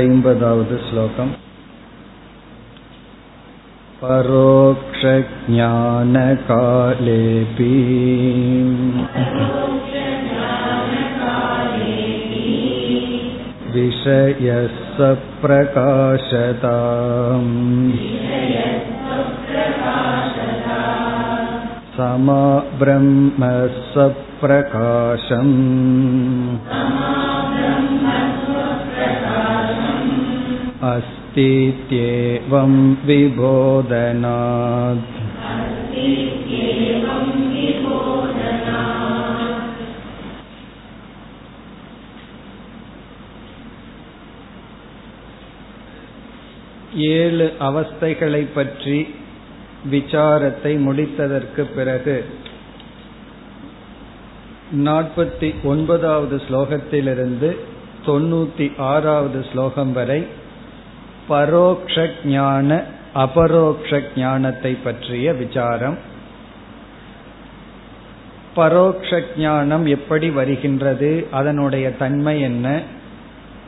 ऐम्बदावद् 0.00 0.74
श्लोकम् 0.88 1.32
परोक्षज्ञानकालेऽपि 4.02 4.92
विषयः 13.74 14.66
सप्रकाशताम् 14.96 16.32
समा 21.96 22.42
ब्रह्म 22.80 23.48
सप्रकाशम् 23.94 25.56
अस्तीत्येवं 30.86 32.96
विबोधनात् 33.06 35.20
ஏழு 47.12 47.52
அவஸ்தைகளை 47.60 48.46
பற்றி 48.54 49.06
விசாரத்தை 49.90 50.78
முடித்ததற்கு 50.78 51.74
பிறகு 51.74 52.24
நாற்பத்தி 54.84 55.64
ஒன்பதாவது 55.64 56.42
ஸ்லோகத்திலிருந்து 56.48 57.56
தொண்ணூத்தி 58.06 58.84
ஆறாவது 58.84 59.44
ஸ்லோகம் 59.52 59.92
வரை 59.92 60.26
பரோக்ஷ 61.27 62.09
ஞான 62.25 62.83
அபரோக்ஷ 63.13 64.01
ஞானத்தை 64.15 64.73
பற்றிய 64.73 65.33
விசாரம். 65.33 65.97
பரோக்ஷ 68.55 69.21
ஞானம் 69.37 69.85
எப்படி 69.85 70.29
வருகின்றது? 70.29 71.27
அதனுடைய 71.31 71.95
தன்மை 71.95 72.41
என்ன? 72.41 72.81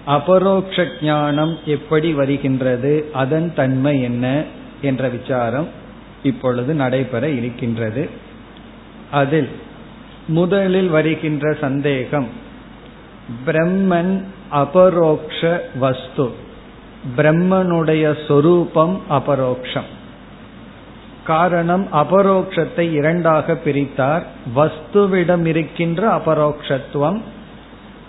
அபரோக்ஷ 0.06 0.88
ஞானம் 1.02 1.58
எப்படி 1.66 2.14
வருகின்றது? 2.14 3.10
அதன் 3.14 3.54
தன்மை 3.56 4.02
என்ன? 4.02 4.44
என்ற 4.82 5.10
விசாரம் 5.10 5.68
இப்பொழுது 6.24 6.74
நடைபெற 6.74 7.30
இருக்கின்றது. 7.30 8.10
அதில் 9.12 9.50
முதலில் 10.28 10.88
வருகின்ற 10.88 11.54
சந்தேகம் 11.54 12.28
பிரம்மன் 13.46 14.24
அபரோக்ஷ 14.50 15.64
வஸ்து 15.80 16.48
பிரம்மனுடைய 17.18 18.28
சொரூபம் 18.28 19.02
அபரோக்ஷம். 19.10 19.90
காரணம் 21.26 21.88
அபரோக்ஷத்தை 21.94 22.92
இரண்டாக 22.92 23.58
பிரித்தார். 23.66 24.22
வஸ்துவிடம் 24.56 25.46
இருக்கின்ற 25.46 26.08
அபரோக்ஷத்துவம் 26.16 27.22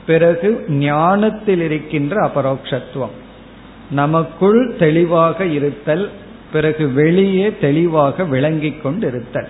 பிறகு 0.06 0.64
ஞானத்தில் 0.68 1.60
இருக்கின்ற 1.60 2.30
அபரோக்ஷத்துவம். 2.30 3.16
நமக்குள் 3.90 4.76
தெளிவாக 4.78 5.44
இருத்தல் 5.44 6.10
பிறகு 6.52 6.92
வெளியே 6.92 7.58
தெளிவாக 7.60 8.24
விளங்கிக் 8.24 8.86
கொண்டிருத்தல். 8.86 9.48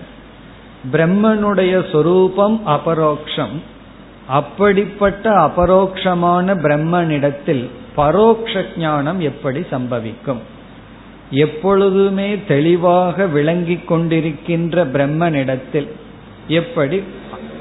பிரம்மனுடைய 0.91 1.91
சொரூபம் 1.91 2.61
அபரோக்ஷம் 2.67 3.61
அப்படிப்பட்ட 4.27 5.29
அபரோக்ஷமான 5.29 6.55
பிரம்மனிடத்தில் 6.55 7.69
பரோக்ஷ 7.95 8.65
ஞானம் 8.77 9.19
எப்படி 9.19 9.59
சம்பவிக்கும்? 9.59 10.41
எப்பொழுதுமே 11.31 12.37
தெளிவாக 12.47 13.27
விளங்கிக் 13.27 13.91
கொண்டிருக்கின்ற 13.91 14.85
பிரம்மனிடத்தில் 14.93 15.87
எப்படி 16.47 17.03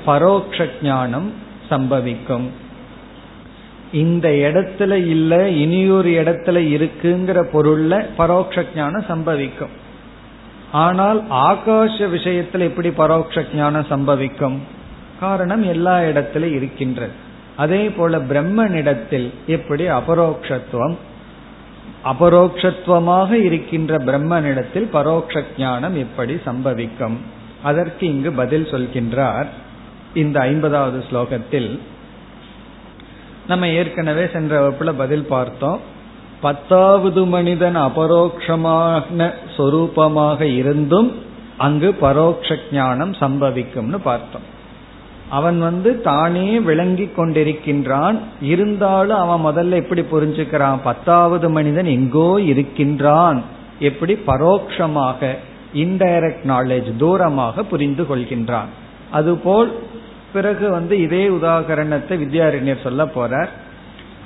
பரோக்ஷ 0.05 0.69
ஞானம் 0.83 1.33
சம்பவிக்கும்? 1.71 2.47
இந்த 3.93 4.29
இடத்துல 4.29 4.93
இல்ல 4.93 5.49
இனியொரு 5.49 6.11
இடத்துல 6.11 6.59
இருக்குங்கிற 6.77 7.45
பொருள்ல 7.53 8.07
பரோட்ச 8.19 8.67
ஞானம் 8.75 9.05
சம்பவிக்கும். 9.09 9.75
ஆனால் 10.73 11.25
ஆகாஷ 11.31 11.97
விஷயத்துல 11.99 12.59
எப்படி 12.59 12.89
பரோட்ச 12.89 13.55
ஞானம் 13.55 13.87
சம்பவிக்கும்? 13.91 14.59
காரணம் 15.21 15.63
எல்லா 15.63 15.99
இடத்துல 15.99 16.43
இருக்கின்றது. 16.43 17.29
அதே 17.63 17.83
போல 17.91 18.19
பிரம்மனிடத்தில் 18.31 19.29
எப்படி 19.47 19.85
அபரோக்ஷத்துவம்? 19.99 20.97
அபரோக்ஷத்துவமாக 22.05 23.31
இருக்கின்ற 23.49 23.99
பிரம்மனிடத்தில் 23.99 24.89
பரோட்ச 24.97 25.43
ஞானம் 25.59 25.97
எப்படி 25.97 26.35
சம்பவிக்கும்? 26.47 27.17
அதற்கு 27.63 28.05
இங்கு 28.13 28.31
பதில் 28.33 28.71
சொல்கின்றார். 28.73 29.49
இந்த 30.15 30.37
ஐம்பதாவது 30.41 30.99
ஸ்லோகத்தில் 31.09 31.71
நம்ம 33.47 33.69
ஏற்கனவே 33.81 34.25
சென்ற 34.33 34.53
வகுப்புல 34.61 34.91
பதில் 35.03 35.27
பார்த்தோம். 35.35 35.81
பத்தாவது 36.41 37.21
மனிதன் 37.27 37.79
அபரோக்ஷமான 37.89 39.21
சொரூபமாக 39.57 40.41
இருந்தும் 40.61 41.11
அங்கு 41.59 41.91
பரோட்ச 42.01 42.57
ஞானம் 42.73 43.13
சம்பவிக்கும்னு 43.21 43.99
பார்த்தோம். 44.11 44.47
அவன் 45.31 45.61
வந்து 45.61 46.01
தானே 46.01 46.61
விளங்கி 46.61 47.11
கொண்டிருக்கின்றான். 47.17 48.19
இருந்தாலும் 48.43 49.17
அவன் 49.17 49.45
முதல்ல 49.45 49.71
எப்படி 49.71 50.01
புரிஞ்சுக்கிறான்? 50.01 50.79
பத்தாவது 50.85 51.51
மனிதன் 51.51 51.85
எங்கோ 51.85 52.41
இருக்கின்றான். 52.41 53.43
எப்படி? 53.79 54.15
பரோக்ஷமாக 54.27 55.35
இன்டைரக்ட் 55.75 56.45
நாலேஜ் 56.49 56.91
தூரமாக 56.99 57.63
புரிந்து 57.63 58.03
கொள்கின்றான். 58.03 58.71
அதுபோல் 59.11 59.79
பிறகு 60.33 60.71
வந்து 60.71 61.01
இதே 61.01 61.29
உதாகரணத்தை 61.29 62.19
வித்யாரண்யர் 62.19 62.83
சொல்ல 62.83 63.05
போறார். 63.05 63.49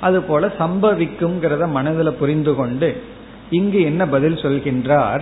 அதுபோல 0.01 0.47
சம்பவிக்கும்ங்கிறத 0.59 1.69
மனதில் 1.69 2.13
புரிந்து 2.13 2.55
கொண்டு 2.55 3.03
இங்கு 3.49 3.81
என்ன 3.81 4.07
பதில் 4.07 4.35
சொல்கின்றார்? 4.35 5.21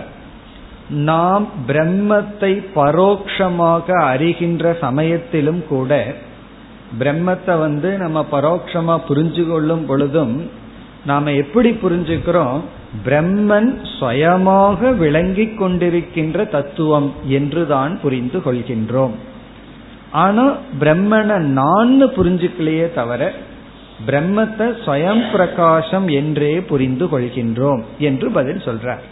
நாம் 0.90 1.48
பிரம்மத்தை 1.68 2.64
பரோக்ஷமாக 2.74 3.86
அறிகின்ற 3.86 4.78
சமயத்திலும் 4.80 5.66
கூட 5.66 6.04
பிரம்மத்தை 6.98 7.58
வந்து 7.58 7.98
நம்ம 7.98 8.26
பரோட்சமா 8.32 9.00
புரிஞ்சு 9.08 9.48
கொள்ளும் 9.48 9.86
பொழுதும் 9.86 10.50
நாம 11.04 11.32
எப்படி 11.32 11.70
புரிஞ்சுக்கிறோம்? 11.70 12.60
பிரம்மன் 13.06 13.78
சுயமாக 13.98 14.90
விளங்கிக் 14.90 15.62
கொண்டிருக்கின்ற 15.62 16.48
தத்துவம் 16.48 17.12
என்றுதான் 17.28 18.00
புரிந்து 18.00 18.38
கொள்கின்றோம். 18.38 19.12
ஆனா 20.10 20.52
பிரம்மனை 20.80 21.38
நான் 21.38 22.02
புரிஞ்சுக்கலையே 22.02 22.92
தவிர 22.92 23.32
பிரம்மத்தை 24.06 24.74
ஸ்வயம் 24.86 25.30
பிரகாசம் 25.30 26.08
என்றே 26.08 26.60
புரிந்து 26.60 27.06
கொள்கின்றோம் 27.06 27.82
என்று 27.98 28.30
பதில் 28.30 28.56
சொல்றார். 28.56 29.04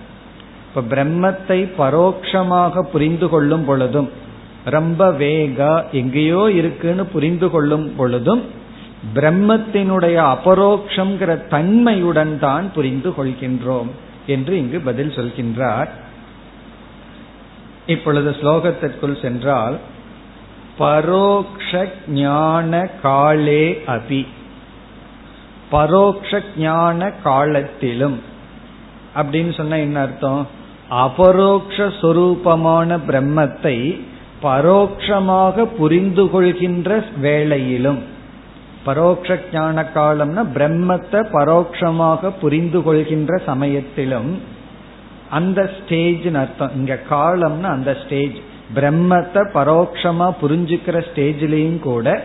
இப்ப 0.75 0.95
பிரம்மத்தை 0.95 1.59
பரோட்சமாக 1.79 2.83
புரிந்து 2.83 3.29
கொள்ளும் 3.29 3.65
பொழுதும் 3.65 4.11
ரொம்ப 4.65 5.11
வேகா 5.11 5.91
எங்கேயோ 5.91 6.51
இருக்குன்னு 6.51 7.05
புரிந்து 7.05 7.51
கொள்ளும் 7.51 7.95
பொழுதும் 7.97 8.43
பிரம்மத்தினுடைய 9.15 10.17
அபரோக்ஷங்கிற 10.35 11.47
தன்மையுடன் 11.47 12.39
தான் 12.39 12.73
புரிந்து 12.73 13.11
கொள்கின்றோம் 13.11 13.91
என்று 14.27 14.57
இங்கு 14.57 14.81
பதில் 14.81 15.09
சொல்கின்றார். 15.09 15.89
இப்பொழுது 17.87 18.31
ஸ்லோகத்திற்குள் 18.31 19.21
சென்றால் 19.21 19.79
பரோக்ஷ 20.79 21.89
ஞான 22.09 22.89
காலே 23.03 23.83
அபி. 23.87 24.27
பரோக்ஷ 25.71 26.43
ஞான 26.57 27.11
காலத்திலும் 27.11 28.21
அப்படின்னு 29.15 29.57
சொன்ன 29.57 29.79
என்ன 29.79 30.01
அர்த்தம்? 30.01 30.61
அபரோக்ஷரூபமான 30.93 33.01
பிரம்மத்தை 33.09 34.05
பரோக்ஷமாக 34.43 35.65
புரிந்து 35.65 36.31
கொள்கின்ற 36.31 37.05
வேளையிலும் 37.21 38.03
பரோக்ஷ 38.85 39.39
ஞான 39.53 39.91
காலம்னா 39.95 40.45
பிரம்மத்தை 40.55 41.27
பரோக்ஷமாக 41.33 42.33
புரிந்து 42.41 42.83
கொள்கின்ற 42.83 43.41
சமயத்திலும் 43.47 44.41
அந்த 45.31 45.71
ஸ்டேஜ் 45.77 46.35
அர்த்தம். 46.35 46.71
இங்க 46.75 46.99
காலம்னா 47.11 47.61
அந்த 47.61 47.97
ஸ்டேஜ் 48.05 48.37
பிரம்மத்தை 48.75 49.45
பரோட்சமா 49.55 50.31
புரிஞ்சுக்கிற 50.41 51.05
ஸ்டேஜ்லயும் 51.09 51.79
கூட 51.79 52.25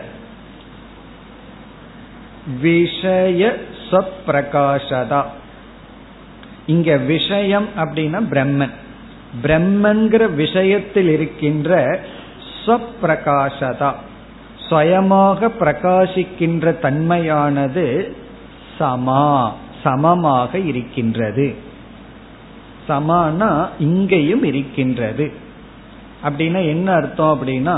விஷய 2.60 3.56
சப்பிரகாசதா 3.90 5.24
இங்க 6.68 6.96
விஷயம் 6.96 7.68
அப்படின்னா 7.76 8.18
பிரம்மன். 8.32 8.74
பிரம்மன்கிற 9.42 10.22
விஷயத்தில் 10.34 11.08
இருக்கின்ற 11.08 12.00
ஸ்வப்பிரகாசதா. 12.58 13.90
சுயமாக 14.68 15.50
பிரகாசிக்கின்ற 15.60 16.72
தன்மையானது 16.84 17.86
சமா 18.78 19.24
சமமாக 19.84 20.58
இருக்கின்றது. 20.70 21.46
சமானா 22.88 23.50
இங்கேயும் 23.78 24.44
இருக்கின்றது. 24.44 25.26
அப்படின்னா 26.24 26.60
என்ன 26.66 26.88
அர்த்தம் 26.92 27.32
அப்படின்னா 27.34 27.76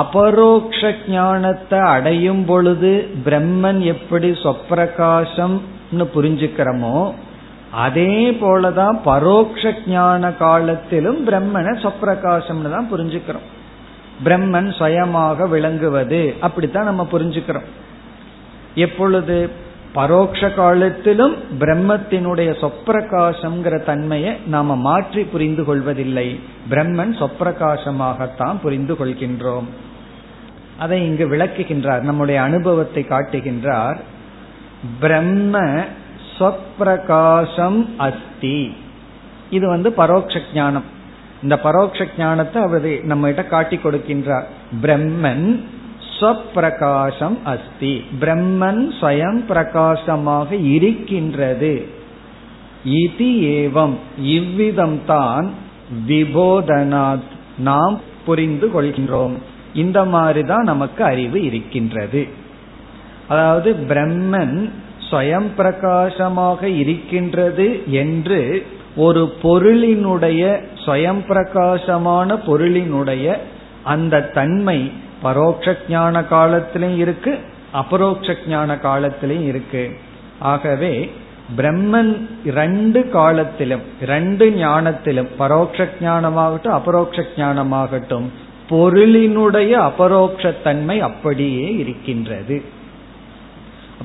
அபரோக்ஷ 0.00 0.80
ஞானத்தை 1.08 1.78
அடையும் 1.94 2.44
பொழுது 2.44 2.92
பிரம்மன் 3.24 3.80
எப்படி 3.84 4.30
சொப்பிரகாசம்னு 4.44 6.04
புரிஞ்சுக்கிறோமோ 6.14 6.96
அதே 7.72 8.30
போலதான் 8.30 8.96
பரோக்ஷ 9.04 9.72
ஞான 9.86 10.32
காலத்திலும் 10.32 11.28
பிரம்மனை 11.28 11.72
சொப்பிரகாசம்னு 11.84 12.70
தான் 12.70 12.90
புரிஞ்சுக்கிறோம். 12.92 13.46
பிரம்மன் 14.24 14.70
சுயமாக 14.78 15.48
விளங்குவது 15.48 16.34
அப்படித்தான் 16.40 16.84
நம்ம 16.84 17.08
புரிஞ்சுக்கிறோம். 17.12 17.66
எப்பொழுது 18.74 19.64
பரோட்ச 19.94 20.54
காலத்திலும் 20.54 21.36
பிரம்மத்தினுடைய 21.58 22.50
சொப்பிரகாசம்ங்கிற 22.62 23.84
தன்மையை 23.84 24.36
நாம 24.46 24.76
மாற்றி 24.76 25.22
புரிந்து 25.22 25.64
கொள்வதில்லை. 25.64 26.40
பிரம்மன் 26.70 27.14
சொப்பிரகாசமாகத்தான் 27.20 28.56
புரிந்து 28.62 28.94
கொள்கின்றோம். 28.94 29.64
அதை 30.78 31.06
இங்கு 31.06 31.36
விளக்குகின்றார் 31.36 32.00
நம்முடைய 32.00 32.42
அனுபவத்தை 32.42 33.06
காட்டுகின்றார். 33.08 33.98
பிரம்ம 35.00 35.84
ஸ்வப்பிரகாசம் 36.38 37.88
அஸ்தி. 37.96 38.74
இது 39.50 39.68
வந்து 39.68 39.90
பரோட்ச 39.90 40.40
ஞானம். 40.54 40.84
இந்த 41.42 41.60
பரோட்ச 41.64 42.06
ஞானத்தை 42.18 42.62
அவர் 42.62 43.02
நம்ம 43.02 43.26
கிட்ட 43.26 43.44
காட்டி 43.44 43.76
கொடுக்கின்றார். 43.76 44.44
பிரம்மன் 44.82 45.60
ஸ்வப்பிரகாசம் 46.20 47.36
அஸ்தி. 47.44 48.04
பிரம்மன் 48.20 48.86
ஸ்வயம் 49.00 49.38
பிரகாசமாக 49.38 50.54
இருக்கின்றது. 50.54 51.86
இது 52.84 53.26
ஏவம். 53.58 53.96
இவ்விதம்தான் 54.22 55.48
விபோதனாத் 56.08 57.28
நாம் 57.58 58.00
புரிந்து 58.26 58.70
கொள்கின்றோம். 58.74 59.34
இந்த 59.74 60.04
மாதிரிதான் 60.04 60.62
நமக்கு 60.62 61.04
அறிவு 61.04 61.42
இருக்கின்றது. 61.42 62.28
அதாவது 63.28 63.72
பிரம்மன் 63.88 64.70
ஸ்வயம் 65.10 65.48
பிரகாசமாக 65.56 66.68
இருக்கின்றது 66.68 67.66
என்று 68.02 68.66
ஒரு 68.96 69.22
பொருளினுடைய 69.42 70.42
ஸ்வயம் 70.84 71.22
பிரகாசமான 71.26 72.34
பொருளினுடைய 72.34 73.36
அந்த 73.82 74.20
தன்மை 74.20 74.92
பரோட்ச 75.22 75.76
ஞான 75.88 76.20
காலத்திலையும் 76.30 76.96
இருக்கு 76.96 77.38
அபரோக்ஷ 77.72 78.34
ஞான 78.48 78.74
காலத்திலையும் 78.74 79.46
இருக்கு. 79.46 79.84
ஆகவே 80.38 81.10
பிரம்மன் 81.56 82.12
ரெண்டு 82.44 83.00
காலத்திலும் 83.08 83.82
ரெண்டு 84.04 84.46
ஞானத்திலும் 84.50 85.28
பரோட்ச 85.38 85.88
ஞானமாகட்டும் 86.00 86.76
அபரோக்ஷ 86.78 87.24
ஞானமாகட்டும் 87.36 88.26
பொருளினுடைய 88.70 89.72
அபரோக்ஷத்தன்மை 89.90 90.98
அப்படியே 91.00 91.74
இருக்கின்றது. 91.74 92.56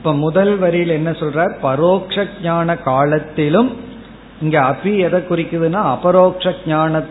இப்ப 0.02 0.14
முதல் 0.16 0.58
வரியில் 0.58 0.90
என்ன 0.90 1.10
சொல்றார்? 1.12 1.52
பரோட்ச 1.64 2.24
ஞான 2.44 2.76
காலத்திலும் 2.78 3.76
இங்க 4.42 4.62
அபி 4.62 4.98
எதை 4.98 5.20
குறிக்குதுன்னா 5.20 5.82
அபரோக்ஷ 5.96 6.54
ஞான 6.68 7.02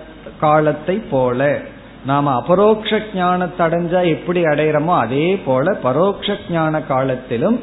காலத்தை 0.40 0.96
போல. 1.10 1.60
நாம 2.06 2.32
அபரோக்ஷ 2.40 2.98
ஞானத்தை 3.14 3.66
அடைஞ்சா 3.66 4.00
எப்படி 4.06 4.42
அடையிறோமோ 4.42 4.96
அதே 4.98 5.36
போல 5.36 5.76
பரோட்ச 5.84 6.36
ஞான 6.50 6.80
காலத்திலும் 6.82 7.60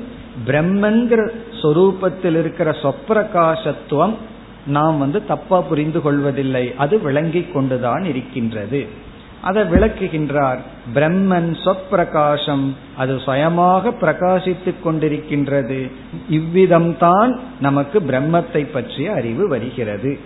பிரம்மன்கிற 0.47 1.29
சொரூபத்தில் 1.61 2.37
இருக்கிற 2.43 2.71
சொப்பிரகாசத்துவம் 2.83 4.15
நாம் 4.67 4.97
வந்து 4.97 5.25
தப்பா 5.25 5.61
புரிந்து 5.61 6.01
கொள்வதில்லை. 6.01 6.73
அது 6.77 7.01
விளங்கி 7.01 7.43
கொண்டுதான் 7.53 8.03
இருக்கின்றது. 8.03 8.87
அதை 9.41 9.63
விளக்குகின்றார். 9.63 10.57
பிரம்மன் 10.95 11.49
சொப்பிரகாசம் 11.65 12.65
அது 12.97 13.19
சுயமாக 13.19 13.89
பிரகாசித்துக் 13.89 14.83
கொண்டிருக்கின்றது. 14.85 15.91
இவ்விதம்தான் 16.29 17.39
நமக்கு 17.59 17.99
பிரம்மத்தை 17.99 18.71
பற்றிய 18.71 19.13
அறிவு 19.13 19.47
வருகிறது. 19.47 20.19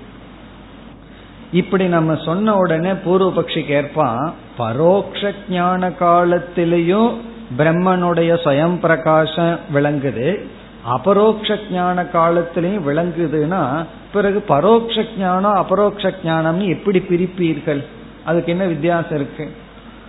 இப்படி 1.51 1.87
நம்ம 1.87 2.15
சொன்ன 2.15 2.55
உடனே 2.57 2.91
பூர்வபக்ஷி 2.91 3.65
கேட்பான் 3.65 4.33
பரோக்ஷ 4.57 5.33
ஞான 5.49 5.89
காலத்திலையும் 5.89 7.11
பிரம்மனுடைய 7.57 8.31
சுயம் 8.45 8.79
பிரகாசம் 8.79 9.59
விளங்குது. 9.73 10.39
அபரோக்ஷ 10.87 11.57
ஞான 11.71 12.03
காலத்திலையும் 12.03 12.85
விளங்குதுன்னா 12.87 13.85
பிறகு 14.13 14.43
பரோட்ச 14.47 15.05
ஞானம் 15.17 15.53
அபரோக்ஷ 15.53 16.13
ஞானம்னு 16.23 16.67
எப்படி 16.67 16.99
பிரிப்பீர்கள்? 16.99 17.83
அதுக்கு 18.25 18.51
என்ன 18.51 18.65
வித்தியாசம் 18.65 19.15
இருக்கு? 19.15 19.51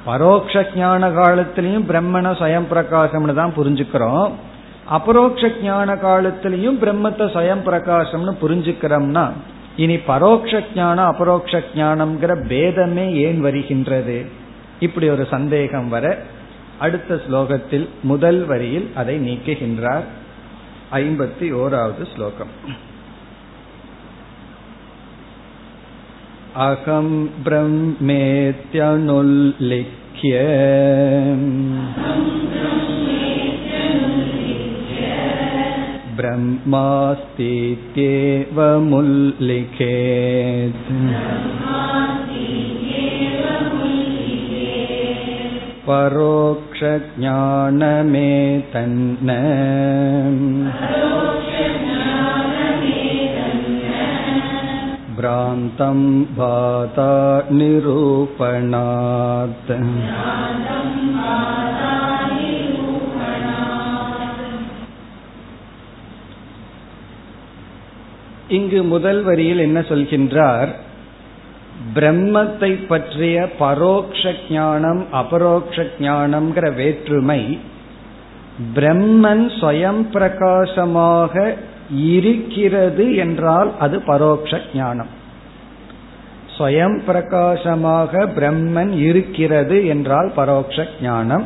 பரோக்ஷ 0.06 0.67
ஞான 0.76 1.09
காலத்திலையும் 1.09 1.87
பிரம்மனை 1.91 2.31
சுயம் 2.41 2.69
பிரகாசம்னு 2.70 3.35
தான் 3.35 3.56
புரிஞ்சுக்கிறோம். 3.56 4.31
அபரோக்ஷ 4.91 5.50
ஞான 5.62 5.94
காலத்திலையும் 5.94 6.79
பிரம்மத்தை 6.82 7.26
சுயம் 7.37 7.64
பிரகாசம்னு 7.69 8.32
புரிஞ்சுக்கிறோம்னா 8.43 9.31
இனி 9.76 9.97
பரோக்ஷ 9.97 10.62
ஞானம் 10.75 11.11
அபரோக்ஷ 11.12 11.62
ஞானம்ங்கிற 11.75 12.32
பேதமே 12.49 13.12
ஏன் 13.12 13.41
வருகின்றது? 13.41 14.26
இப்படி 14.81 15.08
ஒரு 15.08 15.26
சந்தேகம் 15.31 15.88
வர 15.88 16.19
அடுத்த 16.79 17.15
ஸ்லோகத்தில் 17.15 17.88
முதல் 18.03 18.44
வரியில் 18.47 18.91
அதை 18.94 19.15
நீக்குகின்றார். 19.29 20.05
ஐம்பத்தி 20.93 21.47
ஓராவது 21.62 22.05
ஸ்லோகம். 22.15 22.53
அகம் 26.55 27.15
பிரம்மேத்யனுல்லிख्य 27.45 28.03
ब्रह्मास्तीत्येवमुल्लिखेत् 39.13 40.91
परोक्षज्ञानमेतन्न 47.83 49.31
भ्रान्तं 55.21 56.24
भाता 56.38 57.50
निरूपणात् 57.50 59.71
இங்கு 68.50 68.83
முதல் 68.83 69.24
வரியில் 69.24 69.59
என்ன 69.59 69.81
சொல்கின்றார் 69.81 70.76
பிரம்மத்தை 71.95 72.88
பற்றிய 72.88 73.50
பரோக்ஷ 73.59 74.33
ஞானம் 74.50 75.06
அபரோக்ஷ 75.12 75.86
ஞானம்ங்கிற 76.00 76.74
வேற்றுமை 76.74 77.59
பிரம்மன் 78.74 79.50
ஸ்வயம் 79.50 80.09
பிரகாசமாக 80.09 81.56
இருக்கிறது 81.91 83.15
என்றால் 83.15 83.72
அது 83.79 83.98
பரோக்ஷ 83.98 84.60
ஞானம். 84.74 85.20
ஸ்வயம் 86.58 86.98
பிரகாசமாக 87.05 88.27
பிரம்மன் 88.27 88.96
இருக்கிறது 88.96 89.86
என்றால் 89.86 90.32
பரோட்ச 90.36 90.84
ஞானம். 91.03 91.44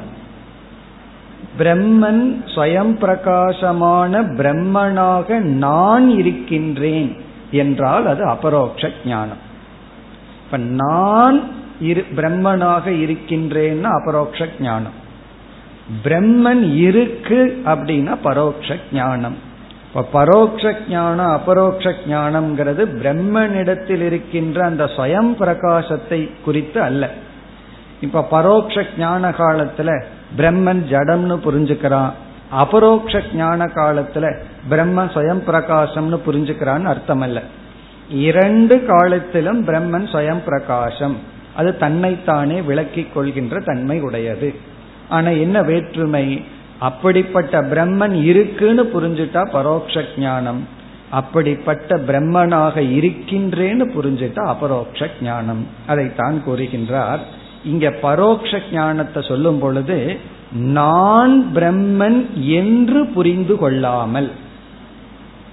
பிரம்மன் 1.59 2.43
ஸ்வயம் 2.55 2.93
பிரகாசமான 2.99 4.23
பிரம்மனாக 4.23 5.39
நான் 5.39 6.09
இருக்கின்றேன் 6.09 7.17
என்றால் 7.51 8.07
அது 8.07 8.25
அபரோக்ஷ 8.25 8.91
ஞானம். 9.05 9.39
இப்ப 10.45 10.57
நான் 10.57 11.43
இரு 11.81 12.05
பிரம்மனாக 12.17 12.87
இருக்கின்றேன்னா 12.87 13.83
அபரோக்ஷ 13.83 14.49
ஞானம். 14.61 15.05
பிரம்மன் 16.05 16.77
இருக்கு 16.77 17.63
அப்படின்னா 17.65 18.17
பரோக்ஷ 18.25 18.77
ஞானம். 18.93 19.46
இப்ப 19.97 20.25
பரோக்ஷ 20.25 20.75
ஞானம் 20.89 21.31
அபரோக்ஷ 21.31 21.91
ஞானம்ங்கிறது 22.09 22.83
பிரம்மனிடத்தில் 23.03 24.01
இருக்கின்ற 24.01 24.65
அந்த 24.65 24.85
ஸ்வயம் 24.85 25.31
பிரகாசத்தை 25.41 26.31
குறித்து 26.45 26.81
அல்ல. 26.81 27.11
இப்ப 28.01 28.27
பரோக்ஷ 28.31 28.85
ஞான 28.99 29.29
காலத்துல 29.31 30.03
பிரம்மன் 30.37 30.83
ஜடம்னு 30.91 31.39
புரிஞ்சுக்கிறான் 31.45 32.11
அபரோக்ஷ 32.51 33.23
ஞான 33.35 33.65
காலத்துல 33.65 34.39
பிரம்மன் 34.71 35.13
சுயம் 35.15 35.43
பிரகாசம்னு 35.47 36.21
புரிஞ்சுக்கிறான்னு 36.27 36.85
அர்த்தம் 36.85 37.21
அல்ல 37.21 37.43
இரண்டு 38.11 38.85
காலத்திலும் 38.85 39.67
பிரம்மன் 39.69 40.07
சுயம் 40.13 40.45
பிரகாசம் 40.45 41.17
அது 41.57 41.77
தன்னைத்தானே 41.77 42.63
விளக்கிக் 42.63 43.15
கொள்கின்ற 43.15 43.61
தன்மை 43.61 44.01
உடையது. 44.01 44.55
ஆனா 45.09 45.29
என்ன 45.29 45.63
வேற்றுமை? 45.63 46.45
அப்படிப்பட்ட 46.79 47.63
பிரம்மன் 47.63 48.23
இருக்குன்னு 48.23 48.83
புரிஞ்சுட்டா 48.83 49.43
பரோட்ச 49.53 50.05
ஞானம். 50.19 50.75
அப்படிப்பட்ட 51.11 51.97
பிரம்மனாக 51.97 52.77
இருக்கின்றேன்னு 52.77 53.85
புரிஞ்சுட்டா 53.97 54.43
அபரோக்ஷ 54.47 55.09
ஞானம். 55.23 55.67
அதைத்தான் 55.87 56.43
கூறுகின்றார். 56.47 57.19
இங்க 57.65 57.91
பரோட்ச 58.03 58.61
ஞானத்தை 58.73 59.23
சொல்லும் 59.23 59.59
பொழுது 59.59 60.19
நான் 60.53 61.53
பிரம்மன் 61.55 62.27
என்று 62.33 63.07
புரிந்து 63.07 63.57
கொள்ளாமல். 63.57 64.31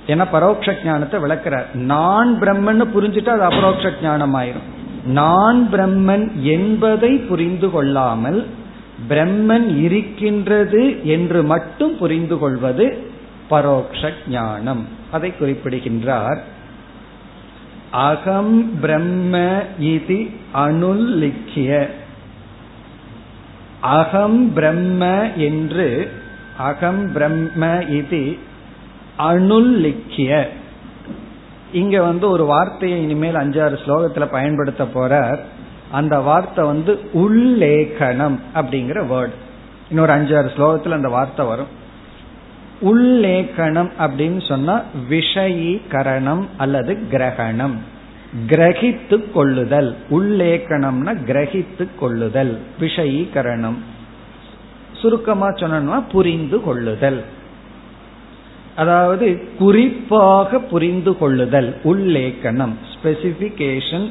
ஏன்னா 0.07 0.25
பரோட்ச 0.31 0.75
ஞானத்தை 0.85 1.19
விளக்கிறார். 1.19 1.65
நான் 1.73 2.39
பிரம்மன் 2.39 2.81
புரிஞ்சுட்டா 2.95 3.29
அது 3.29 3.43
அபரோக்ஷ 3.43 3.93
ஞானம் 4.01 4.35
ஆயிரும் 4.35 4.69
நான் 5.05 5.69
பிரம்மன் 5.71 6.31
என்பதை 6.41 7.17
புரிந்து 7.17 7.69
கொள்ளாமல் 7.69 8.45
பிரம்மன் 9.09 9.81
இருக்கின்றது 9.81 11.05
என்று 11.05 11.43
மட்டும் 11.43 11.97
புரிந்து 11.97 12.37
கொள்வது 12.37 12.97
பரோக்ஷ 13.49 14.11
ஞானம். 14.29 14.87
அதை 15.11 15.37
குறிப்பிடுகின்றார். 15.37 16.43
அகம் 17.91 18.79
பிரம்ம 18.79 19.63
இது 19.79 20.27
அனுல்லிக்கிய 20.55 21.87
அகம் 23.81 24.53
பிரம்ம 24.53 25.31
என்று 25.31 26.11
அகம் 26.57 27.11
பிரம்ம 27.13 27.83
இது 27.89 28.37
அனுல்லிக்கிய 29.19 30.47
இங்க 31.73 32.01
வந்து 32.01 32.29
ஒரு 32.29 32.45
வார்த்தையை 32.45 33.01
இனிமேல் 33.01 33.35
அஞ்சாறு 33.35 33.77
ஸ்லோகத்துல 33.85 34.25
பயன்படுத்த 34.25 34.83
போறார். 34.83 35.39
அந்த 35.93 36.19
வார்த்தை 36.19 36.65
வந்து 36.65 36.99
உல்லேகனம் 37.13 38.37
அப்படிங்கிற 38.55 38.99
வேர்ட் 39.11 39.37
இன்னொரு 39.89 40.13
அஞ்சாறு 40.13 40.49
ஸ்லோகத்தில் 40.55 40.97
அந்த 40.97 41.09
வார்த்தை 41.09 41.45
வரும். 41.45 41.71
உல்லேகனம் 42.81 43.91
அப்படின்னு 43.99 44.47
சொன்னா 44.47 44.81
விஷயீகரணம் 45.09 46.45
அல்லது 46.57 46.97
கிரகணம். 47.11 47.75
கிரகித்து 48.47 49.31
கொள்ளுதல். 49.31 49.95
உல்லேகனம்னா 50.11 51.11
கிரகித்து 51.27 51.87
கொள்ளுதல். 51.99 52.59
விஷயீகரணம். 52.79 53.77
சுருக்கமா 54.93 55.51
சொன்னா 55.51 55.99
புரிந்து 55.99 56.61
கொள்ளுதல். 56.61 57.23
அதாவது 58.75 59.47
குறிப்பாக 59.59 60.59
புரிந்து 60.59 61.17
கொள்ளுதல். 61.17 61.69
உல்லேக்கணம் 61.83 62.75
ஸ்பெசிபிகேஷன் 62.93 64.09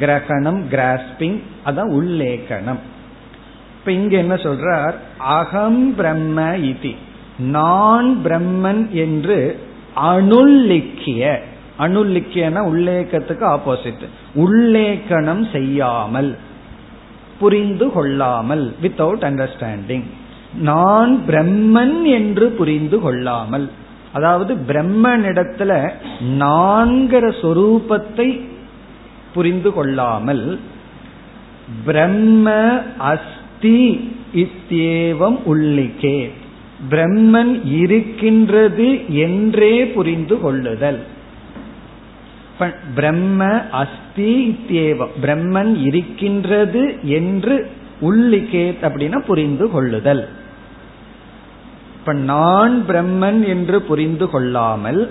கிரகணம் 0.00 0.62
கிராஸ்பிங் 0.70 1.38
அதான் 1.66 1.90
உல்லேக்கணம். 1.98 2.80
இப்ப 3.78 3.92
இங்க 3.92 4.16
என்ன 4.16 4.34
சொல்றார்? 4.34 4.94
அகம் 5.18 5.94
பிரம்ம 5.94 6.56
இதி. 6.56 6.94
நான் 7.38 8.20
பிரம்மன் 8.24 8.90
என்று 8.90 9.60
அனுல்லிக்கிய 9.96 11.38
அனுல்லிக்கியன 11.78 12.62
உள்ளேக்கத்துக்கு 12.70 13.44
ஆப்போசிட் 13.54 14.04
உள்ளேக்கணம் 14.34 15.50
செய்யாமல் 15.52 16.36
புரிந்து 17.38 17.92
கொள்ளாமல் 17.92 18.74
வித்தவுட் 18.82 19.24
அண்டர்ஸ்டாண்டிங் 19.28 20.06
நான் 20.60 21.18
பிரம்மன் 21.28 22.02
என்று 22.02 22.48
புரிந்து 22.48 23.00
கொள்ளாமல். 23.00 23.70
அதாவது 24.12 24.54
பிரம்மனிடத்துல 24.54 25.90
நான்கிற 26.20 27.24
சொரூபத்தை 27.42 28.56
புரிந்து 29.34 29.72
கொள்ளாமல் 29.72 30.58
பிரம்ம 31.84 32.50
அஸ்தி 32.98 34.10
இத்தியேவம் 34.34 35.38
உள்ளிக்கே. 35.46 36.30
பிரம்மன் 36.90 37.72
இருக்கின்றது 37.72 39.16
என்றே 39.16 39.86
புரிந்து 39.86 40.40
கொள்ளுதல். 40.40 41.00
பிரம்ம 42.94 43.44
அஸ்தி 43.70 44.32
இத்தியேவம் 44.48 45.14
பிரம்மன் 45.22 45.80
இருக்கின்றது 45.82 46.98
என்று 47.02 47.70
உள்ளிக்கேத் 48.00 48.82
அப்படின்னா 48.82 49.18
புரிந்து 49.18 49.70
கொள்ளுதல். 49.70 50.28
இப்ப 51.98 52.12
நான் 52.12 52.84
பிரம்மன் 52.88 53.46
என்று 53.46 53.82
புரிந்து 53.82 54.30
கொள்ளாமல் 54.30 55.10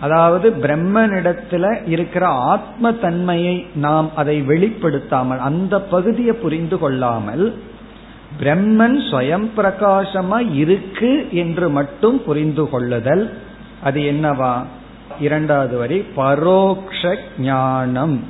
அதாவது 0.00 0.50
பிரம்மனிடத்துல 0.50 1.88
இருக்கிற 1.88 2.26
ஆத்ம 2.26 2.92
தன்மையை 2.92 3.66
நாம் 3.74 4.10
அதை 4.16 4.42
வெளிப்படுத்தாமல் 4.42 5.38
அந்த 5.38 5.80
பகுதியை 5.80 6.34
புரிந்து 6.34 6.78
கொள்ளாமல் 6.78 7.62
பிரம்மன் 8.40 8.98
ஸ்வயம் 9.10 9.46
பிரகாசமா 9.56 10.54
இருக்கு 10.54 11.28
என்று 11.30 11.68
மட்டும் 11.68 12.24
புரிந்து 12.24 12.68
கொள்ளுதல். 12.68 13.38
அது 13.82 14.00
என்னவா? 14.00 14.62
இரண்டாவது 15.20 15.78
வரி 15.78 16.04
பரோக்ஷ 16.16 17.16
ஞானம். 17.38 18.24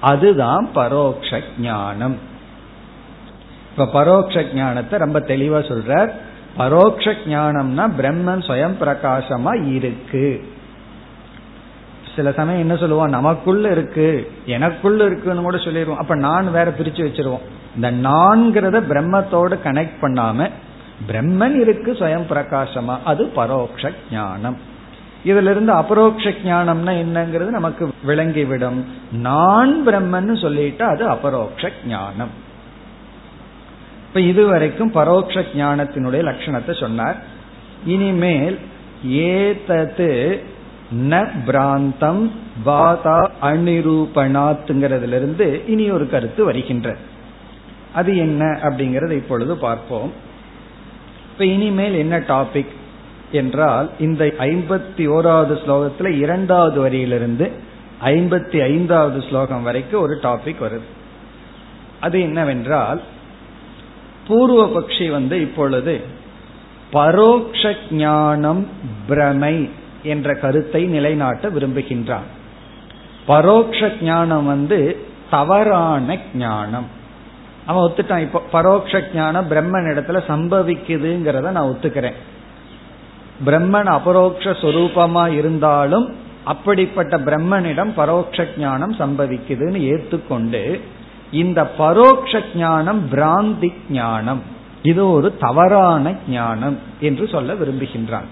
அதுதான் 0.00 0.68
பரோக்ஷ 0.74 1.40
ஞானம். 1.60 2.16
இப்ப 3.70 4.04
பரோட்ச 4.04 4.54
ஞானத்தை 4.54 4.98
ரொம்ப 4.98 5.20
தெளிவா 5.20 5.60
சொல்றார். 5.70 6.10
பரோட்ச 6.58 7.14
ஞானம்னா 7.26 7.90
பிரம்மன் 7.98 8.44
சுயம் 8.46 8.76
பிரகாசமா 8.80 9.72
இருக்கு. 9.72 10.51
சில 12.16 12.32
சமயம் 12.32 12.60
என்ன 12.60 12.76
சொல்லுவோம்? 12.76 13.08
நமக்குள்ள 13.08 13.70
இருக்கு. 13.70 14.32
எனக்குள்ள 14.46 15.04
இருக்குன்னு 15.04 15.42
கூட 15.42 15.56
சொல்லிடுவோம். 15.56 15.98
அப்ப 15.98 16.14
நான் 16.14 16.52
வேற 16.52 16.74
பிரிச்சு 16.78 17.06
வச்சிருவோம். 17.08 17.40
இந்த 17.74 17.92
நான்கிறத 17.92 18.82
பிரம்மத்தோடு 18.82 19.58
கனெக்ட் 19.64 19.92
பண்ணாம 20.00 20.50
பிரம்மன் 21.08 21.60
இருக்கு 21.60 21.92
சுயம் 21.92 22.26
பிரகாசமா. 22.30 22.98
அது 23.04 23.32
பரோட்ச 23.36 23.94
ஞானம். 24.10 24.56
இதுல 25.24 25.50
இருந்து 25.50 25.72
அபரோக்ஷ 25.72 26.30
ஞானம்னா 26.30 27.04
என்னங்கிறது 27.04 27.48
நமக்கு 27.48 27.92
விளங்கிவிடும். 28.06 28.84
நான் 29.12 29.88
பிரம்மன் 29.88 30.40
சொல்லிட்டு 30.40 30.84
அது 30.84 31.08
அபரோக்ஷ 31.08 31.70
ஞானம். 31.86 32.30
இப்ப 34.08 34.20
இதுவரைக்கும் 34.20 34.94
பரோட்ச 34.94 35.44
ஞானத்தினுடைய 35.56 36.22
லட்சணத்தை 36.22 36.80
சொன்னார். 36.80 37.16
இனிமேல் 37.84 38.58
ஏதது 39.04 40.42
ந 40.92 41.28
பிராந்தம் 41.46 42.30
வாதா 42.66 43.30
அனிரூபணாத்துங்கிறதுல 43.42 45.16
இருந்து 45.20 45.62
இனி 45.66 45.90
ஒரு 45.90 46.08
கருத்து 46.08 46.44
வருகின்ற. 46.44 46.96
அது 47.94 48.16
என்ன 48.16 48.44
அப்படிங்கறத 48.44 49.10
இப்பொழுது 49.10 49.56
பார்ப்போம். 49.56 50.12
இப்ப 51.32 51.44
இனிமேல் 51.44 51.94
என்ன 51.94 52.18
டாபிக் 52.18 52.72
என்றால் 53.32 53.90
இந்த 53.98 54.24
ஐம்பத்தி 54.24 55.04
ஓராவது 55.16 55.54
ஸ்லோகத்துல 55.66 56.08
இரண்டாவது 56.08 56.88
வரியிலிருந்து 56.88 57.50
ஐம்பத்தி 58.04 58.62
ஐந்தாவது 58.62 59.22
ஸ்லோகம் 59.22 59.62
வரைக்கும் 59.62 60.02
ஒரு 60.02 60.18
டாபிக் 60.22 60.60
வருது. 60.60 60.88
அது 62.00 62.20
என்னவென்றால் 62.20 63.00
பூர்வ 64.28 64.66
பக்ஷி 64.66 65.10
வந்து 65.10 65.40
இப்பொழுது 65.40 66.00
பரோக்ஷ 66.92 67.74
ஞானம் 67.90 68.66
பிரமை 69.06 69.80
என்ற 70.02 70.34
கருத்தை 70.34 70.84
நிலைநாட்ட 70.84 71.48
விரும்புகின்றான். 71.48 72.28
பரோக்ஷ 73.26 73.92
ஞானம் 74.02 74.46
வந்து 74.46 75.06
தவறான 75.30 76.18
ஞானம். 76.34 76.86
அவன் 77.66 77.90
ஒத்துட்டான். 77.90 78.18
இப்போ 78.18 78.42
பரோக்ஷ 78.52 79.02
ஞானம் 79.14 79.50
பிரம்மன் 79.50 79.88
இடத்துல 79.92 80.22
சம்பவிக்குதுங்கிறத 80.28 81.50
நான் 81.50 81.68
ஒத்துக்கிறேன். 81.68 82.14
பிரம்மன் 83.46 83.98
அபரோக்ஷரூபமா 83.98 85.28
இருந்தாலும் 85.28 86.14
அப்படிப்பட்ட 86.44 87.18
பிரம்மனிடம் 87.18 87.92
பரோக்ஷ 87.96 88.46
ஞானம் 88.58 88.94
சம்பவிக்குதுன்னு 88.94 89.80
ஏத்துக்கொண்டு 89.92 90.80
இந்த 91.30 91.66
பரோக்ஷ 91.66 92.42
ஞானம் 92.54 93.08
பிராந்தி 93.12 93.72
ஞானம். 93.90 94.42
இது 94.82 95.10
ஒரு 95.10 95.36
தவறான 95.36 96.14
ஞானம் 96.28 96.78
என்று 97.00 97.28
சொல்ல 97.28 97.52
விரும்புகின்றான். 97.52 98.28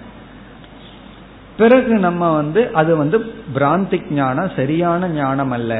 பிறகு 1.61 1.95
நம்ம 2.07 2.23
வந்து 2.38 2.61
அது 2.81 2.93
வந்து 3.02 3.19
பிராந்தி 3.57 3.99
ஞானம் 4.19 4.55
சரியான 4.59 5.09
ஞானம் 5.19 5.52
அல்ல. 5.59 5.73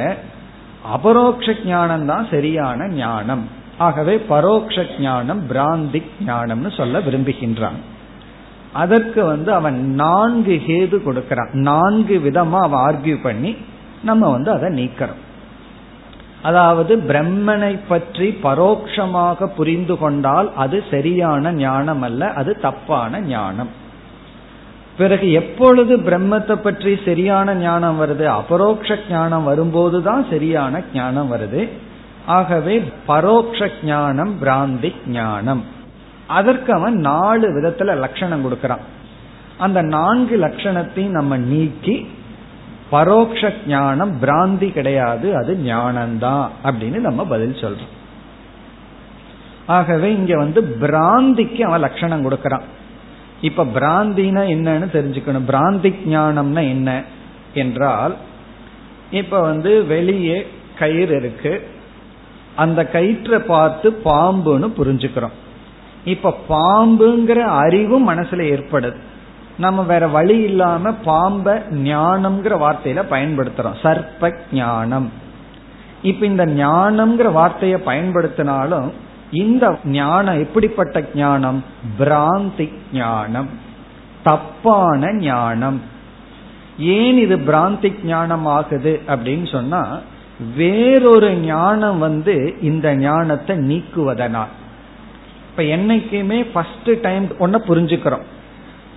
அபரோக்ஷ 0.95 1.55
ஞானம் 1.71 2.05
தான் 2.11 2.25
சரியான 2.33 2.87
ஞானம். 3.01 3.43
ஆகவே 3.87 4.15
பரோக்ஷ 4.31 4.85
ஞானம் 5.05 5.41
பிராந்தி 5.51 6.01
ஞானம்னு 6.27 6.71
சொல்ல 6.77 6.99
விரும்புகின்றான். 7.07 7.79
அதற்கு 8.83 9.21
வந்து 9.31 9.49
அவன் 9.59 9.77
நான்கு 10.01 10.55
ஹேது 10.67 10.97
கொடுக்கிறான். 11.03 11.51
நான்கு 11.69 12.15
விதமா 12.27 12.59
அவன் 12.67 12.83
ஆர்கியூ 12.87 13.15
பண்ணி 13.27 13.51
நம்ம 14.09 14.29
வந்து 14.35 14.49
அதை 14.57 14.69
நீக்கிறோம். 14.79 15.21
அதாவது 16.49 16.93
பிரம்மனை 17.09 17.73
பற்றி 17.91 18.27
பரோட்சமாக 18.45 19.47
புரிந்து 19.57 19.95
கொண்டால் 20.03 20.47
அது 20.63 20.77
சரியான 20.93 21.51
ஞானம் 21.65 22.03
அல்ல 22.07 22.31
அது 22.41 22.51
தப்பான 22.65 23.19
ஞானம். 23.33 23.71
பிறகு 24.97 25.31
எப்பொழுது 25.31 25.97
பிரம்மத்தை 25.97 26.55
பற்றி 26.55 26.99
சரியான 27.05 27.53
ஞானம் 27.53 28.01
வருது 28.01 28.25
அபரோக்ஷ 28.25 28.97
ஞானம் 29.09 29.43
வரும்போது 29.43 30.03
தான் 30.03 30.25
சரியான 30.29 30.81
ஞானம் 30.93 31.31
வருது. 31.33 31.69
ஆகவே 32.25 32.91
பரோக்ஷ 33.07 33.69
ஞானம் 33.83 34.33
பிராந்தி 34.41 34.91
ஞானம். 35.07 35.63
அதற்கு 36.27 36.73
அவன் 36.73 36.93
நாலு 36.93 37.47
விதத்துல 37.59 37.95
லட்சணம் 37.95 38.43
கொடுக்கறான். 38.45 38.83
அந்த 39.57 39.81
நான்கு 39.81 40.37
லட்சணத்தையும் 40.37 41.17
நம்ம 41.19 41.37
நீக்கி 41.37 42.09
பரோக்ஷ 42.91 43.53
ஞானம் 43.67 44.13
பிராந்தி 44.21 44.71
கிடையாது 44.73 45.35
அது 45.35 45.57
ஞானம்தான் 45.65 46.47
அப்படின்னு 46.63 46.99
நம்ம 46.99 47.25
பதில் 47.25 47.61
சொல்றோம். 47.61 47.95
ஆகவே 49.65 50.15
இங்க 50.15 50.37
வந்து 50.37 50.77
பிராந்திக்கு 50.81 51.61
அவன் 51.61 51.79
லட்சணம் 51.79 52.29
கொடுக்கறான். 52.29 52.67
இப்ப 53.41 53.65
பிராந்தினா 53.65 54.43
என்னன்னு 54.53 54.87
தெரிஞ்சுக்கணும். 54.91 55.47
பிராந்தி 55.47 55.95
ஞானம்னா 56.07 56.67
என்ன 56.69 57.03
என்றால் 57.53 58.15
இப்ப 59.11 59.41
வந்து 59.41 59.85
வெளியே 59.85 60.47
கயிறு 60.79 61.15
இருக்கு. 61.15 61.67
அந்த 62.55 62.85
கயிற்றை 62.85 63.39
பார்த்து 63.39 64.01
பாம்புன்னு 64.05 64.71
புரிஞ்சுக்கிறோம். 64.77 65.35
இப்ப 66.05 66.39
பாம்புங்கிற 66.49 67.35
அறிவும் 67.35 68.09
மனசுல 68.09 68.43
ஏற்படுது. 68.55 68.95
நம்ம 69.57 69.81
வேற 69.81 70.07
வழி 70.07 70.37
இல்லாம 70.37 70.89
பாம்ப 70.89 71.61
ஞானம்ங்கிற 71.71 72.57
வார்த்தையில 72.57 73.03
பயன்படுத்துறோம். 73.11 73.75
சர்ப்ப 73.83 74.33
ஞானம். 74.53 75.11
இப்ப 76.01 76.25
இந்த 76.25 76.45
ஞானம்ங்கிற 76.45 77.31
வார்த்தையை 77.31 77.79
பயன்படுத்தினாலும் 77.85 78.91
இந்த 79.31 79.79
ஞானம் 79.85 80.39
எப்படிப்பட்ட 80.39 81.09
ஞானம்? 81.15 81.63
பிராந்தி 81.99 82.73
ஞானம். 82.93 83.49
தப்பான 84.23 85.13
ஞானம். 85.13 85.81
ஏன் 86.77 87.17
இது 87.17 87.37
பிராந்தி 87.37 88.03
ஞானம் 88.03 88.45
ஆகுது 88.45 89.01
அப்படின்னு 89.07 89.51
சொன்னா 89.51 89.99
வேறொரு 90.55 91.33
ஞானம் 91.33 91.97
வந்து 91.97 92.55
இந்த 92.61 92.95
ஞானத்தை 92.95 93.57
நீக்குவதனால். 93.57 94.51
இப்ப 95.49 95.63
என்னைக்குமே 95.63 96.51
ஃபர்ஸ்ட் 96.51 96.99
டைம் 97.01 97.25
ஒன்ன 97.25 97.57
புரிஞ்சுக்கிறோம். 97.67 98.21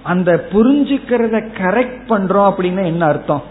அந்த 0.02 0.46
புரிஞ்சுக்கிறத 0.52 1.48
கரெக்ட் 1.58 2.02
பண்றோம் 2.08 2.52
அப்படின்னா 2.52 2.84
என்ன 2.84 3.06
அர்த்தம்? 3.06 3.42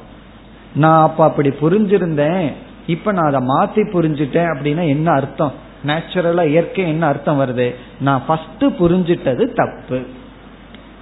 நான் 0.75 1.04
அப்ப 1.04 1.24
அப்படி 1.24 1.50
புரிஞ்சிருந்தேன் 1.50 2.54
இப்ப 2.88 3.12
நான் 3.12 3.34
அதை 3.34 3.48
மாத்தி 3.48 3.88
புரிஞ்சுட்டேன் 3.88 4.58
அப்படின்னா 4.58 4.88
என்ன 4.88 5.12
அர்த்தம்? 5.12 5.52
நேச்சுரலா 5.86 6.46
இயற்கை 6.46 6.88
என்ன 6.88 7.08
அர்த்தம் 7.08 7.40
வருது? 7.40 7.75
நான் 8.00 8.24
ஃபர்ஸ்ட் 8.28 8.63
புரிஞ்சிட்டது 8.63 9.54
தப்பு. 9.54 10.02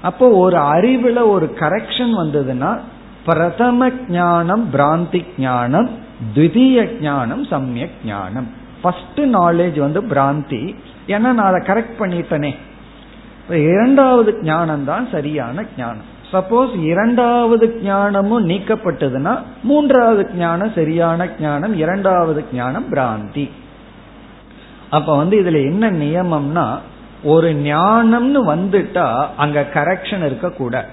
அப்போ 0.01 0.29
ஒரு 0.29 0.57
அறிவுல 0.57 1.27
ஒரு 1.27 1.55
கரெக்ஷன் 1.59 2.13
வந்ததுன்னா 2.17 2.79
பிரதம 3.25 3.89
ஞானம் 4.09 4.69
பிராந்தி 4.73 5.25
ஞானம் 5.37 5.89
திவிதீய 6.33 7.01
ஞானம் 7.01 7.43
சமயக் 7.43 7.91
ஞானம். 8.05 8.47
ஃபர்ஸ்ட் 8.81 9.19
நாலேஜ் 9.19 9.79
வந்து 9.79 10.01
பிராந்தி. 10.01 10.75
ஏன்னா 11.07 11.31
நான் 11.33 11.37
அதை 11.37 11.61
கரெக்ட் 11.61 11.99
பண்ணிட்டனே. 11.99 12.55
இரண்டாவது 13.49 14.37
ஞானம் 14.41 14.85
தான் 14.85 15.07
சரியான 15.11 15.65
ஞானம். 15.77 16.09
சப்போஸ் 16.33 16.81
இரண்டாவது 16.81 17.79
ஞானமும் 17.83 18.49
நீக்கப்பட்டதுன்னா 18.49 19.41
மூன்றாவது 19.63 20.29
ஞானம் 20.33 20.71
சரியான 20.75 21.29
ஞானம் 21.39 21.75
இரண்டாவது 21.75 22.43
ஞானம் 22.53 22.93
பிராந்தி. 22.93 23.49
அப்ப 24.91 25.17
வந்து 25.17 25.35
இதுல 25.41 25.59
என்ன 25.65 25.91
நியமம்னா 25.91 26.65
ஒரு 27.23 27.49
ஞானம்னு 27.53 28.41
வந்துட்டா 28.53 29.07
அங்க 29.37 29.67
கரெக்ஷன் 29.73 30.25
இருக்க 30.25 30.49
கூட. 30.49 30.87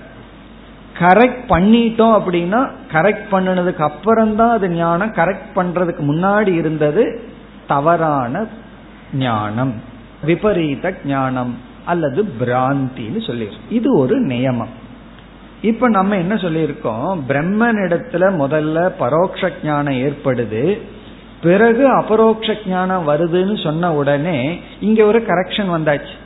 கரெக்ட் 0.98 1.42
பண்ணிட்டோம் 1.48 2.14
அப்படின்னா 2.18 2.60
கரெக்ட் 2.92 3.26
பண்ணினதுக்கு 3.32 3.78
அப்புறம்தான் 3.78 4.50
அது 4.50 4.68
ஞானம் 4.70 5.12
கரெக்ட் 5.12 5.50
பண்றதுக்கு 5.56 6.02
முன்னாடி 6.10 6.54
இருந்தது 6.54 7.04
தவறான 7.66 8.44
ஞானம் 9.14 9.74
விபரீத 10.22 10.94
ஞானம் 11.04 11.52
அல்லது 11.84 12.20
பிராந்தின்னு 12.40 13.20
சொல்லியிருக்கோம் 13.26 13.68
இது 13.70 13.98
ஒரு 13.98 14.16
நியமம். 14.26 14.74
இப்ப 15.62 15.88
நம்ம 15.88 16.16
என்ன 16.16 16.34
சொல்லியிருக்கோம்? 16.34 17.20
பிரம்மனிடத்துல 17.28 18.24
முதல்ல 18.42 18.92
பரோட்ச 19.00 19.50
ஞானம் 19.64 20.00
ஏற்படுது. 20.06 20.64
பிறகு 21.42 21.96
அபரோக்ஷ 21.96 22.54
ஞானம் 22.66 23.08
வருதுன்னு 23.08 23.62
சொன்ன 23.62 23.94
உடனே 23.94 24.60
இங்க 24.80 25.04
ஒரு 25.04 25.18
கரெக்ஷன் 25.18 25.72
வந்தாச்சு. 25.76 26.16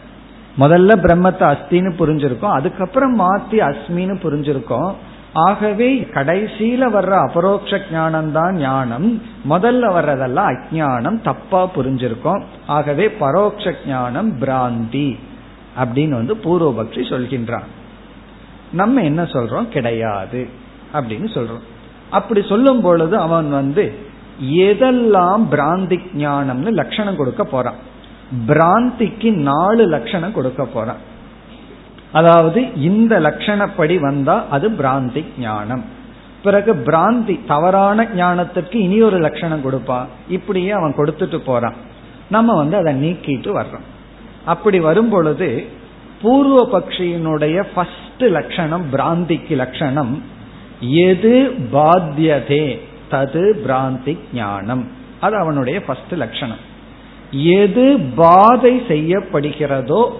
முதல்ல 0.58 0.92
பிரம்மத்தை 1.04 1.44
அஸ்தின்னு 1.46 1.92
புரிஞ்சிருக்கோம் 1.98 2.50
அதுக்கப்புறம் 2.50 3.18
மாத்தி 3.18 3.52
அஸ்மின்னு 3.52 4.16
புரிஞ்சிருக்கோம். 4.22 4.94
ஆகவே 5.32 6.08
கடைசியில 6.14 6.86
வர்ற 6.92 7.28
அபரோக்ஷ 7.28 7.80
ஞானம் 7.92 8.32
தான் 8.32 8.56
ஞானம் 8.56 9.22
முதல்ல 9.50 9.84
வர்றதெல்லாம் 9.96 10.56
அஜானம் 10.56 11.20
தப்பா 11.20 11.68
புரிஞ்சிருக்கோம். 11.76 12.42
ஆகவே 12.66 13.06
பரோட்ச 13.20 13.74
ஞானம் 13.86 14.40
பிராந்தி 14.40 15.18
அப்படின்னு 15.84 16.08
வந்து 16.08 16.34
பூர்வபக்ஷி 16.34 17.02
சொல்கின்றான். 17.12 17.64
நம்ம 18.72 19.02
என்ன 19.02 19.22
சொல்றோம்? 19.22 19.68
கிடையாது 19.68 20.48
அப்படின்னு 20.92 21.28
சொல்றோம். 21.34 21.62
அப்படி 22.10 22.42
சொல்லும் 22.48 22.80
பொழுது 22.80 23.18
அவன் 23.18 23.50
வந்து 23.50 24.10
எதெல்லாம் 24.40 25.42
பிராந்தி 25.50 26.00
ஞானம்னு 26.16 26.70
லட்சணம் 26.70 27.16
கொடுக்க 27.16 27.44
போறான். 27.44 27.74
பிராந்திக்கு 28.46 29.32
நாலு 29.32 29.86
லட்சணம் 29.86 30.32
கொடுக்க 30.32 30.64
போறான். 30.64 30.96
அதாவது 32.12 32.82
இந்த 32.82 33.20
லட்சணப்படி 33.20 33.98
வந்தா 33.98 34.44
அது 34.50 34.70
பிராந்தி 34.70 35.24
ஞானம். 35.38 35.84
பிறகு 36.42 36.74
பிராந்தி 36.74 37.40
தவறான 37.46 38.04
ஞானத்திற்கு 38.04 38.74
இனி 38.74 39.02
ஒரு 39.02 39.18
லட்சணம் 39.18 39.62
கொடுப்பான் 39.62 40.08
இப்படியே 40.28 40.70
அவன் 40.70 40.94
கொடுத்துட்டு 40.96 41.36
போறான். 41.36 41.74
நம்ம 42.30 42.56
வந்து 42.56 42.76
அதை 42.76 43.10
நீக்கிட்டு 43.10 43.62
வர்றோம். 43.62 43.86
அப்படி 44.44 44.80
வரும் 44.80 45.08
பொழுது 45.08 45.66
பூர்வ 46.22 46.78
பக்ஷியினுடைய 46.78 47.64
ஃபர்ஸ்ட் 47.74 48.22
லட்சணம் 48.22 48.84
பிராந்திக்கு 48.92 49.50
லட்சணம் 49.50 50.22
எது 50.80 51.54
பாத்தியதே? 51.72 52.78
தது 53.12 53.52
பிராந்தி 53.66 54.18
ஞானம். 54.34 54.90
அது 55.20 55.36
அவனுடைய 55.36 55.84
ஃபர்ஸ்ட் 55.84 56.12
லட்சணம். 56.12 56.70
எது 57.30 57.98
பாதை 58.16 58.80
செய்யப்படுகிறதோ 58.88 60.10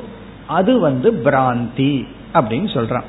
அது 0.47 0.81
வந்து 0.81 1.13
பிராந்தி 1.25 2.07
அப்படின்னு 2.35 2.69
சொல்றான். 2.75 3.05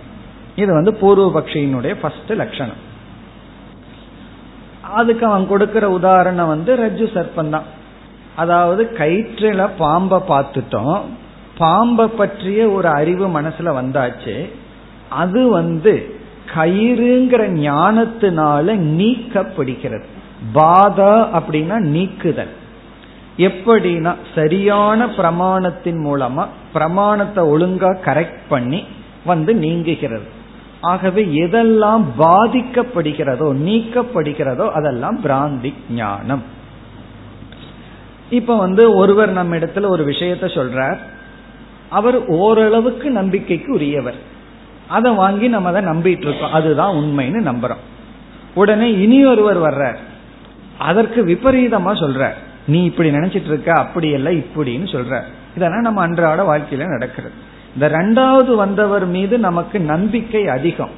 இது 0.56 0.74
வந்து 0.74 0.92
பூர்வபக்ஷியினுடைய 0.92 1.96
ஃபர்ஸ்ட் 2.00 2.32
லட்சணம். 2.32 2.92
அதுக்கு 4.82 5.26
அவன் 5.26 5.48
கொடுக்கிற 5.48 5.92
உதாரணம் 5.92 6.48
வந்து 6.48 6.76
ரஜு 6.76 7.06
சர்ப்பம் 7.18 7.50
தான். 7.50 7.64
அதாவது 8.36 8.90
கயிற்றுல 8.98 9.70
பாம்பை 9.78 10.20
பார்த்துட்டோம். 10.30 11.02
பாம்பை 11.58 12.08
பற்றிய 12.08 12.70
ஒரு 12.70 12.88
அறிவு 12.88 13.28
மனசுல 13.28 13.82
வந்தாச்சு. 13.82 14.50
அது 15.10 15.50
வந்து 15.50 16.13
கயிறுங்கிற 16.56 17.42
ஞானத்தினால 17.60 18.68
நீக்கப்படுகிறது. 19.00 20.04
பாதா 20.54 21.28
அப்படின்னா 21.34 21.78
நீக்குதல். 21.78 22.54
எப்படின்னா 23.38 24.16
சரியான 24.36 25.06
பிரமாணத்தின் 25.06 26.00
மூலமா 26.06 26.48
பிரமாணத்தை 26.74 27.44
ஒழுங்கா 27.44 27.98
கரெக்ட் 28.06 28.42
பண்ணி 28.50 28.84
வந்து 29.26 29.54
நீங்குகிறது. 29.54 30.42
ஆகவே 30.82 31.24
எதெல்லாம் 31.24 32.06
பாதிக்கப்படுகிறதோ 32.20 33.48
நீக்கப்படுகிறதோ 33.68 34.70
அதெல்லாம் 34.70 35.24
பிராந்தி 35.24 35.74
ஞானம். 35.92 36.44
இப்ப 38.30 38.58
வந்து 38.58 38.96
ஒருவர் 38.96 39.32
நம்ம 39.32 39.56
இடத்துல 39.56 39.88
ஒரு 39.88 40.06
விஷயத்த 40.06 40.46
சொல்றார். 40.46 40.98
அவர் 41.90 42.26
ஓரளவுக்கு 42.26 43.10
நம்பிக்கைக்கு 43.10 43.74
உரியவர். 43.74 44.32
அதை 44.94 45.12
வாங்கி 45.14 45.48
நம்ம 45.48 45.70
அதை 45.70 45.82
நம்பிட்டு 45.84 46.26
இருக்கோம். 46.28 46.54
அதுதான் 46.54 46.96
உண்மைன்னு 46.96 47.48
நம்புறோம். 47.50 47.84
உடனே 48.54 48.88
இனி 48.94 49.26
ஒருவர் 49.26 49.60
வர்ற 49.60 49.96
அதற்கு 50.78 51.20
விபரீதமா 51.26 51.92
சொல்ற 52.02 52.30
நீ 52.68 52.84
இப்படி 52.84 53.10
நினைச்சிட்டு 53.12 53.50
இருக்க 53.52 53.72
அப்படி 53.74 54.08
இல்ல 54.10 54.30
இப்படின்னு 54.30 54.86
சொல்ற 54.96 55.22
இதெல்லாம் 55.56 55.88
நம்ம 55.88 56.02
அன்றாட 56.02 56.40
வாழ்க்கையில 56.44 56.86
நடக்கிறது. 56.86 57.36
இந்த 57.74 57.88
ரெண்டாவது 57.90 58.56
வந்தவர் 58.56 59.06
மீது 59.06 59.38
நமக்கு 59.38 59.80
நம்பிக்கை 59.80 60.48
அதிகம். 60.48 60.94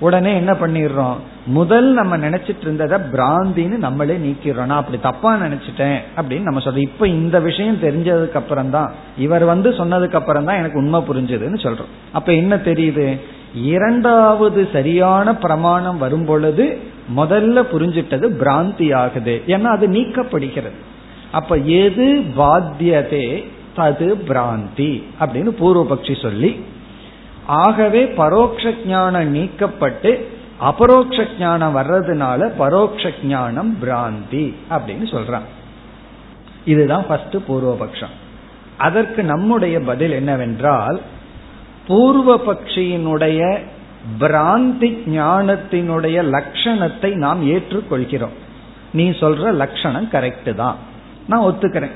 உடனே 0.00 0.34
என்ன 0.34 0.52
பண்ணிடுறோம்? 0.52 1.16
முதல் 1.46 1.88
நம்ம 1.92 2.16
நினைச்சிட்டு 2.18 2.60
இருந்ததை 2.60 2.98
பிராந்தின்னு 3.12 3.76
நம்மளே 3.76 4.16
நீக்கிறோம் 4.16 4.70
நான் 4.70 4.82
அப்படி 4.82 4.98
தப்பா 5.00 5.36
நினைச்சிட்டேன் 5.36 5.98
அப்படின்னு 6.16 6.40
நம்ம 6.40 6.60
சொல்றோம். 6.60 6.86
இப்ப 6.90 7.08
இந்த 7.08 7.40
விஷயம் 7.40 7.82
தெரிஞ்சதுக்கு 7.82 8.34
அப்புறம் 8.34 8.70
தான் 8.70 8.92
இவர் 9.18 9.44
வந்து 9.44 9.70
சொன்னதுக்கு 9.70 10.14
அப்புறம் 10.14 10.44
தான் 10.44 10.56
எனக்கு 10.56 10.78
உண்மை 10.78 11.00
புரிஞ்சதுன்னு 11.08 11.60
சொல்றோம். 11.66 11.92
அப்ப 12.12 12.32
என்ன 12.32 12.56
தெரியுது? 12.56 13.18
இரண்டாவது 13.54 14.68
சரியான 14.72 15.36
பிரமாணம் 15.36 15.98
வரும் 15.98 16.24
பொழுது 16.24 16.78
முதல்ல 17.16 17.62
புரிஞ்சிட்டது 17.72 18.26
பிராந்தி 18.42 18.94
ஆகுது 18.94 19.42
ஏன்னா 19.46 19.70
அது 19.76 19.88
நீக்கப்படுகிறது. 19.88 20.78
அப்ப 21.32 21.56
எது 21.56 22.24
பாத்தியதே 22.36 23.44
தது 23.76 24.08
பிராந்தி 24.28 25.02
அப்படின்னு 25.20 25.50
பூர்வபக்ஷி 25.60 26.22
சொல்லி 26.22 26.60
ஆகவே 27.48 28.04
பரோட்ச 28.04 28.86
ஞானம் 28.86 29.34
நீக்கப்பட்டு 29.34 30.22
அபரோக்ஷ 30.60 31.26
ஞானம் 31.38 31.76
வர்றதுனால 31.76 32.52
பரோட்ச 32.58 33.12
ஞானம் 33.24 33.76
பிராந்தி 33.82 34.54
அப்படின்னு 34.70 35.06
சொல்றான். 35.10 35.46
இதுதான் 36.64 37.06
ஃபர்ஸ்ட் 37.06 37.36
பூர்வபக்ஷம். 37.36 38.14
அதற்கு 38.78 39.22
நம்முடைய 39.22 39.80
பதில் 39.80 40.10
என்னவென்றால் 40.10 41.00
பூர்வ 41.86 42.40
பக்ஷியினுடைய 42.46 43.58
பிராந்தி 44.20 44.98
ஞானத்தினுடைய 45.06 46.24
லட்சணத்தை 46.24 47.14
நாம் 47.14 47.50
ஏற்றுக்கொள்கிறோம். 47.50 48.36
நீ 48.92 49.10
சொல்ற 49.10 49.52
லட்சணம் 49.52 50.08
கரெக்டு 50.12 50.54
தான். 50.54 50.76
நான் 51.28 51.40
ஒத்துக்கிறேன். 51.40 51.92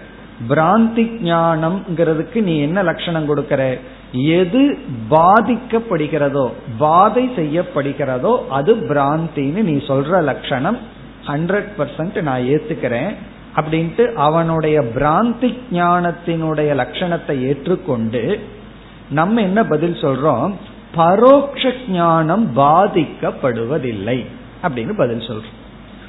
பிராந்தி 0.48 1.04
ஞானம்ங்கிறதுக்கு 1.24 2.42
நீ 2.42 2.58
என்ன 2.58 2.82
லட்சணம் 2.82 3.28
கொடுக்கற? 3.28 3.78
எது 4.12 4.78
பாதிக்கப்படுகிறதோ 5.10 6.50
பாதை 6.78 7.28
செய்யப்படுகிறதோ 7.36 8.48
அது 8.48 8.74
பிராந்தின்னு 8.74 9.62
நீ 9.62 9.72
சொல்ற 9.72 10.22
லட்சணம். 10.22 10.78
ஹண்ட்ரட் 11.26 11.70
பர்சன்ட் 11.78 12.22
நான் 12.22 12.40
ஏத்துக்கிறேன். 12.40 13.14
அப்படின்ட்டு 13.56 14.12
அவனுடைய 14.12 14.80
பிராந்தி 14.80 15.58
ஞானத்தினுடைய 15.72 16.70
லட்சணத்தை 16.82 17.40
ஏற்றுக்கொண்டு 17.40 18.40
நம்ம 19.10 19.40
என்ன 19.40 19.64
பதில் 19.64 19.94
சொல்றோம்? 19.94 20.52
பரோட்ச 20.96 21.72
ஞானம் 21.88 22.56
பாதிக்கப்படுவதில்லை 22.56 24.26
அப்படின்னு 24.62 24.92
பதில் 24.96 25.28
சொல்றோம். 25.28 25.58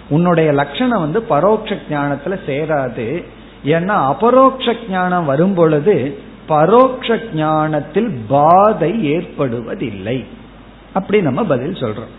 உன்னுடைய 0.09 0.51
லட்சணம் 0.51 0.99
வந்து 0.99 1.19
பரோட்ச 1.29 1.77
ஞானத்துல 1.89 2.37
சேராது. 2.47 3.23
ஏன்னா 3.65 3.87
அபரோக்ஷ 3.87 4.75
ஞானம் 4.89 5.25
வரும் 5.25 5.53
பொழுது 5.53 6.19
பரோட்ச 6.49 7.19
ஞானத்தில் 7.33 8.09
பாதை 8.27 9.15
ஏற்படுவதில்லை. 9.15 10.25
அப்படி 10.93 11.21
நம்ம 11.21 11.43
பதில் 11.43 11.71
சொல்றோம். 11.71 12.13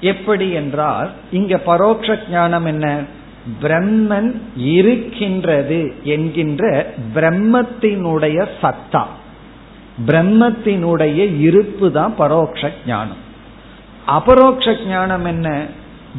எப்படி 0.00 0.50
என்றால் 0.50 1.10
இங்க 1.30 1.60
பரோட்ச 1.66 2.18
ஞானம் 2.30 2.64
என்ன? 2.64 3.02
பிரம்மன் 3.62 4.34
இருக்கின்றது 4.56 5.94
என்கின்ற 6.04 6.94
பிரம்மத்தினுடைய 7.14 8.48
சத்தா. 8.62 9.04
பிரம்மத்தினுடைய 10.06 11.40
இருப்பு 11.40 11.92
தான் 11.92 12.14
பரோட்ச 12.18 12.70
ஞானம். 12.86 13.28
அபரோக்ஷ 14.06 14.76
ஞானம் 14.86 15.24
என்ன? 15.24 15.66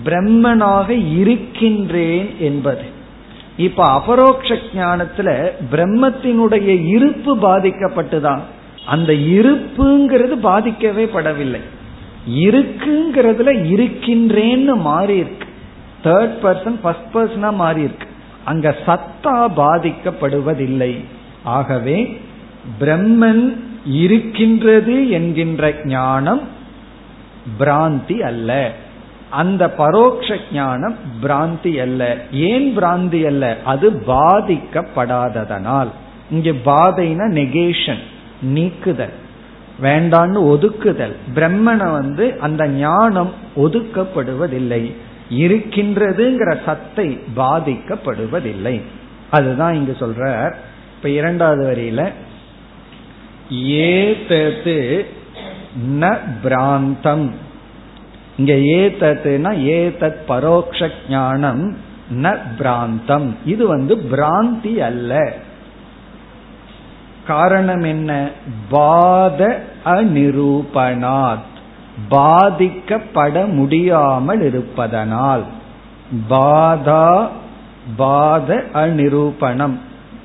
பிரம்மனாக 0.06 1.16
இருக்கின்றேன் 1.16 2.36
என்பது. 2.40 2.90
இப்ப 3.62 3.84
அபரோக்ஷ 3.88 4.58
ஞானத்துல 4.76 5.52
பிரம்மத்தினுடைய 5.71 6.86
இருப்பு 6.88 7.38
பாதிக்கப்பட்டுதான். 7.38 8.39
அந்த 8.86 9.13
இருப்புங்கிறது 9.13 10.36
பாதிக்கவே 10.43 11.06
படவில்லை. 11.15 11.62
இருக்குங்கிறதுல 12.30 13.50
இருக்கின்றேன்னு 13.76 14.74
மாறி 14.80 15.15
இருக்கு 15.15 15.47
தேர்ட் 16.04 16.36
பர்சன் 16.43 16.80
ஃபர்ஸ்ட் 16.82 17.13
பர்சனா 17.13 17.54
மாறி 17.54 17.82
இருக்கு 17.82 18.08
அங்க 18.45 18.76
சத்தா 18.86 19.47
பாதிக்கப்படுவதில்லை. 19.58 21.04
ஆகவே 21.43 22.21
பிரம்மன் 22.80 23.58
இருக்கின்றது 23.86 25.10
என்கின்ற 25.10 25.74
ஞானம் 25.86 26.41
பிராந்தி 27.60 28.19
அல்ல. 28.19 28.71
அந்த 29.32 29.74
பரோட்ச 29.78 30.38
ஞானம் 30.54 30.96
பிராந்தி 31.24 31.82
அல்ல. 31.82 32.17
ஏன் 32.32 32.78
பிராந்தி 32.78 33.26
அல்ல? 33.26 33.58
அது 33.63 33.91
பாதிக்கப்படாததனால். 33.91 35.88
இங்க 36.32 36.50
பாதைனா 36.65 37.26
நெகேஷன் 37.32 38.04
நீக்குதல் 38.41 39.13
வேண்டான்னு 39.82 40.39
ஒதுக்குதல். 40.44 41.15
பிரம்மனை 41.36 41.91
வந்து 41.91 42.39
அந்த 42.39 42.67
ஞானம் 42.67 43.32
ஒதுக்கப்படுவதில்லை. 43.56 44.94
இருக்கின்றதுங்கிற 45.32 46.58
சத்தை 46.65 47.20
பாதிக்கப்படுவதில்லை. 47.36 48.82
அதுதான் 49.30 49.74
இங்கு 49.74 49.96
சொல்ற 50.00 50.54
இப்ப 50.96 51.10
இரண்டாவது 51.10 51.76
வரியில 51.76 52.12
ஏதது 53.50 55.06
ந 56.00 56.20
பிராந்தம். 56.44 57.32
இங்க 58.38 58.54
ஏதத்துனா 58.54 59.58
ஏதத் 59.58 60.15
பரோக்ஷ 60.28 60.89
ஞானம் 61.10 61.78
ந 62.22 62.38
பிராந்தம். 62.58 63.36
இது 63.46 63.67
வந்து 63.67 63.96
பிராந்தி 63.96 64.78
அல்ல. 64.78 65.34
காரணம் 67.28 67.82
என்ன? 67.82 68.30
பாத 68.70 69.63
அநிரூபணாத். 69.86 71.50
பாதிக்கப்பட 72.10 73.52
முடியாமல் 73.54 74.41
இருப்பதனால். 74.41 75.44
பாதா 76.30 77.28
பாத 77.98 78.63
அநிரூபணம். 78.74 79.78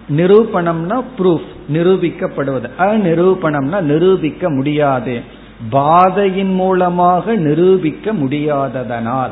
நிரூபணம்னா 0.08 1.02
ப்ரூஃப் 1.18 1.46
நிரூபிக்கப்படுவது. 1.72 2.70
அநிரூபணம்னா 2.78 3.80
நிரூபிக்க 3.80 4.50
முடியாது. 4.50 5.22
பாதையின் 5.70 6.54
மூலமாக 6.54 7.34
நிரூபிக்க 7.34 8.12
முடியாததனால். 8.12 9.30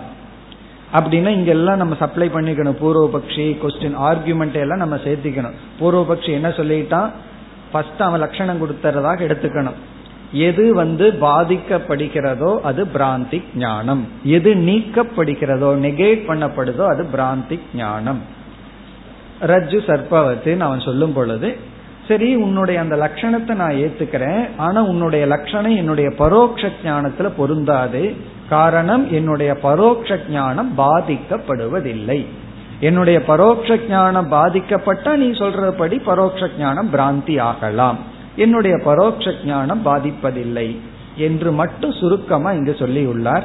அப்படின்னா 0.92 1.28
இங்கெல்லாம் 1.28 1.76
நம்ம 1.76 1.94
சப்ளை 1.94 2.28
பண்ணிக்கணும். 2.28 2.76
பூர்வபக்ஷி 2.82 3.46
கொஸ்டின் 3.62 3.96
ஆர்குமெண்ட் 3.98 4.52
எல்லாம் 4.52 4.78
நம்ம 4.78 4.96
சேர்த்திக்கணும். 4.96 5.52
பூர்வபக்ஷி 5.80 6.30
என்ன 6.30 6.48
சொல்லிட்டான்? 6.48 7.10
ஃபர்ஸ்ட் 7.72 8.02
அவன் 8.02 8.20
லட்சணம் 8.20 8.62
கொடுத்துறதாக 8.62 9.18
எடுத்துக்கணும். 9.28 9.78
எது 10.32 10.74
வந்து 10.74 11.12
பாதிக்கப்படுகிறதோ 11.20 12.60
அது 12.60 12.84
பிராந்தி 12.84 13.42
ஞானம். 13.56 14.08
எது 14.24 14.54
நீக்கப்படுகிறதோ 14.54 15.70
நெகேட் 15.86 16.26
பண்ணப்படுதோ 16.28 16.86
அது 16.86 17.06
பிராந்தி 17.12 17.60
ஞானம். 17.74 18.20
ரஜு 19.40 19.78
சர்பவத்தின் 19.86 20.60
அவன் 20.60 20.80
சொல்லும் 20.80 21.12
பொழுது 21.12 21.56
சரி 22.08 22.34
உன்னுடைய 22.34 22.80
அந்த 22.80 22.96
லட்சணத்தை 22.96 23.54
நான் 23.54 23.72
ஏத்துக்கிறேன். 23.72 24.48
ஆனா 24.56 24.82
உன்னுடைய 24.82 25.26
லட்சணம் 25.26 25.76
என்னுடைய 25.76 26.10
பரோட்ச 26.18 26.68
ஞானத்துல 26.84 27.30
பொருந்தாது. 27.36 28.14
காரணம் 28.48 29.12
என்னுடைய 29.12 29.56
பரோட்ச 29.62 30.18
ஞானம் 30.30 30.72
பாதிக்கப்படுவதில்லை. 30.78 32.24
என்னுடைய 32.80 33.22
பரோட்ச 33.28 33.88
ஞானம் 33.88 34.32
பாதிக்கப்பட்டா 34.32 35.14
நீ 35.14 35.26
சொல்றபடி 35.26 36.00
பரோட்ச 36.06 36.48
ஞானம் 36.58 36.92
பிராந்தி 36.92 37.40
ஆகலாம். 37.40 37.98
என்னுடைய 38.36 38.76
பரோட்ச 38.76 39.32
ஞானம் 39.44 39.86
பாதிப்பதில்லை 39.86 40.78
என்று 41.16 41.52
மட்டும் 41.52 41.92
சுருக்கமா 41.92 42.50
இங்கு 42.50 42.76
சொல்லியுள்ளார். 42.78 43.42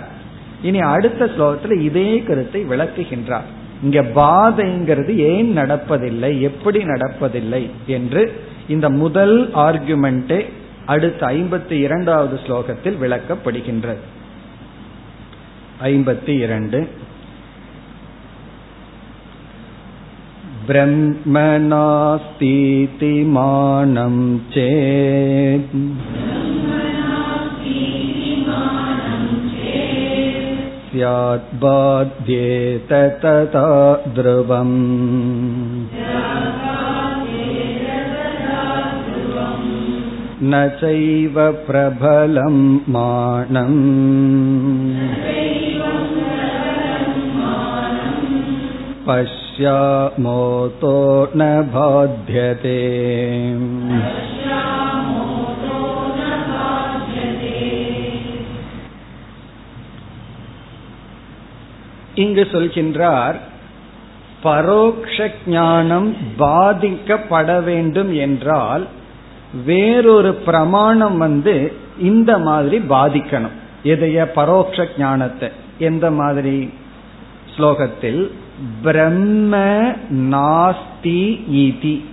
இனி 0.62 0.80
அடுத்த 0.80 1.26
ஸ்லோகத்துல 1.26 1.80
இதே 1.80 2.24
கருத்தை 2.28 2.66
விளக்குகின்றார். 2.66 3.48
இங்க 3.84 4.02
பாதைங்கிறது 4.02 5.16
ஏன் 5.16 5.58
நடப்பதில்லை? 5.58 6.40
எப்படி 6.40 6.84
நடப்பதில்லை? 6.84 7.70
என்று 7.88 8.42
இந்த 8.69 8.89
முதல் 8.89 9.55
ஆர்குமெண்டே 9.55 10.47
அடுத்த 10.87 11.27
ஐம்பத்தி 11.27 11.79
இரண்டாவது 11.79 12.41
ஸ்லோகத்தில் 12.47 12.97
விளக்கப்படுகின்றது 12.97 14.01
ஐம்பத்தி 15.83 16.39
இரண்டு 16.39 16.89
ब्रह्मणास्तीति 21.77 23.27
मानं 23.27 24.39
चेत् 24.49 25.77
स्याद्बाध्येत 30.89 32.93
तथा 33.23 34.05
ध्रुवम् 34.15 35.78
न 40.43 40.69
चैव 40.81 41.37
प्रबलं 41.67 42.57
मानम् 42.89 43.81
पश्यामोतो 49.07 50.97
न 51.37 51.51
बाध्यते 51.75 52.79
இங்கு 62.23 62.43
சொல்கின்றார் 62.53 63.37
பரோக்ஷ 64.43 65.27
ஞானம் 65.47 66.09
பாதிக்கப்பட 66.39 67.49
வேண்டும் 67.61 68.13
என்றால் 68.27 68.85
வேறொரு 69.66 70.34
பிரமாணம் 70.34 71.18
வந்து 71.18 71.74
இந்த 72.00 72.38
மாதிரி 72.38 72.78
பாதிக்கணும். 72.78 73.58
எதைய 73.84 74.28
பரோட்ச 74.36 74.88
ஞானத்தை. 74.98 75.50
எந்த 75.80 76.12
மாதிரி? 76.12 76.74
ஸ்லோகத்தில் 77.58 78.32
பிரம்ம 78.82 79.58
நாஸ்தி 80.10 81.42
இதி 81.52 82.06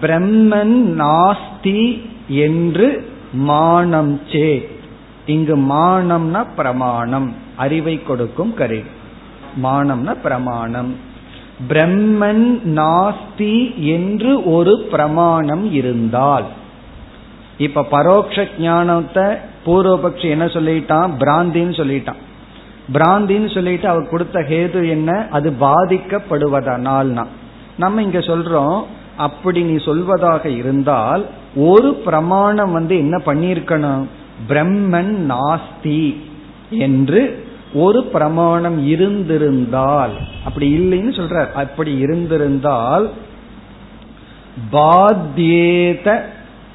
பிரம்மன் 0.00 1.02
நாஸ்தி 1.02 2.08
என்று 2.28 3.12
மானம் 3.32 4.20
சே. 4.32 4.78
இங்கு 5.26 5.56
மானம்னா 5.56 6.46
பிரமாணம். 6.56 7.34
அறிவை 7.56 8.02
கொடுக்கும் 8.02 8.54
கருவி. 8.54 8.82
மானம்னா 9.62 10.14
பிரமாணம். 10.22 10.94
பிரம்மன் 11.68 12.60
நாஸ்தி 12.64 13.74
என்று 13.76 14.52
ஒரு 14.52 14.86
பிரமாணம் 14.90 15.72
இருந்தால். 15.72 16.44
இப்ப 17.58 17.86
பரோட்ச 17.90 18.48
ஞானத்தை 18.58 19.24
பூர்வபக்ஷி 19.66 20.30
என்ன 20.30 20.44
சொல்லிட்டான்? 20.44 21.10
பிராந்தின்னு 21.18 21.74
சொல்லிட்டான். 21.80 22.20
பிராந்தின்னு 22.92 23.54
சொல்லிட்டு 23.54 23.88
அவர் 23.88 24.08
கொடுத்த 24.08 24.40
ஹேது 24.40 24.88
என்ன? 24.88 25.26
அது 25.30 25.54
பாதிக்கப்படுவதனால்னா. 25.60 27.26
நம்ம 27.78 28.02
இங்க 28.02 28.18
சொல்றோம் 28.18 28.82
அப்படி 29.16 29.62
நீ 29.62 29.74
சொல்வதாக 29.74 30.46
இருந்தால் 30.46 31.26
ஒரு 31.56 31.94
பிரமாணம் 31.94 32.72
வந்து 32.72 32.96
என்ன 32.98 33.22
பண்ணிருக்கணும் 33.26 34.04
பிரம்மன் 34.48 35.16
நாஸ்தி 35.28 36.16
என்று 36.70 37.47
ஒரு 37.72 38.02
பிரமாணம் 38.02 38.86
இருந்திருந்தால் 38.86 40.10
அப்படி 40.44 40.78
இல்லைன்னு 40.78 41.10
சொல்ற 41.10 41.52
அப்படி 41.52 41.98
இருந்திருந்தால் 41.98 43.10
பாத்யேத 44.72 46.20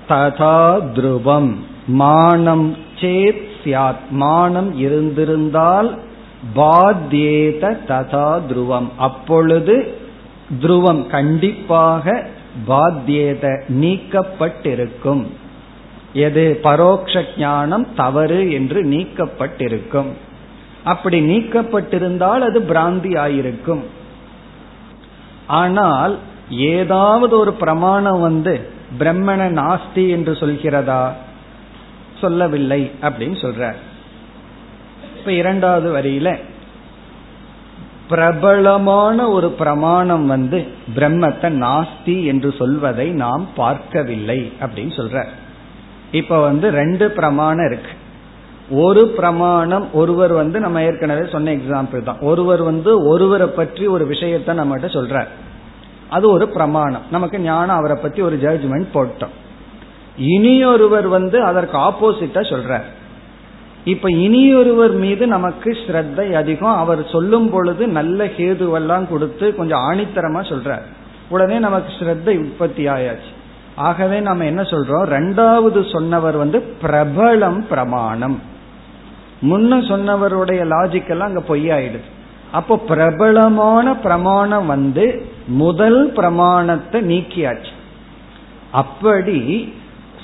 ததா 0.09 0.79
துருவம். 0.95 1.55
மானம் 1.87 2.77
சேத் 2.99 3.47
சியாத் 3.63 4.09
மானம் 4.09 4.77
இருந்திருந்தால் 4.77 5.97
பாத்யேத 6.55 7.77
ததா 7.87 8.41
துருவம். 8.49 8.87
அப்பொழுது 8.97 9.97
துருவம் 10.61 11.07
கண்டிப்பாக 11.07 12.27
பாத்தியேத 12.67 13.61
நீக்கப்பட்டிருக்கும். 13.67 15.25
எது? 16.13 16.59
பரோக்ஷ 16.63 17.23
ஞானம் 17.37 17.87
தவறு 17.95 18.51
என்று 18.51 18.83
நீக்கப்பட்டிருக்கும். 18.83 20.11
அப்படி 20.83 21.21
நீக்கப்பட்டிருந்தால் 21.21 22.39
அது 22.39 22.59
பிராந்தி 22.61 23.11
ஆயிருக்கும். 23.25 23.83
ஆனால் 25.47 26.17
ஏதாவது 26.49 27.37
ஒரு 27.37 27.53
பிரமாணம் 27.53 28.21
வந்து 28.21 28.69
பிரம்மண 28.99 29.41
நாஸ்தி 29.51 30.09
என்று 30.09 30.31
சொல்கிறதா? 30.31 31.11
சொல்லவில்லை 32.21 32.91
அப்படின்னு 33.01 33.37
சொல்றார். 33.41 33.75
இப்ப 35.17 35.31
இரண்டாவது 35.31 36.01
வரியில 36.01 36.39
பிரபலமான 38.09 39.29
ஒரு 39.29 39.49
பிரமாணம் 39.49 40.25
வந்து 40.25 40.67
பிரம்மத்தை 40.95 41.49
நாஸ்தி 41.57 42.25
என்று 42.25 42.53
சொல்வதை 42.57 43.09
நாம் 43.11 43.47
பார்க்கவில்லை 43.55 44.53
அப்படின்னு 44.61 44.93
சொல்ற 44.99 45.25
இப்ப 46.11 46.39
வந்து 46.41 46.69
ரெண்டு 46.69 47.11
பிரமாணம் 47.11 47.71
இருக்கு. 47.71 47.91
ஒரு 48.69 49.07
பிரமாணம் 49.07 49.93
ஒருவர் 49.93 50.33
வந்து 50.33 50.59
நம்ம 50.59 50.83
ஏற்கனவே 50.83 51.29
சொன்ன 51.31 51.51
எக்ஸாம்பிள் 51.51 52.03
தான். 52.03 52.19
ஒருவர் 52.19 52.61
வந்து 52.61 53.05
ஒருவரை 53.05 53.47
பற்றி 53.47 53.87
ஒரு 53.87 54.07
விஷயத்த 54.07 54.47
நம்மகிட்ட 54.47 54.85
சொல்றார். 54.85 55.27
அது 56.09 56.31
ஒரு 56.31 56.47
பிரமாணம். 56.47 57.01
நமக்கு 57.11 57.39
ஞானம் 57.39 57.77
அவரை 57.77 57.97
பத்தி 58.01 58.21
ஒரு 58.21 58.35
ஜட்ஜ்மெண்ட் 58.35 58.87
போட்டோம். 58.93 59.33
இனியொருவர் 60.17 61.07
வந்து 61.07 61.43
அதற்கு 61.43 61.77
ஆப்போசிட்டா 61.77 62.41
சொல்றார். 62.49 62.83
இப்ப 63.83 64.11
இனியொருவர் 64.11 64.91
மீது 64.91 65.27
நமக்கு 65.27 65.71
ஸ்ரத்தை 65.71 66.31
அதிகம். 66.31 66.77
அவர் 66.77 67.09
சொல்லும் 67.11 67.49
பொழுது 67.49 67.87
நல்ல 67.87 68.25
ஹேதுவெல்லாம் 68.25 69.07
கொடுத்து 69.07 69.55
கொஞ்சம் 69.55 69.79
ஆணித்தரமா 69.79 70.41
சொல்றார். 70.41 70.81
உடனே 71.29 71.59
நமக்கு 71.59 71.93
ஸ்ரத்தை 71.93 72.39
உற்பத்தி 72.39 72.87
ஆயாச்சு. 72.87 73.31
ஆகவே 73.75 74.19
நம்ம 74.19 74.45
என்ன 74.45 74.61
சொல்றோம்? 74.61 75.05
ரெண்டாவது 75.05 75.91
சொன்னவர் 75.91 76.37
வந்து 76.37 76.75
பிரபலம் 76.81 77.59
பிரமாணம். 77.59 78.41
முன்ன 79.49 79.77
சொன்னவருடைய 79.91 80.61
லாஜிக் 80.73 81.09
எல்லாம் 81.09 81.27
அங்க 81.27 81.43
பொய்யாயிடுது. 81.47 82.09
அப்போ 82.51 82.77
பிரபலமான 82.77 83.95
பிரமாணம் 83.95 84.65
வந்து 84.65 85.05
முதல் 85.47 86.11
பிரமாணத்தை 86.11 87.01
நீக்கியாச்சு. 87.01 87.73
அப்படி 88.71 89.39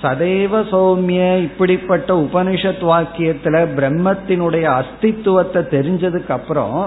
சதேவ 0.01 0.59
சௌமிய 0.71 1.21
இப்படிப்பட்ட 1.41 2.09
உபனிஷத் 2.15 2.83
வாக்கியத்துல 2.91 3.55
பிரம்மத்தினுடைய 3.77 4.65
அஸ்தித்துவத்தை 4.79 5.61
தெரிஞ்சதுக்கு 5.75 6.31
அப்புறம் 6.31 6.77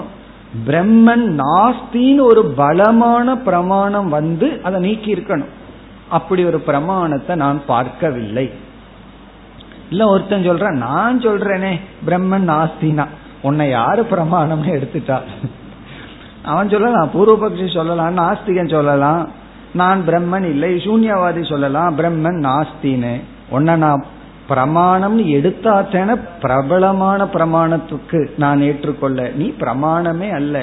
பிரம்மன் 0.67 1.27
நாஸ்தின்னு 1.41 2.21
ஒரு 2.21 2.45
பலமான 2.45 3.37
பிரமாணம் 3.37 4.09
வந்து 4.09 4.47
அதை 4.63 4.79
நீக்கி 4.81 5.15
இருக்கணும் 5.15 5.53
அப்படி 6.09 6.45
ஒரு 6.45 6.59
பிரமாணத்தை 6.59 7.35
நான் 7.35 7.59
பார்க்கவில்லை. 7.65 8.51
இல்ல 9.93 10.05
ஒருத்தன் 10.07 10.47
சொல்றான் 10.49 10.81
நான் 10.87 11.19
சொல்றேனே 11.19 11.73
பிரம்மன் 12.07 12.47
நாஸ்தினா 12.51 13.05
உன்னை 13.41 13.65
யாரு 13.69 14.01
பிரமாணம்னு 14.11 14.71
எடுத்துட்டா? 14.77 15.17
அவன் 16.43 16.69
சொல்லலாம் 16.69 17.13
பூர்வபக்ஷி 17.13 17.67
சொல்லலாம் 17.73 18.17
நாஸ்திகன் 18.17 18.73
சொல்லலாம். 18.75 19.23
நான் 19.73 20.01
பிரம்மன் 20.07 20.47
இல்லை 20.49 20.69
சூன்யவாதி 20.85 21.41
சொல்லலாம் 21.49 21.97
பிரம்மன் 21.97 22.39
நாஸ்தின்னு 22.47 23.13
உன்னை 23.49 23.75
நான் 23.75 24.03
பிரமாணம் 24.47 25.19
எடுத்தாத்தேன 25.35 26.15
பிரபலமான 26.41 27.23
பிரமாணத்துக்கு 27.33 28.19
நான் 28.37 28.61
ஏற்றுக்கொள்ள. 28.61 29.29
நீ 29.35 29.47
பிரமாணமே 29.59 30.29
அல்ல. 30.33 30.57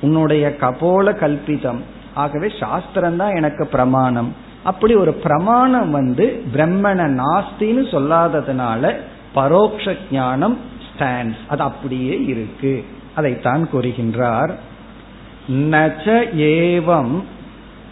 உன்னுடைய 0.00 0.44
கபோல 0.60 1.12
கல்பிதம். 1.22 1.80
ஆகவே 2.14 2.48
சாஸ்திரம் 2.60 3.16
தான் 3.16 3.34
எனக்கு 3.34 3.66
பிரமாணம். 3.66 4.30
அப்படி 4.66 4.94
ஒரு 4.94 5.12
பிரமாணம் 5.12 5.90
வந்து 5.90 6.44
பிரம்மண 6.54 7.20
நாஸ்தின்னு 7.20 7.84
சொல்லாததுனால 7.94 8.96
பரோக்ஷ 9.34 9.96
ஞானம் 10.10 10.58
ஸ்டாண்ட்ஸ் 10.86 11.42
அது 11.48 11.62
அப்படியே 11.62 12.24
இருக்கு. 12.24 12.84
அதைத்தான் 13.14 13.68
கூறுகின்றார். 13.72 14.52
நச்ச 15.48 16.06
ஏவம் 16.54 17.22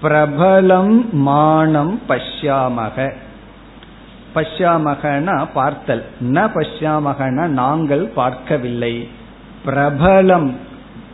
பிரபலம் 0.03 1.11
மானம் 1.11 2.01
பஷ்யாமக. 2.09 3.13
பஷ்யாமகனா 4.35 5.49
பார்த்தல். 5.55 6.05
ந 6.21 6.51
பஷ்யாமகனா 6.55 7.47
நாங்கள் 7.47 8.07
பார்க்கவில்லை. 8.07 9.09
பிரபலம் 9.67 10.51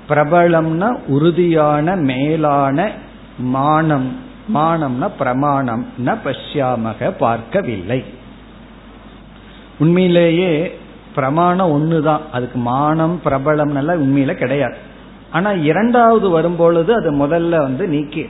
பிரபலம்னா 0.08 0.98
உறுதியான 1.06 1.96
மேலான 1.96 2.90
மானம். 3.38 4.28
மானம்னா 4.54 5.10
பிரமாணம் 5.18 5.86
ந 6.06 6.16
பஷ்யாமக 6.24 7.12
பார்க்கவில்லை. 7.18 8.04
உண்மையிலேயே 9.78 10.78
பிரமாணம் 11.14 11.70
ஒண்ணுதான். 11.70 12.20
அதுக்கு 12.32 12.58
மானம் 12.58 13.20
பிரபலம் 13.24 13.78
உண்மையில 13.78 14.34
கிடையாது. 14.34 14.76
ஆனா 15.30 15.50
இரண்டாவது 15.50 16.30
வரும்பொழுது 16.30 16.94
அது 16.94 17.12
முதல்ல 17.12 17.48
வந்து 17.48 17.88
நீக்கி. 17.88 18.26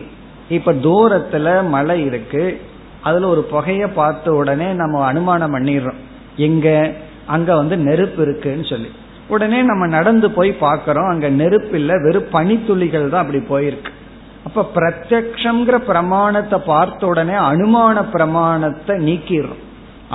இப்ப 0.48 0.72
தூரத்துல 0.72 1.68
மலை 1.68 2.04
இருக்கு. 2.04 2.60
அதுல 3.00 3.28
ஒரு 3.28 3.42
புகைய 3.42 3.88
பார்த்த 3.88 4.34
உடனே 4.34 4.72
நம்ம 4.72 5.04
அனுமானம் 5.04 5.54
பண்ணிடுறோம். 5.54 5.96
எங்க? 6.36 6.92
அங்க 7.26 7.56
வந்து 7.56 7.76
நெருப்பு 7.76 8.22
இருக்குன்னு 8.22 8.64
சொல்லி. 8.64 8.88
உடனே 9.28 9.62
நம்ம 9.62 9.86
நடந்து 9.86 10.30
போய் 10.30 10.56
பார்க்கறோம். 10.60 11.08
அங்க 11.08 11.28
நெருப்பு 11.28 11.78
இல்ல 11.78 11.98
வெறும் 11.98 12.30
பனித்துளிகள் 12.32 13.08
தான் 13.08 13.26
அப்படி 13.26 13.38
போயிருக்கு. 13.38 13.98
அப்ப 14.44 14.66
பிரத்யக்ஷங்கிற 14.74 15.76
பிரமாணத்தை 15.78 16.58
பார்த்த 16.66 17.06
உடனே 17.06 17.34
அனுமான 17.50 17.96
பிரமாணத்தை 18.10 18.94
நீக்கிடுறோம். 18.98 19.64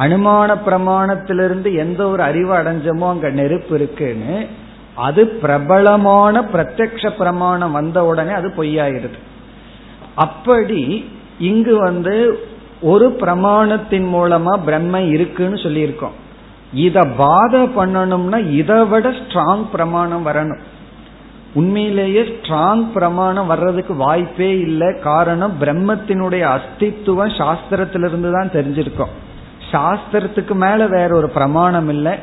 அனுமான 0.04 0.50
பிரமாணத்திலிருந்து 0.68 1.70
எந்த 1.74 2.02
ஒரு 2.08 2.22
அறிவு 2.22 2.54
அடைஞ்சமோ 2.56 3.08
அங்க 3.10 3.30
நெருப்பு 3.30 3.76
இருக்குன்னு 3.76 4.38
அது 4.96 5.22
பிரபலமான 5.28 6.42
பிரத்யக்ஷ 6.54 7.10
பிரமாணம் 7.18 7.72
வந்த 7.72 8.06
உடனே 8.06 8.32
அது 8.32 8.50
பொய்யாயிருது 8.58 9.20
அப்படி 10.16 10.82
இங்கு 11.40 11.74
வந்து 11.78 12.16
ஒரு 12.82 13.08
பிரமாணத்தின் 13.22 14.08
மூலமா 14.14 14.54
பிரம்மை 14.66 15.02
இருக்குன்னு 15.10 15.58
சொல்லியிருக்கோம். 15.58 16.16
இத 16.74 16.98
பாத 17.18 17.58
பண்ணணும்னா 17.78 18.40
இதை 18.52 18.80
விட 18.86 19.10
ஸ்ட்ராங் 19.10 19.66
பிரமாணம் 19.72 20.26
வரணும். 20.26 20.62
உண்மையிலேயே 21.60 22.22
ஸ்ட்ராங் 22.22 22.84
பிரமாணம் 22.94 23.48
வர்றதுக்கு 23.48 23.94
வாய்ப்பே 23.96 24.50
இல்லை. 24.60 24.89
காரணம் 25.04 25.54
பிரம்மத்தினுடைய 25.62 26.44
அஸ்தித்துவம் 26.56 27.36
சாஸ்திரத்திலிருந்து 27.39 28.32
தான் 28.32 28.56
தெரிஞ்சிருக்கோம். 28.58 29.13
சாஸ்திரத்துக்கு 29.72 30.56
மேல 30.65 30.88
வேற 30.88 31.10
ஒரு 31.15 31.30
பிரமாணம் 31.30 31.89
இல்லை. 31.89 32.13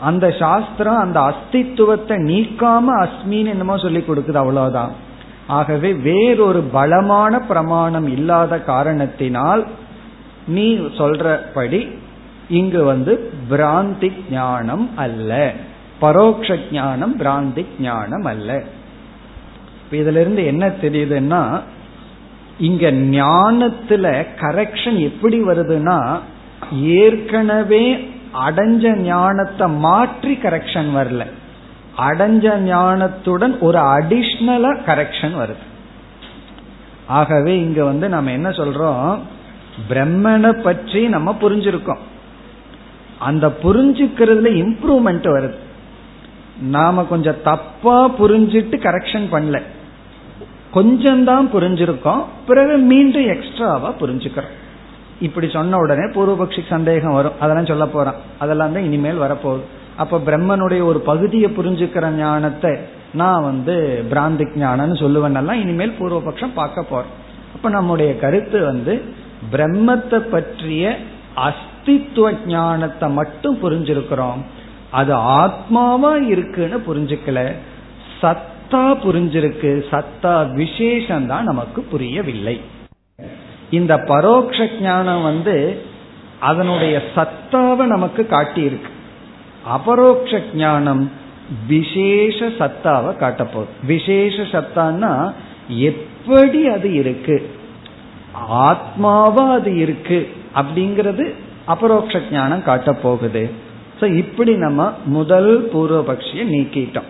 அந்த 0.00 0.26
சாஸ்திரம் 0.38 1.00
அந்த 1.04 1.18
அஸ்தித்துவத்தை 1.30 2.16
நீக்காம 2.30 2.86
அஸ்மின்னு 3.04 3.52
என்னமோ 3.54 3.76
சொல்லி 3.76 4.00
கொடுக்குது 4.06 4.40
அவ்வளவுதான். 4.42 4.92
ஆகவே 5.46 5.90
வேறொரு 6.08 6.60
பலமான 6.76 7.40
பிரமாணம் 7.50 8.08
இல்லாத 8.16 8.58
காரணத்தினால் 8.72 9.62
நீ 10.46 10.66
சொல்றபடி 10.98 11.80
இங்கு 12.48 12.80
வந்து 12.84 13.12
பிராந்தி 13.50 14.10
ஞானம் 14.30 14.86
அல்ல. 14.96 15.32
பரோக்ஷ 16.00 16.58
ஞானம் 16.72 17.18
பிராந்தி 17.20 17.66
ஞானம் 17.80 18.22
அல்ல. 18.22 18.62
இதுல 19.92 20.20
இருந்து 20.20 20.44
என்ன 20.44 20.68
தெரியுதுன்னா 20.68 21.60
இங்க 22.58 22.90
ஞானத்துல 22.92 24.26
கரெக்ஷன் 24.40 24.98
எப்படி 24.98 25.42
வருதுன்னா 25.42 26.18
ஏற்கனவே 26.72 28.12
அடைஞ்ச 28.46 28.96
ஞானத்தை 28.96 29.68
மாற்றி 29.68 30.38
கரெக்ஷன் 30.42 30.90
வரல. 30.96 31.24
அடைஞ்ச 31.98 32.46
ஞானத்துடன் 32.60 33.58
ஒரு 33.58 33.78
அடிஷ்னலா 33.78 34.72
கரெக்ஷன் 34.86 35.34
வருது. 35.36 35.64
ஆகவே 37.06 37.60
இங்க 37.60 37.84
வந்து 37.84 38.08
நம்ம 38.08 38.30
என்ன 38.30 38.48
சொல்றோம்? 38.48 39.18
பிரம்மனை 39.88 40.62
பற்றி 40.62 41.08
நம்ம 41.08 41.36
புரிஞ்சிருக்கோம். 41.40 42.02
அந்த 43.18 43.48
புரிஞ்சுக்கிறதுல 43.62 44.50
இம்ப்ரூவ்மெண்ட் 44.62 45.28
வருது. 45.36 45.54
நாம 46.60 47.04
கொஞ்சம் 47.04 47.40
தப்பா 47.42 48.08
புரிஞ்சிட்டு 48.08 48.76
கரெக்ஷன் 48.78 49.26
பண்ணல. 49.32 49.62
கொஞ்சம்தான் 50.74 51.46
புரிஞ்சிருக்கோம் 51.52 52.22
பிறகு 52.46 52.76
மீண்டும் 52.76 53.26
எக்ஸ்ட்ராவா 53.26 53.92
புரிஞ்சுக்கிறோம். 54.00 54.54
இப்படி 55.20 55.48
சொன்ன 55.48 55.76
உடனே 55.76 56.02
பூர்வபக்ஷி 56.02 56.68
சந்தேகம் 56.68 57.12
வரும். 57.12 57.32
அதெல்லாம் 57.40 57.66
சொல்ல 57.66 57.86
போறான். 57.86 58.14
அதெல்லாம் 58.38 58.72
தான் 58.72 58.82
இனிமேல் 58.82 59.20
வரப்போகுது. 59.20 59.60
அப்ப 59.96 60.18
பிரம்மனுடைய 60.18 60.84
ஒரு 60.84 61.00
பகுதியை 61.00 61.50
புரிஞ்சுக்கிற 61.50 62.10
ஞானத்தை 62.10 62.76
நான் 63.12 63.42
வந்து 63.42 64.04
பிராந்தி 64.10 64.44
ஞானம்னு 64.44 65.00
சொல்லுவேன்னெல்லாம் 65.00 65.60
இனிமேல் 65.60 65.96
பூர்வபக்ஷம் 65.98 66.54
பார்க்க 66.54 66.86
போறோம். 66.90 67.12
அப்ப 67.54 67.68
நம்முடைய 67.68 68.18
கருத்து 68.18 68.64
வந்து 68.64 69.02
பிரம்மத்தை 69.52 70.18
பற்றிய 70.18 70.98
அஸ்தித்வ 71.36 72.32
ஞானத்தை 72.46 73.10
மட்டும் 73.10 73.58
புரிஞ்சிருக்கிறோம். 73.62 74.42
அது 74.94 75.14
ஆத்மாவா 75.14 76.12
இருக்குன்னு 76.26 76.78
புரிஞ்சுக்கல. 76.88 77.40
சத்தா 78.22 78.82
புரிஞ்சிருக்கு. 79.04 79.70
சத்தா 79.92 80.32
விசேஷம் 80.54 81.26
தான் 81.26 81.44
நமக்கு 81.44 81.80
புரியவில்லை. 81.82 82.60
இந்த 83.70 83.96
பரோக்ஷ 83.96 84.68
ஞானம் 84.80 85.22
வந்து 85.22 85.82
அதனுடைய 86.40 87.02
சத்தாவை 87.14 87.84
நமக்கு 87.94 88.26
காட்டியிருக்கு. 88.30 88.90
அபரோக்ஷ 89.66 90.40
ஞானம் 90.54 91.04
விசேஷ 91.68 92.46
சத்தாவை 92.60 93.12
காட்டப்போகுது. 93.22 93.74
விசேஷ 93.86 94.36
சத்தான்னா 94.54 95.12
எப்படி 95.68 96.62
அது 96.68 96.92
இருக்கு? 96.92 97.36
ஆத்மாவா 98.66 99.44
அது 99.58 99.72
இருக்கு 99.76 100.18
அப்படிங்கிறது 100.54 101.26
அபரோக்ஷ 101.66 102.20
ஞானம் 102.32 102.66
காட்டப்போகுது. 102.66 103.02
போகுது 103.02 103.63
ஸோ 104.00 104.14
இப்படி 104.14 104.56
நம்ம 104.56 104.92
முதல் 105.04 105.70
பூர்வபக்ஷியை 105.72 106.44
நீக்கிட்டோம். 106.54 107.08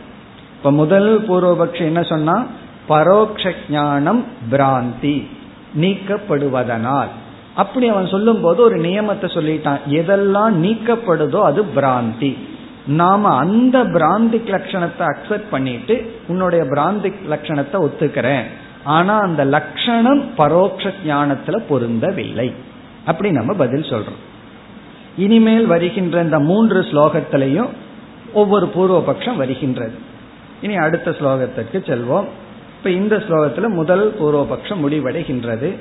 இப்ப 0.56 0.70
முதல் 0.70 1.10
பூர்வபக்ஷி 1.28 1.82
என்ன 1.82 2.02
சொன்னா 2.02 2.46
பரோக்ஷ 2.88 3.52
ஞானம் 3.70 4.24
பிராந்தி 4.50 5.16
நீக்கப்படுவதனால். 5.82 7.12
அப்படி 7.54 7.88
அவன் 7.88 8.06
சொல்லும் 8.06 8.40
போது 8.40 8.62
ஒரு 8.62 8.76
நியமத்தை 8.76 9.28
சொல்லிட்டான். 9.36 9.80
எதெல்லாம் 10.00 10.54
நீக்கப்படுதோ 10.64 11.40
அது 11.42 11.62
பிராந்தி. 11.76 12.32
நாம 12.86 13.30
அந்த 13.34 13.76
பிராந்திக் 13.84 14.50
லட்சணத்தை 14.54 15.04
அக்செப்ட் 15.12 15.48
பண்ணிட்டு 15.50 15.94
உன்னுடைய 16.28 16.64
பிராந்திக் 16.64 17.20
லட்சணத்தை 17.30 17.78
ஒத்துக்கிறேன். 17.86 18.46
ஆனா 18.84 19.14
அந்த 19.18 19.44
லட்சணம் 19.44 20.22
பரோட்ச 20.36 20.92
ஞானத்துல 21.06 21.58
பொருந்தவில்லை. 21.70 22.48
அப்படி 23.04 23.30
நம்ம 23.30 23.52
பதில் 23.54 23.90
சொல்றோம். 23.92 24.22
இனிமேல் 25.17 25.65
வருகின்ற 25.65 26.23
இந்த 26.23 26.39
மூன்று 26.39 26.81
ஸ்லோகத்திலையும் 26.81 27.67
ஒவ்வொரு 28.33 28.71
பூர்வபக்ஷம் 28.75 29.35
வருகின்றது 29.35 29.93
இனி 30.61 30.75
அடுத்த 30.75 31.11
ஸ்லோகத்திற்கு 31.11 31.73
செல்வோம் 31.73 32.25
இப்ப 32.77 32.83
இந்த 32.83 33.17
ஸ்லோகத்துல 33.17 33.67
முதல் 33.67 34.15
பூர்வபக்ஷம் 34.19 34.69
முடிவடைகின்றது 34.69 35.75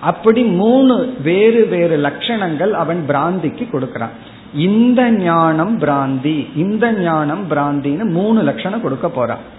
அப்படி 0.02 0.44
மூணு 0.44 1.16
வேறு 1.24 1.66
வேறு 1.66 1.98
லட்சணங்கள் 1.98 2.72
அவன் 2.72 3.06
பிராந்திக்கு 3.08 3.68
கொடுக்கறான். 3.72 4.16
இந்த 4.54 5.12
ஞானம் 5.12 5.80
பிராந்தி 5.80 6.48
இந்த 6.56 6.92
ஞானம் 6.92 7.52
பிராந்தின்னு 7.52 8.04
மூணு 8.04 8.42
லட்சணம் 8.42 8.82
கொடுக்க 8.82 9.10
போறான். 9.10 9.56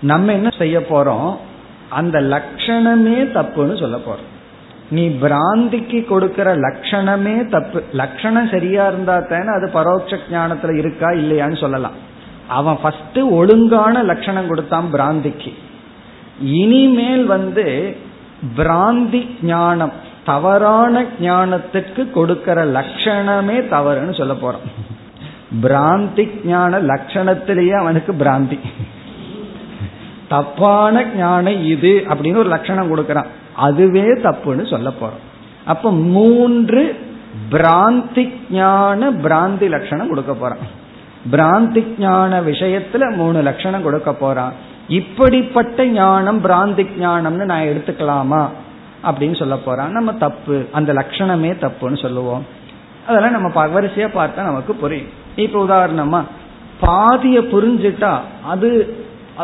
நம்ம 0.00 0.32
என்ன 0.32 0.48
செய்ய 0.58 0.78
போறோம்? 0.78 1.36
அந்த 1.88 2.20
லட்சணமே 2.20 3.28
தப்புன்னு 3.34 3.80
சொல்ல 3.80 3.96
போறோம். 3.96 4.28
நீ 4.90 5.08
பிராந்திக்கு 5.08 6.04
கொடுக்கிற 6.04 6.56
லட்சணமே 6.56 7.48
தப்பு. 7.48 7.82
லட்சணம் 7.92 8.48
சரியா 8.48 8.88
இருந்தா 8.88 9.20
தானே 9.20 9.46
அது 9.46 9.70
பரோட்ச 9.74 10.16
ஞானத்துல 10.32 10.76
இருக்கா 10.76 11.06
இல்லையான்னு 11.06 11.60
சொல்லலாம். 11.60 12.08
அவன் 12.48 12.78
ஃபர்ஸ்ட் 12.82 13.18
ஒழுங்கான 13.18 14.02
லட்சணம் 14.02 14.48
கொடுத்தான் 14.48 14.88
பிராந்திக்கு. 14.92 15.54
இனிமேல் 16.42 17.24
வந்து 17.24 17.96
பிராந்தி 18.56 19.28
ஞானம் 19.42 19.92
தவறான 20.24 21.04
ஞானத்துக்கு 21.20 22.10
கொடுக்கிற 22.10 22.66
லட்சணமே 22.66 23.56
தவறுன்னு 23.70 24.16
சொல்ல 24.16 24.32
போறோம். 24.32 24.68
பிராந்தி 25.62 26.46
ஞான 26.46 26.78
லட்சணத்திலேயே 26.80 27.70
அவனுக்கு 27.70 28.12
பிராந்தி. 28.12 28.58
தப்பான 30.28 31.04
ஞானம் 31.04 31.64
இது 31.64 32.04
அப்படின்னு 32.08 32.36
ஒரு 32.36 32.48
லட்சணம் 32.48 32.96
கொடுக்கறான். 32.96 33.26
அதுவே 33.56 34.02
தப்புன்னு 34.02 34.70
சொல்ல 34.70 34.88
போறோம். 34.88 35.20
அப்ப 35.64 35.92
மூன்று 35.92 37.08
பிராந்தி 37.50 38.32
ஞான 38.50 39.10
பிராந்தி 39.10 39.68
லட்சணம் 39.68 40.08
கொடுக்க 40.08 40.34
போறான். 40.34 40.78
பிராந்தி 41.32 41.84
ஞான 41.98 42.40
விஷயத்துல 42.40 43.14
மூணு 43.14 43.42
லட்சணம் 43.42 43.82
கொடுக்க 43.82 44.12
போறான். 44.12 44.52
இப்படிப்பட்ட 44.90 45.86
ஞானம் 45.86 46.44
பிராந்தி 46.44 46.86
ஞானம்னு 47.00 47.44
நான் 47.44 47.62
எடுத்துக்கலாமா? 47.62 48.48
அப்படின்னு 49.04 49.38
சொல்ல 49.38 49.56
போறான். 49.56 49.90
நம்ம 49.90 50.12
தப்பு. 50.12 50.66
அந்த 50.72 50.92
லட்சணமே 50.92 51.52
தப்புன்னு 51.60 52.02
சொல்லுவோம். 52.02 52.46
அதெல்லாம் 53.06 53.30
நம்ம 53.30 53.66
வரிசையா 53.66 54.08
பார்த்தா 54.08 54.42
நமக்கு 54.42 54.74
புரியும். 54.74 55.06
இப்ப 55.36 55.64
உதாரணமா 55.64 56.24
பாதிய 56.86 57.40
புரிஞ்சுட்டா 57.40 58.18
அது 58.44 58.96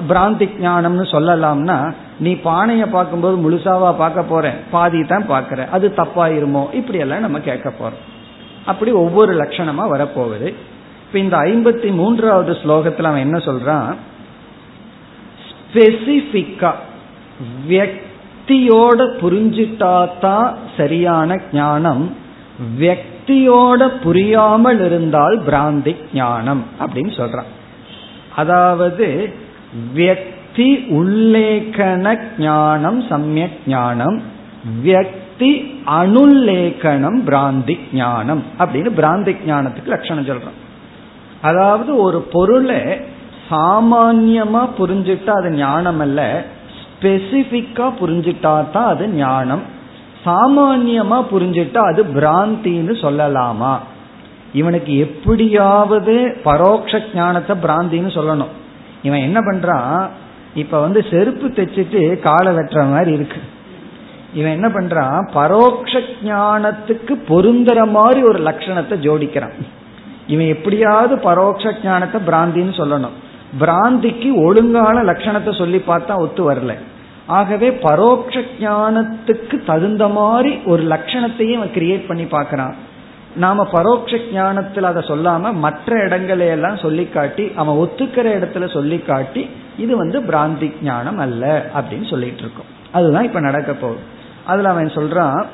பிராந்தி 0.08 0.50
ஞானம்னு 0.62 1.04
சொல்லலாம்னா 1.12 1.94
நீ 2.18 2.32
பானைய 2.32 2.90
பார்க்கும்போது 2.90 3.50
முழுசாவா 3.50 3.96
பார்க்க 3.96 4.22
போற. 4.22 4.54
பாதி 4.70 5.04
தான் 5.04 5.30
பாக்குற 5.30 5.68
அது 5.68 5.92
தப்பாயிருமோ? 5.96 6.74
இப்படி 6.74 6.98
எல்லாம் 6.98 7.20
நம்ம 7.20 7.40
கேட்க 7.40 7.72
போறோம். 7.78 8.28
அப்படி 8.66 8.90
ஒவ்வொரு 8.90 9.34
லட்சணமா 9.34 9.84
வரப்போகுது. 9.94 10.54
இப்ப 11.06 11.18
இந்த 11.18 11.36
ஐம்பத்தி 11.36 11.94
மூன்றாவது 11.94 12.52
ஸ்லோகத்துல 12.52 13.02
அவன் 13.02 13.20
என்ன 13.20 13.38
சொல்றான்? 13.38 13.94
ஸ்பெசிபிக்கா 15.66 16.72
வியக்தியோட 17.68 19.00
புரிஞ்சிட்டாதான் 19.20 20.48
சரியான 20.76 21.38
ஞானம் 21.52 22.04
வியக்தியோட 22.78 23.82
புரியாமல் 24.02 24.80
இருந்தால் 24.80 25.36
பிராந்தி 25.46 25.94
ஞானம் 26.14 26.62
அப்படின்னு 26.80 27.12
சொல்றான் 27.16 27.50
அதாவது 28.36 29.06
வியக்தி 29.94 30.68
உல்லேகன 30.98 32.06
ஞானம் 32.40 33.00
சமயக் 33.08 33.60
ஞானம் 33.68 34.18
வியக்தி 34.82 35.50
அனுல்லேகனம் 35.96 37.18
பிராந்தி 37.26 37.76
ஞானம் 37.94 38.42
அப்படின்னு 38.58 38.92
பிராந்தி 38.98 39.34
ஞானத்துக்கு 39.46 39.94
லட்சணம் 39.94 40.30
சொல்றான் 40.30 40.60
அதாவது 41.42 41.90
ஒரு 41.96 42.18
பொருளை 42.32 42.80
சாமான்யமா 43.50 44.68
புரிஞ்சுட்டா 44.78 45.30
அது 45.30 45.50
ஞானம் 45.50 46.00
அல்ல 46.00 46.44
ஸ்பெசிபிக்கா 47.02 47.86
புரிஞ்சுட்டா 48.00 48.70
தான் 48.70 48.86
அது 48.86 49.08
ஞானம். 49.08 49.62
சாமான்யமா 50.24 51.24
புரிஞ்சுட்டா 51.32 51.76
அது 51.76 52.04
பிராந்தின்னு 52.04 52.94
சொல்லலாமா? 53.02 53.78
இவனுக்கு 54.52 54.98
எப்படியாவது 54.98 56.36
பரோட்ச 56.44 57.02
ஞானத்தை 57.14 57.56
பிராந்தின்னு 57.62 58.10
சொல்லணும். 58.18 58.52
இவன் 59.02 59.20
என்ன 59.20 59.40
பண்றான்? 59.40 60.08
இப்ப 60.54 60.80
வந்து 60.80 61.04
செருப்பு 61.10 61.48
தைச்சிட்டு 61.48 62.18
காலை 62.18 62.52
வெட்டுற 62.52 62.90
மாதிரி 62.90 63.12
இருக்கு. 63.12 63.40
இவன் 64.34 64.52
என்ன 64.52 64.68
பண்றான்? 64.68 65.28
பரோட்ச 65.34 66.00
ஞானத்துக்கு 66.24 67.14
பொருந்துற 67.28 67.90
மாதிரி 67.90 68.22
ஒரு 68.22 68.38
லட்சணத்தை 68.38 68.96
ஜோடிக்கிறான். 69.06 69.52
இவன் 70.26 70.46
எப்படியாவது 70.46 71.16
பரோட்ச 71.16 71.74
ஞானத்தை 71.84 72.20
பிராந்தின்னு 72.26 72.74
சொல்லணும். 72.80 73.16
பிராந்திக்கு 73.60 74.28
ஒழுங்கான 74.46 75.02
லட்சணத்தை 75.02 75.56
சொல்லி 75.58 75.78
பார்த்தா 75.86 76.14
ஒத்து 76.16 76.52
வரல. 76.52 76.74
ஆகவே 77.26 77.68
பரோட்ச 77.68 78.42
ஞானத்துக்கு 78.60 79.64
தகுந்த 79.64 80.08
மாதிரி 80.08 80.58
ஒரு 80.64 80.82
லட்சணத்தையும் 80.82 81.56
அவன் 81.56 81.74
கிரியேட் 81.74 82.06
பண்ணி 82.06 82.24
பார்க்கறான். 82.24 82.74
நாம 83.36 83.66
பரோட்ச 83.72 84.20
ஞானத்தில் 84.32 84.84
அதை 84.84 85.02
சொல்லாம 85.08 85.52
மற்ற 85.52 85.98
இடங்களை 86.04 86.46
எல்லாம் 86.46 86.76
சொல்லி 86.76 87.08
காட்டி 87.08 87.52
அவன் 87.56 87.76
ஒத்துக்கிற 87.76 88.26
இடத்துல 88.38 88.72
சொல்லி 88.72 88.98
காட்டி 88.98 89.50
இது 89.76 89.96
வந்து 89.96 90.20
பிராந்தி 90.20 90.68
ஞானம் 90.82 91.18
அல்ல 91.18 91.70
அப்படின்னு 91.74 92.10
சொல்லிட்டு 92.10 92.38
இருக்கோம். 92.38 92.70
அதுதான் 92.92 93.24
இப்ப 93.24 93.40
நடக்க 93.40 93.72
போகுது. 93.72 94.00
அதுல 94.46 94.68
அவன் 94.68 94.86
சொல்றான் 94.86 95.44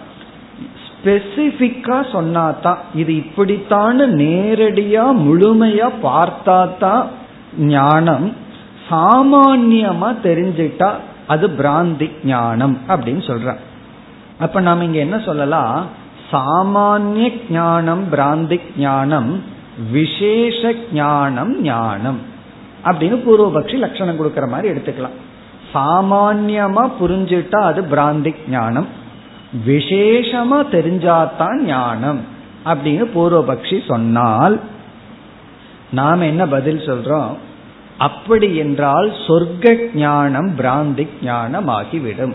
ஸ்பெசிபிக்கா 0.84 1.98
சொன்னாதான் 2.12 2.76
இது 2.94 3.12
இப்படித்தான்னு 3.12 4.04
நேரடியா 4.22 5.04
முழுமையா 5.26 5.88
பார்த்தா 6.02 6.78
தான் 6.78 7.08
ஞானம் 7.58 8.34
சாமான்யமா 8.90 10.14
தெரிஞ்சிட்டா 10.22 10.92
அது 11.26 11.48
பிராந்தி 11.48 12.10
ஞானம் 12.24 12.78
அப்படின்னு 12.88 13.26
சொல்றான் 13.26 13.56
அப்ப 14.38 14.60
நாம 14.60 14.84
இங்க 14.84 14.98
என்ன 14.98 15.18
சொல்லலாம்? 15.18 15.86
சாமானிய 16.32 17.32
ஞானம் 17.50 18.12
பிராந்தி 18.12 18.60
ஞானம் 18.76 19.42
விசேஷ 19.92 20.74
ஞானம் 20.92 21.62
ஞானம் 21.62 22.18
அப்படின்னு 22.84 23.14
பூர்வபக்ஷி 23.14 23.76
லட்சணம் 23.78 24.18
கொடுக்கற 24.20 24.48
மாதிரி 24.48 24.74
எடுத்துக்கலாம். 24.74 25.18
சாமான்யமா 25.74 26.90
புரிஞ்சுட்டா 27.00 27.62
அது 27.62 27.82
பிராந்தி 27.82 28.34
ஞானம் 28.48 28.86
விசேஷமா 29.66 30.64
தெரிஞ்சாதான் 30.70 31.62
ஞானம் 31.62 32.20
அப்படின்னு 32.64 33.04
பூர்வபக்ஷி 33.14 33.86
சொன்னால் 33.86 34.60
நாம் 35.92 36.28
என்ன 36.30 36.42
பதில் 36.54 36.86
சொல்றோம்? 36.88 37.32
அப்படி 38.06 38.48
என்றால் 38.62 39.08
சொர்க்க 39.26 39.74
ஞானம் 39.94 40.48
பிராந்தி 40.58 41.04
ஞானம் 41.22 41.68
ஆகிவிடும் 41.76 42.34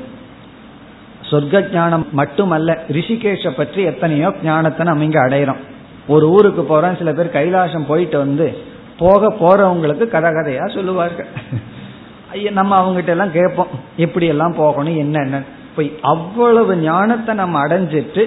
சொர்க்க 1.30 1.62
ஞானம் 1.74 2.05
மட்டுமல்ல 2.20 2.78
ரிஷிகேஷ 2.97 3.51
பற்றி 3.55 3.82
எத்தனையோ 3.91 4.30
ஞானத்தை 4.43 4.84
நம்ம 4.89 5.05
இங்க 5.08 5.20
அடையிறோம். 5.28 5.62
ஒரு 6.08 6.26
ஊருக்கு 6.30 6.64
போறோம் 6.64 6.97
சில 6.97 7.12
பேர் 7.14 7.36
கைலாசம் 7.38 7.89
போயிட்டு 7.91 8.18
வந்து 8.18 8.47
போக 9.01 9.30
போறவங்களுக்கு 9.41 10.05
கதை 10.08 10.30
கதையா 10.38 10.66
சொல்லுவார்கள் 10.76 11.30
நம்ம 12.60 12.72
அவங்ககிட்ட 12.80 13.12
எல்லாம் 13.16 13.36
கேட்போம் 13.36 13.74
எப்படி 14.05 14.26
எல்லாம் 14.34 14.55
போகணும் 14.62 14.97
என்னென்ன? 14.97 15.38
போய் 15.76 15.89
அவ்வளவு 16.12 16.74
ஞானத்தை 16.78 17.34
நம்ம 17.36 17.60
அடைஞ்சிட்டு 17.66 18.24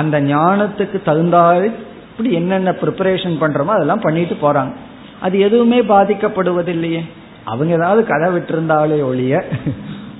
அந்த 0.00 0.16
ஞானத்துக்கு 0.30 0.98
தகுந்தாறு 1.08 1.68
இப்படி 2.16 2.34
என்னென்ன 2.34 2.70
ப்ரிப்பரேஷன் 2.70 3.34
பண்றோமோ 3.40 3.72
அதெல்லாம் 3.76 4.00
பண்ணிட்டு 4.00 4.36
போறாங்க. 4.42 4.72
அது 5.20 5.36
எதுவுமே 5.40 5.78
பாதிக்கப்படுவதில்லையே. 5.80 7.00
அவங்க 7.44 7.72
ஏதாவது 7.74 8.02
கதை 8.06 8.28
விட்டுருந்தாலே 8.34 8.98
ஒழிய 9.04 9.44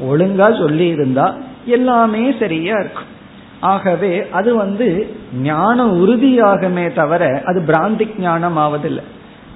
ஒழுங்கா 0.09 0.59
சொல்லி 0.59 0.87
இருந்தா 0.87 1.27
எல்லாமே 1.77 2.23
சரியா 2.39 2.75
இருக்கும். 2.83 3.09
ஆகவே 3.61 4.13
அது 4.31 4.51
வந்து 4.55 4.89
ஞானம் 5.43 5.93
உறுதியாகமே 6.03 6.93
தவிர 6.93 7.43
அது 7.45 7.61
பிராந்தி 7.61 8.07
ஞானம் 8.19 8.59
ஆவதில்லை. 8.59 9.05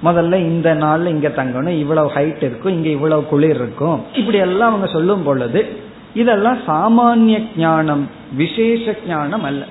முதல்ல 0.03 0.35
இந்த 0.35 0.69
நாள்ல 0.75 1.13
இங்க 1.15 1.29
தங்கணும் 1.37 1.79
இவ்வளவு 1.83 2.11
ஹைட் 2.15 2.43
இருக்கும் 2.47 2.73
இங்க 2.73 2.89
இவ்வளவு 2.89 3.23
குளிர் 3.23 3.59
இருக்கும். 3.61 3.99
இப்படி 4.13 4.37
எல்லாம் 4.37 4.69
அவங்க 4.69 4.87
சொல்லும் 4.87 5.23
பொழுது 5.23 5.63
இதெல்லாம் 6.13 6.59
சாமானிய 6.67 7.37
ஞானம் 7.57 8.03
விசேஷ 8.37 8.95
ஞானம் 9.07 9.43
அல்ல. 9.43 9.63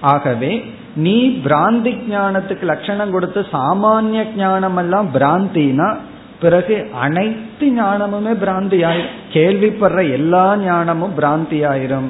ஆகவே 0.00 0.52
நீ 0.94 1.40
பிராந்தி 1.44 1.92
ஞானத்துக்கு 2.08 2.62
லட்சணம் 2.62 3.10
கொடுத்து 3.10 3.46
சாமானிய 3.52 4.24
ஞானம் 4.36 4.76
எல்லாம் 4.76 5.08
பிராந்தினா 5.14 5.96
பிறகு 6.40 6.90
அனைத்து 6.92 7.66
ஞானமுமே 7.66 8.32
பிராந்தி 8.44 8.78
ஆயிரும் 8.88 9.14
கேள்விப்படுற 9.32 10.10
எல்லா 10.12 10.56
ஞானமும் 10.56 11.14
பிராந்தி 11.18 11.58
ஆயிரும் 11.72 12.08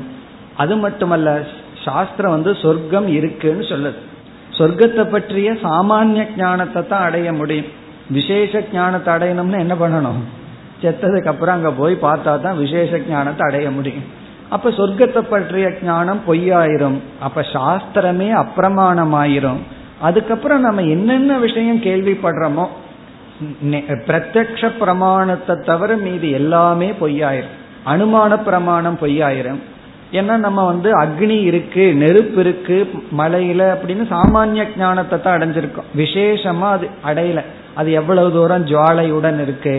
அது 0.56 0.76
மட்டுமல்ல 0.76 1.46
சாஸ்திரம் 1.84 2.30
வந்து 2.30 2.54
சொர்க்கம் 2.54 3.08
இருக்குன்னு 3.08 3.64
சொல்லுது. 3.64 4.00
சொர்க்கத்தை 4.58 5.04
பற்றிய 5.10 5.52
சாமானிய 5.52 6.26
ஞானத்தை 6.36 6.86
தான் 6.86 7.02
அடைய 7.02 7.32
முடியும். 7.32 7.66
விசேஷ 8.10 8.62
ஞானத்தை 8.72 9.14
அடையணும்னு 9.14 9.58
என்ன 9.58 9.74
பண்ணணும்? 9.74 10.20
செத்ததுக்கு 10.82 11.26
அப்புறம் 11.26 11.54
அங்க 11.54 11.70
போய் 11.72 11.94
பார்த்தா 11.94 12.40
தான் 12.40 12.56
விசேஷ 12.56 13.00
ஞானத்தை 13.08 13.48
அடைய 13.48 13.70
முடியும். 13.70 14.04
அப்ப 14.54 14.70
சொர்க்கத்தை 14.78 15.22
பற்றிய 15.32 15.66
ஞானம் 15.88 16.20
பொய்யாயிரும். 16.28 16.98
அப்ப 17.26 17.44
சாஸ்திரமே 17.54 18.28
அப்பிரமாணமாயிரும். 18.42 19.60
அதுக்கப்புறம் 20.08 20.64
நம்ம 20.66 20.82
என்னென்ன 20.94 21.32
விஷயம் 21.46 21.84
கேள்விப்படுறோமோ 21.88 22.66
பிரத்யக்ஷ 24.08 24.68
பிரமாணத்தை 24.80 25.54
தவிர 25.68 25.90
மீது 26.06 26.26
எல்லாமே 26.38 26.88
பொய்யாயிரும். 27.00 27.56
அனுமான 27.92 28.32
பிரமாணம் 28.48 28.98
பொய்யாயிரும். 29.02 29.60
ஏன்னா 30.18 30.34
நம்ம 30.44 30.60
வந்து 30.70 30.88
அக்னி 31.02 31.36
இருக்கு 31.50 31.84
நெருப்பு 32.02 32.40
இருக்கு 32.44 32.76
மலையில 33.20 33.62
அப்படின்னு 33.74 34.04
சாமானிய 34.14 34.64
ஞானத்தை 34.82 35.16
தான் 35.18 35.36
அடைஞ்சிருக்கோம். 35.36 35.88
விசேஷமா 36.00 36.68
அது 36.76 36.88
அடையல. 37.10 37.42
அது 37.80 37.90
எவ்வளவு 38.00 38.32
தூரம் 38.32 38.66
ஜுவாலையுடன் 38.70 39.38
இருக்கு 39.44 39.76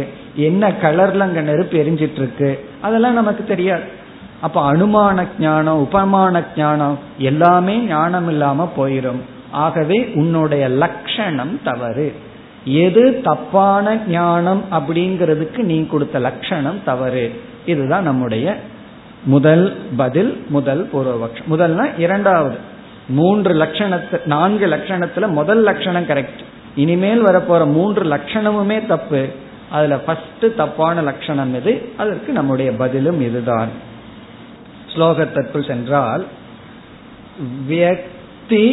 என்ன 0.48 0.72
கலர்ல 0.84 1.26
அங்க 1.28 1.42
நெருப்பு 1.50 1.76
எரிஞ்சிட்டு 1.84 2.22
இருக்கு 2.22 2.50
அதெல்லாம் 2.86 3.20
நமக்கு 3.20 3.44
தெரியாது. 3.52 3.86
அப்ப 4.44 4.74
அனுமான 4.74 5.28
ஞானம் 5.40 5.80
உபமான 5.80 6.44
ஞானம் 6.56 7.00
எல்லாமே 7.18 7.76
ஞானம் 7.78 8.30
இல்லாம 8.30 8.72
போயிடும் 8.78 9.22
ஆகவே 9.52 10.12
உன்னுடைய 10.16 10.68
லட்சணம் 10.68 11.60
தவறு. 11.64 12.08
எது 12.66 13.22
தப்பான 13.24 13.98
ஞானம் 14.08 14.64
அப்படிங்கிறதுக்கு 14.72 15.58
நீ 15.58 15.86
கொடுத்த 15.86 16.20
லட்சணம் 16.20 16.84
தவறு. 16.86 17.42
இதுதான் 17.66 18.04
நம்முடைய 18.04 18.58
முதல் 19.24 19.78
பதில் 19.98 20.46
முதல் 20.50 20.90
பூர்வபக்ஷம். 20.94 21.50
முதல்னா 21.50 22.00
இரண்டாவது. 22.00 22.58
மூன்று 23.08 23.54
லட்சணத்து 23.54 24.26
நான்கு 24.26 24.68
லட்சணத்துல 24.68 25.28
முதல் 25.28 25.64
லட்சணம் 25.64 26.06
கரெக்ட் 26.06 26.44
இனிமேல் 26.76 27.26
வரப்போற 27.26 27.72
மூன்று 27.72 28.04
லட்சணமுமே 28.04 28.86
தப்பு. 28.86 29.28
அதுல 29.72 29.98
ஃபர்ஸ்ட் 29.98 30.56
தப்பான 30.58 31.02
லட்சணம் 31.02 31.54
எது? 31.54 31.90
அதற்கு 31.98 32.32
நம்முடைய 32.32 32.72
பதிலும் 32.72 33.22
இதுதான். 33.22 33.92
ஸ்லோகத்திற்குள் 34.94 35.68
சென்றால் 35.68 36.24
வியக்தி 37.70 38.66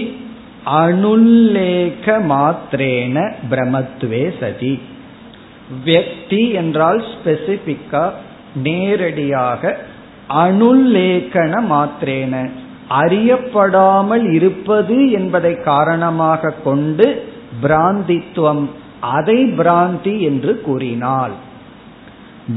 அனுல்லேக 0.81 2.07
மாத்திரேன 2.33 3.17
பிரமத்துவே 3.51 4.25
சதி. 4.41 4.75
வியக்தி 5.85 6.43
என்றால் 6.53 7.01
ஸ்பெசிபிக்கா 7.13 8.05
நேரடியாக 8.65 9.73
அனுல்லேகன 10.45 11.55
மாத்திரேன 11.73 12.35
அறியப்படாமல் 13.01 14.27
இருப்பது 14.33 14.97
என்பதை 15.11 15.53
காரணமாக 15.63 16.53
கொண்டு 16.65 17.07
பிராந்தித்துவம் 17.63 18.65
அதை 19.01 19.39
பிராந்தி 19.59 20.15
என்று 20.21 20.53
கூறினாள். 20.61 21.35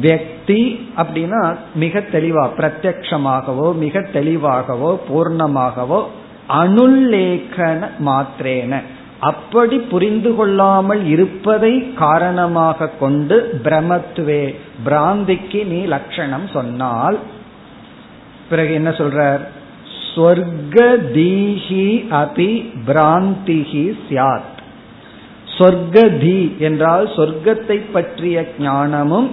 வியக்தி 0.02 0.62
அப்படின்னா 0.98 1.56
மிக 1.76 2.00
தெளிவா 2.00 2.44
பிரத்யக்ஷமாகவோ 2.58 3.76
மிக 3.76 4.00
தெளிவாகவோ 4.00 5.00
பூர்ணமாகவோ 5.10 6.04
அனுல்லேகன 6.50 7.90
மாத்திரேன. 8.06 8.82
அப்படி 9.20 9.78
புரிந்து 9.78 10.36
கொள்ளாமல் 10.36 11.06
இருப்பதை 11.06 11.94
காரணமாக 11.94 12.88
கொண்டு 12.88 13.60
பிரமத்துவே 13.64 14.56
பிராந்திக்கு 14.86 15.66
நீ 15.66 15.86
லட்சணம் 15.86 16.48
சொன்னால் 16.48 17.20
பிறகு 18.50 18.74
என்ன 18.74 18.90
சொல்றார்? 18.90 19.44
சொர்க்கதீஹி 20.16 21.86
அபி 22.22 22.52
பிராந்திஹி 22.88 23.86
சியாத் 24.10 24.52
சொர்க்கதி 25.60 26.58
என்றால் 26.58 27.08
சொர்க்கத்தை 27.08 27.82
பற்றிய 27.92 28.46
ஞானமும் 28.60 29.30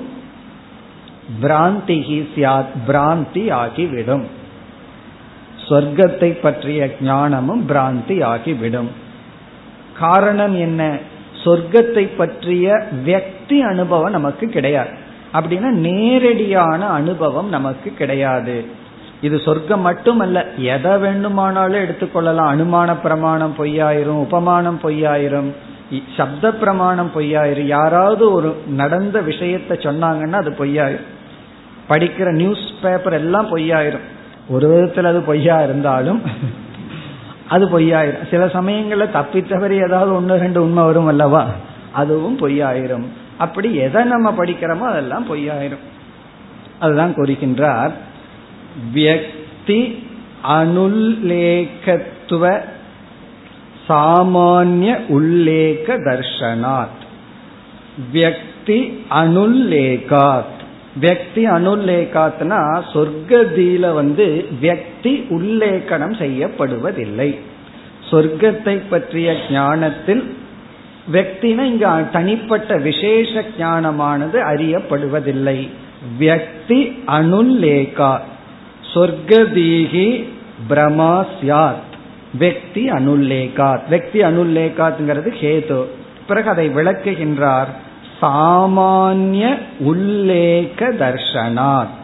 பிராந்திகி 1.43 2.29
சியாத் 2.35 2.75
பிராந்தி 2.89 3.53
ஆகிவிடும். 3.53 4.25
சொர்க்கத்தை 5.69 6.31
பற்றிய 6.41 6.91
ஞானமும் 7.01 7.69
பிராந்தி 7.69 8.25
ஆகிவிடும். 8.25 8.91
காரணம் 9.99 10.55
என்ன? 10.55 10.99
சொர்க்கத்தை 11.45 12.09
பற்றிய 12.17 12.83
வியக்தி 13.07 13.61
அனுபவம் 13.61 14.11
நமக்கு 14.11 14.47
கிடையாது. 14.47 14.91
அப்படின்னா 15.35 15.71
நேரடியான 15.71 16.87
அனுபவம் 16.87 17.49
நமக்கு 17.49 17.91
கிடையாது. 17.91 18.65
இது 19.21 19.39
சொர்க்கம் 19.39 19.81
மட்டுமல்ல 19.81 20.47
எதை 20.57 20.99
வேண்டுமானாலும் 20.99 21.81
எடுத்துக்கொள்ளலாம் 21.81 22.53
அனுமான 22.53 22.95
பிரமாணம் 23.03 23.55
பொய்யாயிரும் 23.59 24.25
உபமானம் 24.27 24.81
பொய்யாயிரும் 24.83 25.53
சப்த 26.17 26.53
பிரமாணம் 26.53 27.11
பொய்யாயிரும். 27.15 27.67
யாராவது 27.67 28.33
ஒரு 28.33 28.63
நடந்த 28.69 29.21
விஷயத்த 29.21 29.69
சொன்னாங்கன்னா 29.69 30.33
அது 30.33 30.51
பொய்யாயிரும். 30.51 31.19
படிக்கிற 31.91 32.33
நியூஸ் 32.33 32.73
பேப்பர் 32.83 33.13
எல்லாம் 33.13 33.57
பொய்யாயிரும். 33.57 34.09
ஒரு 34.49 34.69
விதத்தில் 34.69 35.05
அது 35.05 35.21
பொய்யா 35.21 35.63
இருந்தாலும் 35.63 36.23
அது 37.49 37.67
பொய்யாயிரும். 37.67 38.31
சில 38.31 38.49
சமயங்களில் 38.49 39.11
தப்பி 39.11 39.45
ஏதாவது 39.71 40.15
ஒன்று 40.15 40.37
ரெண்டு 40.37 40.63
உண்மை 40.63 40.85
வரும் 40.85 41.07
அல்லவா? 41.07 41.47
அதுவும் 41.93 42.39
பொய்யாயிரும். 42.39 43.05
அப்படி 43.39 43.75
எதை 43.75 44.05
நம்ம 44.05 44.33
படிக்கிறோமோ 44.33 44.79
அதெல்லாம் 44.79 45.35
பொய்யாயிரும். 45.35 45.85
அதுதான் 46.79 47.15
கூறுகின்றார். 47.15 47.91
வியக்தி 48.95 50.09
அனுல்லேகத்துவ 50.49 52.61
சாமானிய 53.89 54.99
உல்லேக 55.09 55.87
தர்ஷனாத். 55.87 57.03
வியக்தி 58.13 58.99
அனுல்லேகாத் 59.11 60.60
வியக்தி 60.99 61.47
அனுல்லேகாத்னா 61.47 62.83
சொர்க்கதியில 62.93 63.95
வந்து 63.95 64.47
வியக்தி 64.63 65.13
உல்லேக்கணம் 65.31 66.15
செய்யப்படுவதில்லை. 66.19 67.39
சொர்க்கத்தை 68.11 68.81
பற்றிய 68.91 69.35
ஞானத்தில் 69.51 70.35
வியக்தினா 71.13 71.63
இங்க 71.63 72.03
தனிப்பட்ட 72.13 72.77
விசேஷ 72.77 73.45
ஞானமானது 73.59 74.39
அறியப்படுவதில்லை. 74.53 75.69
வியக்தி 76.19 76.81
அனுல்லேகா 77.07 78.19
சொர்க்கதீகி 78.95 80.25
பிரமாஸ்யாத் 80.71 81.89
வெக்தி 82.41 82.83
அனுல்லேகாத் 82.99 83.81
வெக்தி 83.91 84.19
அனுல்லேகாத்ங்கிறது 84.31 85.31
ஹேது 85.41 85.85
பிறகு 86.27 86.49
அதை 86.49 86.69
விளக்குகின்றார் 86.69 87.69
சாமானிய 88.23 89.59
உல்லேக 89.85 90.81
தர்ஷனாத். 91.03 91.99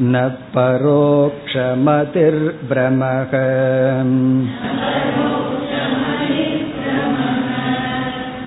न 0.00 0.28
परोक्षमतिर्भ्रमः 0.54 3.32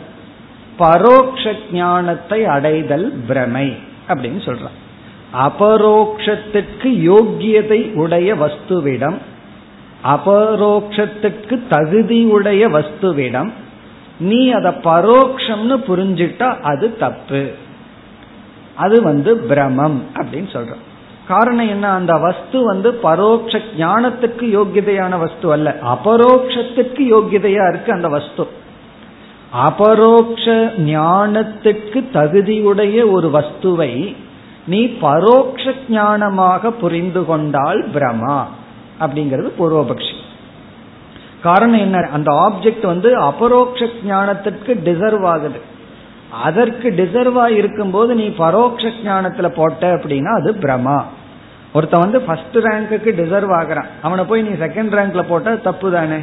பரோக்ஷ 0.77 1.55
ஞானத்தை 1.71 2.45
அடைதல் 2.45 3.13
பிரமை 3.27 3.77
அப்படின்னு 4.07 4.21
சொல்றான். 4.21 4.71
அபரோக்ஷத்துக்கு 5.33 6.83
யோக்கியதை 6.83 7.93
உடைய 7.93 8.35
வஸ்துவிடம் 8.35 9.17
அபரோக்ஷத்துக்கு 10.03 11.59
தகுதியுடைய 11.69 12.69
வஸ்துவிடம் 12.69 13.51
நீ 14.23 14.49
அதை 14.49 14.71
பரோக்ஷம்னு 14.71 15.75
புரிஞ்சிட்டா 15.87 16.59
அது 16.61 16.97
தப்பு. 16.97 17.51
அது 18.75 19.01
வந்து 19.01 19.37
பிரமம் 19.37 20.03
அப்படின்னு 20.13 20.49
சொல்றோம். 20.53 20.83
காரணம் 21.27 21.67
என்ன? 21.67 21.89
அந்த 21.89 22.13
வஸ்து 22.17 22.65
வந்து 22.65 22.91
பரோட்ச 23.03 23.61
ஞானத்துக்கு 23.77 24.45
யோகியதையான 24.57 25.19
வஸ்து 25.19 25.51
அல்ல. 25.51 25.75
அபரோக்ஷத்துக்கு 25.85 27.01
யோகியதையா 27.11 27.69
இருக்கு 27.69 27.91
அந்த 27.91 28.07
வஸ்து. 28.07 28.47
அபரோக்ஷ 29.51 30.51
ஞானத்துக்கு 30.77 31.99
தகுதியுடைய 32.13 33.11
ஒரு 33.11 33.27
வஸ்துவை 33.33 34.15
நீ 34.67 34.85
பரோக்ஷ 34.85 35.71
ஞானமாக 35.89 36.69
புரிந்து 36.69 37.25
கொண்டால் 37.25 37.85
பிரமா 37.93 38.43
அப்படிங்கிறது 38.99 39.51
பூர்வபக்ஷி. 39.59 40.15
காரணம் 41.43 41.79
என்ன? 41.79 42.09
அந்த 42.13 42.31
ஆப்ஜெக்ட் 42.31 42.85
வந்து 42.85 43.17
அபரோக்ஷ 43.17 43.85
ஞானத்திற்கு 44.07 44.79
டிசர்வ் 44.83 45.25
ஆகுது. 45.25 45.61
அதற்கு 46.43 46.89
டிசர்வா 46.89 47.49
இருக்கும் 47.49 47.91
போது 47.91 48.15
நீ 48.15 48.27
பரோட்ச 48.27 48.91
ஞானத்துல 49.05 49.47
போட்ட 49.47 49.95
அப்படின்னா 49.95 50.33
அது 50.33 50.53
பிரமா 50.53 51.03
ஒருத்த 51.73 51.99
வந்து 51.99 52.21
ஃபர்ஸ்ட் 52.21 52.57
ரேங்க்குக்கு 52.57 53.15
டிசர்வ் 53.21 53.57
ஆகிறான். 53.57 53.85
அவனை 54.01 54.23
போய் 54.23 54.41
நீ 54.41 54.49
செகண்ட் 54.49 54.95
ரேங்க்ல 54.97 55.21
போட்டா 55.21 55.55
தப்பு 55.55 55.91
தானே? 55.91 56.17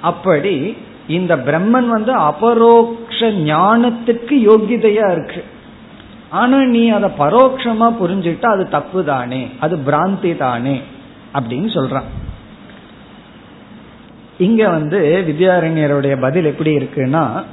அப்படி 0.00 0.76
இந்த 1.08 1.36
பிரம்மன் 1.36 1.88
வந்து 1.88 2.12
அபரோக்ஷ 2.12 3.30
ஞானத்துக்கு 3.30 4.30
யோகிதையா 4.30 5.12
இருக்கு. 5.12 5.44
ஆனா 6.30 6.64
நீ 6.64 6.88
அதை 6.88 7.10
பரோட்சமா 7.18 7.94
புரிஞ்சுட்டா 8.02 8.44
அது 8.44 8.68
தப்பு 8.68 9.04
தானே? 9.04 9.50
அது 9.60 9.76
பிராந்தி 9.76 10.36
தானே? 10.36 10.82
அப்படின்னு 11.34 11.68
சொல்றான். 11.78 12.08
இங்க 14.38 14.68
வந்து 14.68 15.24
வித்யாரண்யருடைய 15.28 16.20
பதில் 16.20 16.44
எப்படி 16.44 16.76
இருக்குன்னா 16.76 17.44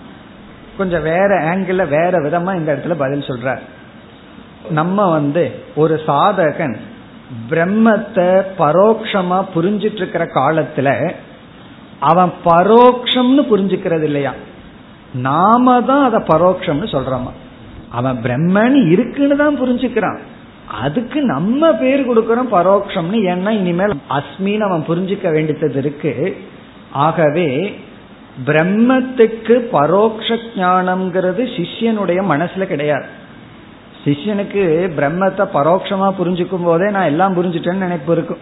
கொஞ்சம் 0.78 1.02
வேற 1.02 1.56
ஆங்கிள் 1.56 1.88
வேற 1.88 2.12
விதமா 2.12 2.56
இந்த 2.56 2.76
இடத்துல 2.76 2.94
பதில் 2.94 3.20
சொல்ற 3.20 3.60
நம்ம 4.70 5.10
வந்து 5.10 5.52
ஒரு 5.76 6.02
சாதகன் 6.08 6.78
பிரம்மத்தை 7.50 8.44
பரோட்சமா 8.58 9.46
புரிஞ்சிட்டு 9.56 9.96
இருக்கிற 9.96 10.26
காலத்துல 10.26 11.14
அவன் 12.00 12.32
பரோக்ஷம்னு 12.46 13.44
புரிஞ்சுக்கிறது 13.52 14.04
இல்லையா? 14.04 14.34
நாம 15.14 15.82
தான் 15.82 16.04
அதை 16.04 16.20
பரோட்சம்னு 16.20 16.88
சொல்றோமா? 16.92 17.32
அவன் 17.90 18.18
பிரம்மன் 18.24 18.90
இருக்குன்னு 18.90 19.36
தான் 19.36 19.62
புரிஞ்சுக்கிறான். 19.62 20.18
அதுக்கு 20.68 21.22
நம்ம 21.22 21.72
பேர் 21.72 22.10
கொடுக்கறோம் 22.10 22.54
பரோட்சம்னு 22.54 23.20
ஏன்னா 23.26 23.50
இனிமேல் 23.50 23.94
அஸ்மின்னு 24.10 24.60
அவன் 24.60 24.86
புரிஞ்சுக்க 24.88 25.32
வேண்டியது 25.32 25.80
இருக்கு. 25.80 26.38
ஆகவே 26.92 27.80
பிரம்மத்துக்கு 28.46 29.56
பரோட்ச 29.74 30.38
ஞானம்ங்கிறது 30.58 31.44
சிஷ்யனுடைய 31.58 32.24
மனசுல 32.30 32.64
கிடையாது. 32.64 33.06
சிஷ்யனுக்கு 34.06 34.92
பிரம்மத்தை 34.98 35.48
பரோட்சமா 35.54 36.14
புரிஞ்சுக்கும் 36.24 36.64
போதே 36.64 36.92
நான் 36.92 37.04
எல்லாம் 37.04 37.36
புரிஞ்சுட்டேன்னு 37.36 37.74
நினைப்பு 37.74 38.12
இருக்கும். 38.12 38.38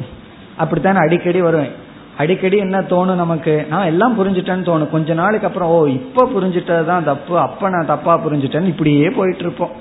அப்படித்தான் 0.58 0.96
அடிக்கடி 0.96 1.42
வருவேன். 1.42 1.72
அடிக்கடி 2.18 2.58
என்ன 2.58 2.80
தோணும் 2.80 3.16
நமக்கு? 3.16 3.66
நான் 3.70 3.86
எல்லாம் 3.86 4.20
புரிஞ்சுட்டேன்னு 4.20 4.68
தோணும். 4.70 4.90
கொஞ்ச 4.90 5.14
நாளுக்கு 5.14 5.48
அப்புறம் 5.48 5.70
ஓ 5.70 5.86
இப்ப 5.86 6.30
புரிஞ்சுட்டதுதான் 6.36 7.04
தப்பு. 7.04 7.40
அப்ப 7.40 7.70
நான் 7.70 7.86
தப்பா 7.86 8.20
புரிஞ்சுட்டேன்னு 8.26 8.68
இப்படியே 8.68 9.10
போயிட்டு 9.10 9.42
இருப்போம் 9.42 9.72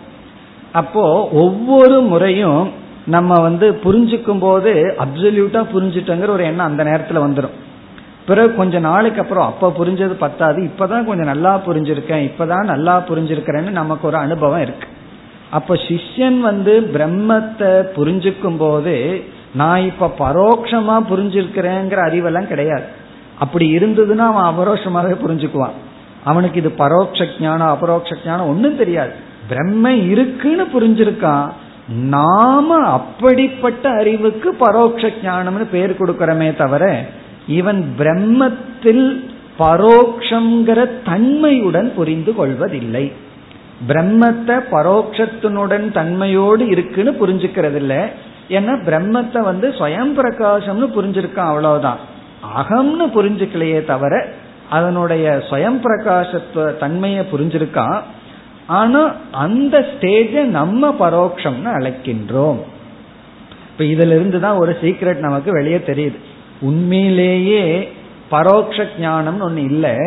அப்போ 0.72 1.28
ஒவ்வொரு 1.28 2.00
முறையும் 2.00 2.72
நம்ம 3.06 3.40
வந்து 3.40 3.80
புரிஞ்சுக்கும் 3.84 4.38
போது 4.38 4.96
அப்சல்யூட்டா 4.98 5.66
புரிஞ்சுட்டோங்கிற 5.74 6.28
ஒரு 6.28 6.44
எண்ணம் 6.44 6.66
அந்த 6.66 6.84
நேரத்துல 6.84 7.14
வந்துடும் 7.14 7.64
பிறகு 8.26 8.54
கொஞ்ச 8.54 8.78
நாளுக்கு 8.78 9.20
அப்புறம் 9.20 9.46
அப்ப 9.46 9.72
புரிஞ்சது 9.78 10.14
பத்தாது 10.18 10.60
இப்பதான் 10.62 11.04
கொஞ்சம் 11.04 11.30
நல்லா 11.32 11.60
புரிஞ்சிருக்கேன் 11.66 12.30
இப்பதான் 12.30 12.64
நல்லா 12.64 13.04
புரிஞ்சிருக்கிறேன்னு 13.08 13.70
நமக்கு 13.70 14.06
ஒரு 14.06 14.16
அனுபவம் 14.16 14.60
இருக்கு. 14.60 14.88
அப்ப 15.50 15.74
சிஷ்யன் 15.74 16.40
வந்து 16.40 16.90
பிரம்மத்தை 16.94 17.70
புரிஞ்சுக்கும் 17.96 18.56
போது 18.56 19.24
நான் 19.54 19.80
இப்ப 19.80 20.14
பரோட்சமா 20.18 20.96
புரிஞ்சிருக்கிறேங்கிற 21.10 22.00
அறிவெல்லாம் 22.08 22.46
கிடையாது. 22.46 22.86
அப்படி 23.38 23.76
இருந்ததுன்னா 23.76 24.26
அவன் 24.32 24.50
அபரோஷமாகவே 24.52 25.16
புரிஞ்சுக்குவான். 25.26 25.76
அவனுக்கு 26.24 26.58
இது 26.60 26.72
பரோட்ச 26.78 27.26
ஞானம் 27.40 27.68
அபரோக்ஷ 27.68 28.16
ஞானம் 28.26 28.48
ஒன்றும் 28.48 28.76
தெரியாது. 28.76 29.12
பிரம்ம 29.48 29.92
இருக்குன்னு 29.92 30.64
புரிஞ்சிருக்கான். 30.64 31.48
நாம 31.88 32.78
அப்படிப்பட்ட 32.78 33.90
அறிவுக்கு 33.90 34.56
பரோட்ச 34.60 35.12
ஞானம்னு 35.24 35.66
பேர் 35.70 35.96
கொடுக்கறமே 35.98 36.56
தவிர 36.56 37.04
இவன் 37.46 37.94
பிரம்மத்தில் 37.98 39.24
பரோக்ஷங்கிற 39.58 41.02
தன்மையுடன் 41.04 41.94
புரிந்து 41.94 42.34
கொள்வதில்லை. 42.34 43.12
பிரம்மத்தை 43.88 44.56
பரோட்சத்தினுடன் 44.70 45.86
தன்மையோடு 45.92 46.60
இருக்குன்னு 46.68 47.10
புரிஞ்சுக்கிறது 47.10 47.74
இல்லை 47.74 48.00
ஏன்னா 48.48 48.74
பிரம்மத்தை 48.88 49.40
வந்து 49.42 49.68
ஸ்வயம் 49.68 50.12
பிரகாசம்னு 50.18 50.88
புரிஞ்சிருக்கான் 50.96 51.52
அவ்வளவுதான். 51.52 51.98
அகம்னு 52.56 53.06
புரிஞ்சுக்கலையே 53.14 53.84
தவிர 53.84 54.26
அதனுடைய 54.70 55.42
ஸ்வயம் 55.50 55.80
பிரகாசத்துவ 55.84 56.76
தன்மையை 56.76 57.24
புரிஞ்சிருக்கான். 57.32 57.98
ஆனா 58.66 59.14
அந்த 59.30 59.78
ஸ்டேஜை 59.78 60.44
நம்ம 60.44 60.94
பரோட்சம்னு 60.98 61.70
அழைக்கின்றோம். 61.78 62.58
இப்ப 63.70 63.84
இதுல 63.84 64.16
இருந்து 64.18 64.40
தான் 64.40 64.56
ஒரு 64.56 64.76
சீக்ரெட் 64.82 65.16
நமக்கு 65.16 65.52
வெளியே 65.52 65.76
தெரியுது. 65.76 66.18
உண்மையிலேயே 66.60 67.92
பரோட்ச 68.30 68.86
ஞானம்னு 69.00 69.48
ஒண்ணு 69.48 69.56
இல்ல. 69.56 69.98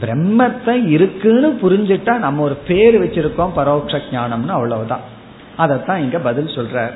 பிரம்மத்தை 0.00 0.88
இருக்குன்னு 0.88 1.58
புரிஞ்சுட்டா 1.62 2.16
நம்ம 2.16 2.42
ஒரு 2.42 2.54
பேர் 2.54 3.02
வச்சிருக்கோம் 3.04 3.50
பரோட்ச 3.56 4.00
ஞானம்னு 4.12 4.48
அவ்வளவுதான். 4.48 5.00
அதைத்தான் 5.56 6.00
இங்க 6.00 6.18
பதில் 6.18 6.46
சொல்ற 6.46 6.90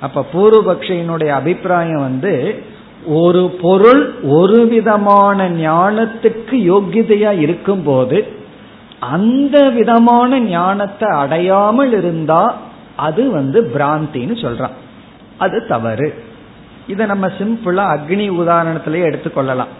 அப்ப 0.00 0.26
பூர்வபக்ஷியினுடைய 0.34 1.26
அபிப்பிராயம் 1.26 2.00
வந்து 2.00 2.62
ஒரு 3.06 3.56
பொருள் 3.62 4.14
ஒரு 4.22 4.66
விதமான 4.66 5.50
ஞானத்துக்கு 5.50 6.50
யோகிதையா 6.50 7.38
இருக்கும் 7.38 7.82
போது 7.82 8.26
அந்த 9.00 9.68
விதமான 9.68 10.40
ஞானத்தை 10.40 11.10
அடையாமல் 11.10 11.92
இருந்தா 11.92 12.56
அது 12.96 13.30
வந்து 13.30 13.70
பிராந்தின்னு 13.74 14.36
சொல்றான். 14.44 14.76
அது 15.38 15.66
தவறு. 15.66 16.22
இதை 16.86 17.06
நம்ம 17.06 17.26
சிம்பிளா 17.26 17.98
அக்னி 17.98 18.30
உதாரணத்திலேயே 18.30 19.14
எடுத்துக்கொள்ளலாம். 19.14 19.72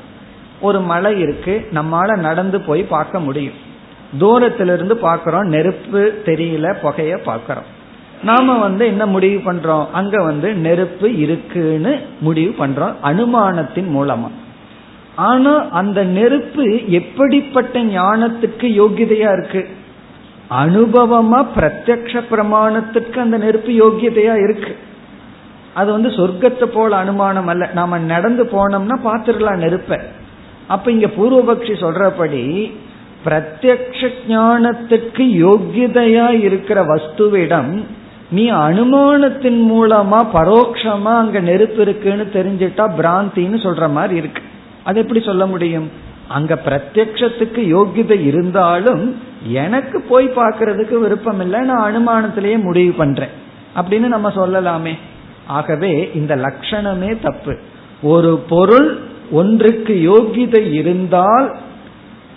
ஒரு 0.61 0.81
மலை 0.81 1.19
இருக்கு 1.19 1.69
நம்மால 1.75 2.17
நடந்து 2.17 2.61
போய் 2.61 2.83
பார்க்க 2.83 3.21
முடியும். 3.21 3.65
தூரத்திலிருந்து 4.19 4.97
பார்க்கிறோம் 4.97 5.47
நெருப்பு 5.47 6.23
தெரியல 6.25 6.75
புகைய 6.81 7.19
பார்க்கிறோம். 7.19 7.75
நாம 8.23 8.59
வந்து 8.59 8.87
என்ன 8.87 9.07
முடிவு 9.07 9.53
பண்றோம்? 9.53 9.87
அங்க 9.93 10.23
வந்து 10.23 10.55
நெருப்பு 10.55 11.19
இருக்குன்னு 11.19 12.01
முடிவு 12.21 12.67
பண்றோம் 12.67 12.95
அனுமானத்தின் 13.05 13.91
மூலமா. 13.95 14.31
ஆனா 15.15 15.69
அந்த 15.71 16.05
நெருப்பு 16.05 16.89
எப்படிப்பட்ட 16.89 17.83
ஞானத்துக்கு 17.83 18.61
யோகியதையா 18.61 19.33
இருக்கு? 19.39 19.69
அனுபவமா 20.51 21.47
பிரத்யக்ஷ 21.57 22.23
பிரமாணத்துக்கு 22.31 23.19
அந்த 23.19 23.37
நெருப்பு 23.37 23.71
யோகியதையா 23.71 24.43
இருக்கு? 24.43 24.77
அது 25.77 25.89
வந்து 25.93 26.09
சொர்க்கத்தை 26.09 26.67
போல 26.75 26.97
அனுமானம் 26.97 27.47
அல்ல. 27.47 27.65
நாம 27.75 27.99
நடந்து 28.13 28.45
போனோம்னா 28.45 28.97
பார்த்துடலாம் 29.05 29.63
நெருப்ப. 29.65 30.01
அப்ப 30.67 30.91
இங்க 30.91 31.07
பூர்வபக்ஷி 31.07 31.75
சொல்றபடி 31.85 32.45
பிரத்யக்ஷ 33.25 34.09
ஞானத்துக்கு 34.29 35.25
யோகியதையா 35.45 36.27
இருக்கிற 36.41 36.79
வஸ்துவிடம் 36.85 37.71
நீ 38.31 38.45
அனுமானத்தின் 38.51 39.61
மூலமா 39.73 40.21
பரோட்சமா 40.35 41.13
அங்க 41.23 41.41
நெருப்பு 41.41 41.81
இருக்குன்னு 41.83 42.25
தெரிஞ்சிட்டா 42.33 42.85
பிராந்தின்னு 42.99 43.59
சொல்ற 43.67 43.85
மாதிரி 43.91 44.17
இருக்கு. 44.17 44.43
அது 44.85 45.01
எப்படி 45.01 45.21
சொல்ல 45.25 45.47
முடியும்? 45.47 45.89
அங்க 46.29 46.55
பிரத்யக்ஷத்துக்கு 46.67 47.63
யோகியதை 47.75 48.19
இருந்தாலும் 48.27 49.05
எனக்கு 49.61 49.99
போய் 50.01 50.27
பார்க்கறதுக்கு 50.37 50.97
விருப்பம் 50.99 51.41
இல்லை 51.41 51.61
நான் 51.61 51.87
அனுமானத்திலேயே 51.89 52.59
முடிவு 52.63 52.93
பண்றேன். 52.93 53.35
அப்படின்னு 53.77 54.07
நம்ம 54.15 54.29
சொல்லலாமே. 54.37 54.95
ஆகவே 55.47 56.11
இந்த 56.15 56.37
லட்சணமே 56.37 57.17
தப்பு. 57.23 57.57
ஒரு 58.03 58.45
பொருள் 58.49 58.99
ஒன்றுக்கு 59.31 59.95
யோகிதை 59.95 60.73
இருந்தால் 60.73 61.57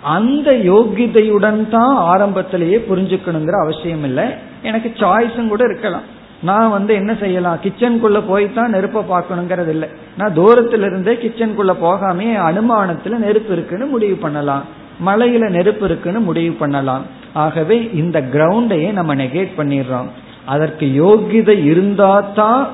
அந்த 0.02 0.52
யோகிதையுடன் 0.52 1.68
தான் 1.68 1.96
ஆரம்பத்திலேயே 1.96 2.84
புரிஞ்சுக்கணுங்கிற 2.90 3.50
அவசியம் 3.50 4.04
இல்லை. 4.04 4.24
எனக்கு 4.62 4.92
சாய்ஸும் 4.96 5.48
கூட 5.48 5.64
இருக்கலாம். 5.64 6.02
நான் 6.42 6.70
வந்து 6.70 6.94
என்ன 6.94 7.14
செய்யலாம்? 7.14 7.58
கிச்சனுக்குள்ள 7.62 8.22
போய் 8.28 8.54
தான் 8.54 8.70
நெருப்பை 8.70 9.02
பார்க்கணுங்கிறது 9.10 9.68
இல்லை. 9.68 9.88
நான் 10.16 10.36
தூரத்துல 10.36 10.86
இருந்தே 10.86 11.12
கிச்சனுக்குள்ள 11.12 11.74
போகாமே 11.80 12.34
அனுமானத்துல 12.34 13.18
நெருப்பு 13.18 13.52
இருக்குன்னு 13.52 13.86
முடிவு 13.86 14.16
பண்ணலாம். 14.16 14.62
மலையில 15.06 15.48
நெருப்பு 15.48 15.84
இருக்குன்னு 15.84 16.20
முடிவு 16.20 16.54
பண்ணலாம். 16.54 17.02
ஆகவே 17.32 17.90
இந்த 17.92 18.20
கிரவுண்டையே 18.20 18.92
நம்ம 18.92 19.14
நெகேட் 19.14 19.50
பண்ணிடுறோம். 19.56 20.06
அதற்கு 20.44 20.86
யோகிதை 20.86 21.64
இருந்தா 21.64 22.20
தான் 22.20 22.68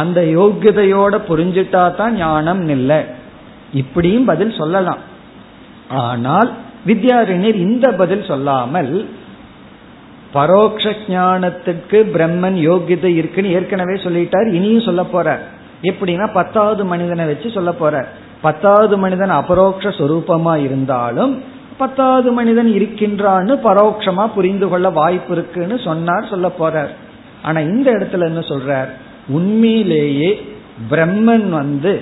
அந்த 0.00 0.20
யோகியதையோட 0.38 1.14
புரிஞ்சிட்டா 1.30 1.82
தான் 2.00 2.16
ஞானம் 2.24 2.64
இல்லை 2.76 2.98
இப்படியும் 3.80 4.28
பதில் 4.30 4.58
சொல்லலாம். 4.60 5.02
ஆனால் 6.06 6.50
வித்யாரண்யர் 6.88 7.58
இந்த 7.66 7.86
பதில் 8.00 8.24
சொல்லாமல் 8.30 8.92
பரோக்ஷ 10.34 10.90
ஞானத்துக்கு 11.12 11.98
பிரம்மன் 12.14 12.58
யோகியதை 12.68 13.10
இருக்குன்னு 13.20 13.54
ஏற்கனவே 13.58 13.94
சொல்லிட்டார் 14.06 14.48
இனியும் 14.58 14.86
சொல்ல 14.88 15.02
போறார். 15.14 15.42
எப்படின்னா 15.90 16.26
பத்தாவது 16.38 16.82
மனிதனை 16.92 17.24
வச்சு 17.30 17.48
சொல்ல 17.56 17.70
போறார். 17.80 18.08
பத்தாவது 18.46 18.94
மனிதன் 19.04 19.32
அபரோக்ஷ 19.40 19.88
சொரூபமா 20.00 20.54
இருந்தாலும் 20.66 21.32
பத்தாவது 21.80 22.28
மனிதன் 22.38 22.70
இருக்கின்றான்னு 22.78 23.54
பரோட்சமா 23.66 24.24
புரிந்து 24.36 24.66
கொள்ள 24.70 24.86
வாய்ப்பு 25.00 25.32
இருக்குன்னு 25.36 25.76
சொன்னார் 25.88 26.30
சொல்ல 26.32 26.46
போறார். 26.60 26.92
ஆனா 27.46 27.58
இந்த 27.72 27.88
இடத்துல 27.96 28.28
என்ன 28.30 28.42
சொல்றார்? 28.52 28.90
உண்மையிலேயே 29.28 30.30
பிரம்மன் 30.90 31.48
வந்து 31.50 31.92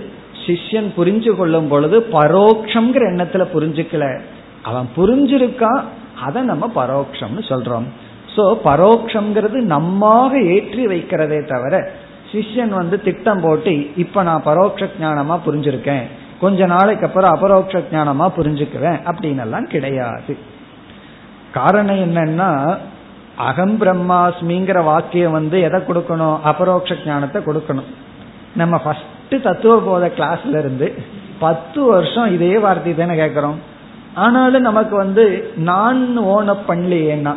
சிஷ்யன் 0.46 0.88
புரிஞ்சு 0.96 1.30
கொள்ளும் 1.36 1.68
பொழுது 1.68 2.06
பரோக்ஷங்கிற 2.12 3.04
எண்ணத்துல 3.12 3.44
புரிஞ்சுக்கல. 3.54 4.20
அவன் 4.62 4.88
புரிஞ்சிருக்கான் 4.96 5.82
அதை 6.22 6.42
நம்ம 6.42 6.70
பரோக்ஷம்னு 6.74 7.42
சொல்றோம். 7.48 7.86
சோ 8.36 8.42
பரோக்ஷங்கிறது 8.64 9.58
நம்மாக 9.74 10.32
ஏற்றி 10.54 10.86
வைக்கிறதே 10.86 11.40
தவிர 11.46 11.90
சிஷ்யன் 12.32 12.68
வந்து 12.68 12.96
திட்டம் 13.02 13.40
போட்டு 13.40 13.96
இப்ப 13.96 14.22
நான் 14.22 14.46
பரோட்ச 14.46 14.88
ஞானமா 15.00 15.36
புரிஞ்சிருக்கேன். 15.46 16.06
கொஞ்ச 16.40 16.66
நாளைக்கு 16.66 17.06
அப்புறம் 17.06 17.34
அபரோக்ஷ 17.34 17.78
ஞானமா 17.92 18.26
புரிஞ்சுக்குவேன் 18.38 18.98
அப்படின்னு 19.10 19.40
எல்லாம் 19.40 19.66
கிடையாது. 19.66 20.36
காரணம் 21.52 22.00
என்னன்னா 22.06 22.50
அகம் 23.36 23.80
பிரம்மாஸ்மிங்கிற 23.80 24.84
வாக்கியம் 24.84 25.32
வந்து 25.32 25.60
எதை 25.60 25.80
கொடுக்கணும்? 25.80 26.40
அபரோக்ஷ 26.44 26.94
ஞானத்தை 27.06 27.42
கொடுக்கணும். 27.42 27.84
நம்ம 28.54 28.78
ஃபர்ஸ்ட் 28.78 29.42
தத்துவ 29.42 29.80
போத 29.80 30.12
கிளாஸ்ல 30.16 30.58
இருந்து 30.58 30.94
பத்து 31.38 31.82
வருஷம் 31.84 32.32
இதே 32.32 32.58
வார்த்தை 32.58 32.94
தானே 32.94 33.16
கேட்கிறோம். 33.16 33.58
ஆனாலும் 34.14 34.62
நமக்கு 34.62 34.96
வந்து 34.96 35.52
நான் 35.56 36.18
ஓன 36.18 36.56
பண்ணலையேன்னா 36.68 37.34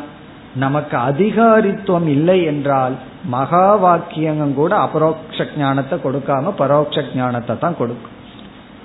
நமக்கு 0.55 0.97
அதிகாரித்துவம் 0.97 2.07
இல்லை 2.07 2.43
என்றால் 2.43 2.93
மகா 3.23 3.77
வாக்கியங்கும் 3.77 4.53
கூட 4.53 4.75
அபரோக்ஷ 4.75 5.47
ஞானத்தை 5.57 5.99
கொடுக்காம 6.03 6.53
பரோட்ச 6.57 7.03
ஞானத்தை 7.15 7.57
தான் 7.57 7.77
கொடுக்கும். 7.77 8.15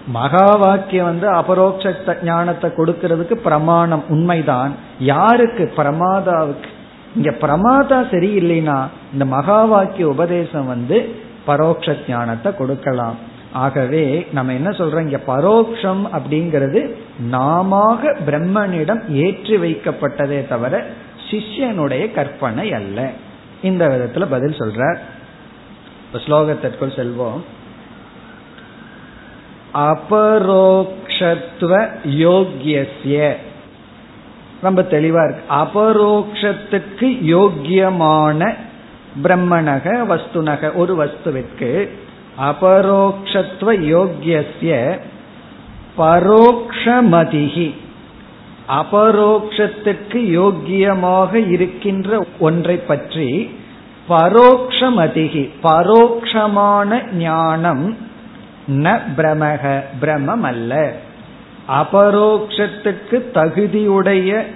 மகா 0.07 0.57
வாக்கியம் 0.57 1.05
வந்து 1.05 1.29
அபரோக்ஷ 1.29 1.95
ஞானத்தை 2.23 2.71
கொடுக்கறதுக்கு 2.71 3.33
பிரமாணம் 3.33 4.05
உண்மைதான். 4.09 4.73
யாருக்கு? 4.99 5.73
பிரமாதாவுக்கு. 5.77 6.71
இங்க 7.17 7.31
பிரமாதா 7.31 7.99
சரியில்லைன்னா 8.12 8.79
இந்த 9.12 9.25
மகா 9.25 9.65
வாக்கிய 9.65 10.09
உபதேசம் 10.09 10.67
வந்து 10.67 11.23
பரோட்ச 11.47 11.97
ஞானத்தை 12.09 12.55
கொடுக்கலாம். 12.55 13.17
ஆகவே 13.53 14.27
நம்ம 14.33 14.53
என்ன 14.53 14.71
சொல்றோம்? 14.71 15.07
இங்க 15.09 15.21
பரோக்ஷம் 15.27 16.03
அப்படிங்கிறது 16.17 16.81
நாம 17.19 17.81
பிரம்மனிடம் 18.27 19.03
ஏற்றி 19.09 19.57
வைக்கப்பட்டதே 19.57 20.49
தவிர 20.49 20.85
சிஷ்யனுடைய 21.31 22.12
கற்பனை 22.12 22.73
அல்ல. 22.73 23.11
இந்த 23.62 23.89
விதத்துல 23.89 24.25
பதில் 24.31 24.59
சொல்ற 24.59 24.99
ஸ்லோகத்திற்குள் 26.12 26.97
செல்வோம். 26.99 27.41
அபரோக்ஷத்துவ 29.75 31.73
யோகியசிய 32.25 33.37
ரொம்ப 34.67 34.83
தெளிவா 34.95 35.23
இருக்கு. 35.25 35.45
அபரோக்ஷத்துக்கு 35.62 37.09
யோக்கியமான 37.35 38.41
பிரம்மணக 39.25 39.87
வஸ்துனக 40.11 40.71
ஒரு 40.81 40.93
வஸ்துவிற்கு 41.01 41.71
அபரோக்ஷத்துவ 42.51 43.73
யோக்கியசிய 43.95 44.73
பரோக்ஷமதிகி 45.99 47.69
அபரோக்ஷத்துக்கு 48.81 50.21
யோக்கியமாக 50.39 51.33
இருக்கின்ற 51.55 52.11
ஒன்றை 52.39 52.77
பற்றி 52.91 53.29
பரோக்ஷமதிகி 54.09 55.45
பரோக்ஷமான 55.67 56.91
ஞானம் 57.23 57.87
ந 58.85 58.95
பிரமக 59.17 59.65
பிரமம் 60.01 60.47
அல்ல 60.51 60.73
அபரோக்ஷத்துக்கு 61.69 63.25
தகுதியுடைய 63.35 64.47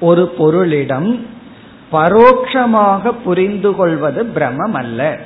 ஒரு 0.00 0.34
பொருளிடம் 0.38 1.20
பரோட்சமாக 1.92 3.12
புரிந்து 3.24 3.74
கொள்வது 3.74 4.24
பிரமம் 4.24 4.74
அல்ல 4.74 5.18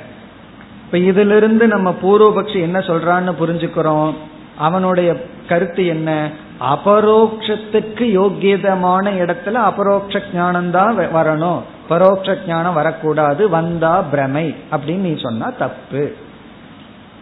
இப்ப 0.85 0.97
இதிலிருந்து 0.97 1.67
நம்ம 1.67 1.95
பூர்வபக்ஷி 2.01 2.61
என்ன 2.61 2.79
சொல்றான்னு 2.79 3.33
புரிஞ்சுக்கிறோம். 3.39 4.13
அவனுடைய 4.57 5.25
கருத்து 5.47 5.85
என்ன? 5.85 6.29
அபரோக்ஷத்துக்கு 6.59 8.05
யோக்கியதமான 8.19 9.11
இடத்துல 9.11 9.51
அபரோக்ஷ 9.51 10.21
ஞானம் 10.33 10.71
தான் 10.71 10.97
வரணும். 10.97 11.61
பரோட்ச 11.89 12.37
ஞானம் 12.47 12.73
வரக்கூடாது. 12.73 13.49
வந்தா 13.49 14.01
பிரமை 14.01 14.55
அப்படின்னு 14.71 14.97
நீ 14.97 15.19
சொன்னா 15.21 15.49
தப்பு. 15.49 16.15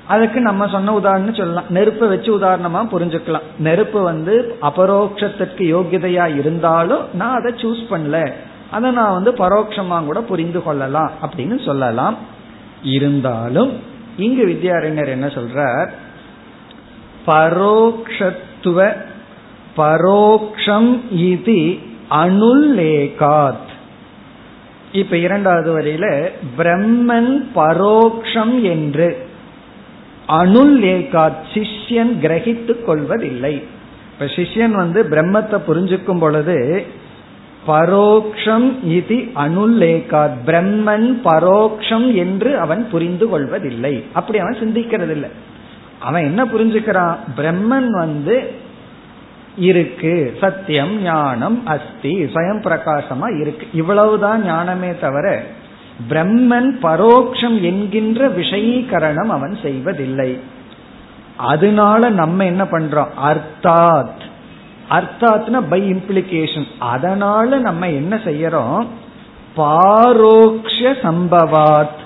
அதுக்கு 0.08 0.40
நம்ம 0.40 0.68
சொன்ன 0.68 0.94
உதாரணம் 0.94 1.34
சொல்லலாம். 1.34 1.64
நெருப்பை 1.70 2.08
வச்சு 2.08 2.40
உதாரணமா 2.40 2.88
புரிஞ்சுக்கலாம். 2.92 3.42
நெருப்பு 3.60 4.02
வந்து 4.02 4.58
அபரோக்ஷத்துக்கு 4.62 5.58
யோகியதையா 5.58 6.38
இருந்தாலும் 6.38 7.06
நான் 7.14 7.36
அதை 7.36 7.54
சூஸ் 7.54 7.86
பண்ணல. 7.90 8.34
அதை 8.72 8.92
நான் 8.92 9.14
வந்து 9.14 9.32
பரோட்சமா 9.32 10.04
கூட 10.04 10.22
புரிந்து 10.22 10.64
கொள்ளலாம் 10.64 11.12
அப்படின்னு 11.22 11.66
சொல்லலாம். 11.66 12.18
இருந்தாலும் 12.84 13.80
இங்கு 14.18 14.46
வித்யாரண்யர் 14.46 15.08
என்ன 15.08 15.26
சொல்றார்? 15.28 15.90
பரோக்ஷத்துவ 17.28 18.94
பரோக்ஷம் 19.78 21.02
இது 21.12 21.78
அனுல்லேகாத். 22.10 23.70
இப்ப 24.92 25.18
இரண்டாவது 25.18 25.80
வரையில 25.80 26.32
பிரம்மன் 26.58 27.48
பரோக்ஷம் 27.56 28.62
என்று. 28.62 29.30
அணுல் 30.40 30.76
ஏகாத் 30.96 31.42
சிஷ்யன் 31.54 32.14
கிரகித்துக் 32.24 32.86
கொள்வதில்லை. 32.86 33.54
இப்ப 34.14 34.26
சிஷ்யன் 34.36 34.76
வந்து 34.82 35.00
பிரம்மத்தை 35.14 35.58
புரிஞ்சுக்கும் 35.68 36.20
பொழுது 36.20 36.58
பரோக்ஷம் 37.68 38.68
இது 38.98 39.18
அனுல்லேகாத் 39.46 40.38
பிரம்மன் 40.48 41.08
பரோக்ஷம் 41.26 42.08
என்று 42.24 42.52
அவன் 42.58 42.82
புரிந்து 42.92 43.26
கொள்வதில்லை. 43.30 43.94
அப்படி 44.14 44.40
அவன் 44.40 44.60
சிந்திக்கிறது 44.62 45.14
இல்லை 45.18 45.30
அவன் 46.00 46.28
என்ன 46.30 46.42
புரிஞ்சுக்கிறான்? 46.54 47.18
பிரம்மன் 47.38 47.90
வந்து 48.04 48.38
இருக்கு 49.70 50.14
சத்தியம் 50.42 50.94
ஞானம் 51.04 51.58
அஸ்தி 51.66 52.14
சுயம் 52.34 52.64
பிரகாசமா 52.66 53.28
இருக்கு. 53.42 53.66
இவ்வளவுதான் 53.74 54.42
ஞானமே 54.46 54.92
தவிர 55.02 55.26
பிரம்மன் 56.10 56.72
பரோக்ஷம் 56.82 57.62
என்கின்ற 57.62 58.28
விஷயீகரணம் 58.28 59.28
அவன் 59.28 59.58
செய்வதில்லை. 59.62 60.40
அதனால 61.38 62.10
நம்ம 62.10 62.46
என்ன 62.46 62.64
பண்றோம்? 62.64 63.08
அர்த்தாத். 63.24 64.30
அர்த்தாத்னா 64.90 65.64
பை 65.70 65.92
இம்ப்ளிகேஷன் 65.92 66.66
அதனால 66.80 67.58
நம்ம 67.58 67.90
என்ன 67.90 68.16
செய்யறோம்? 68.16 68.86
பாரோக்ஷ 69.56 70.92
சம்பவாத். 70.92 72.00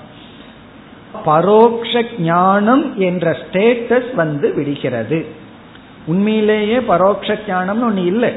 பரோக்ஷ 1.24 2.02
ஞானம் 2.18 2.98
என்ற 2.98 3.30
ஸ்டேட்டஸ் 3.30 4.14
வந்து 4.14 4.54
விடுகிறது. 4.54 5.26
உண்மையிலேயே 6.06 6.78
பரோட்ச 6.78 7.38
ஞானம்னு 7.48 7.84
ஒண்ணு 7.90 8.06
இல்லை. 8.06 8.32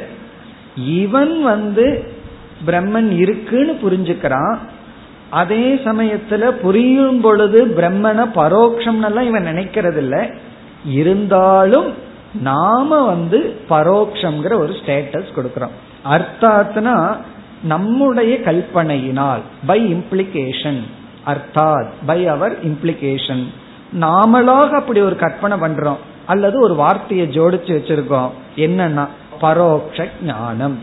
இவன் 0.76 1.44
வந்து 1.44 2.14
பிரம்மன் 2.68 3.16
இருக்குன்னு 3.18 3.80
புரிஞ்சுக்கிறான். 3.84 4.58
அதே 5.30 5.74
சமயத்துல 5.74 6.50
புரியும் 6.50 7.22
பொழுது 7.22 7.74
பிரம்மனை 7.78 8.30
பரோட்சம்னெல்லாம் 8.36 9.22
இவன் 9.22 9.46
நினைக்கிறது 9.46 9.98
இல்லை 9.98 10.30
இருந்தாலும் 10.86 11.94
நாம 12.34 13.06
வந்து 13.06 13.60
பரோக்ஷங்கிற 13.70 14.54
ஒரு 14.54 14.74
ஸ்டேட்டஸ் 14.74 15.32
கொடுக்கிறோம். 15.36 15.70
அர்த்தாத்னா 16.10 17.18
நம்முடைய 17.64 18.38
கல்பனையினால் 18.38 19.40
பை 19.66 19.94
இம்ப்ளிகேஷன் 19.94 20.80
அர்த்தாத் 21.26 21.90
பை 22.06 22.28
அவர் 22.28 22.66
இம்ப்ளிகேஷன் 22.66 23.44
நாமளாக 24.02 24.70
அப்படி 24.70 25.02
ஒரு 25.02 25.16
கற்பனை 25.16 25.60
பண்றோம். 25.60 25.98
அல்லது 26.26 26.62
ஒரு 26.62 26.76
வார்த்தையை 26.76 27.28
ஜோடிச்சு 27.28 27.72
வச்சிருக்கோம். 27.78 28.30
என்னன்னா 28.56 29.08
பரோக்ஷ 29.42 30.10
ஞானம். 30.26 30.80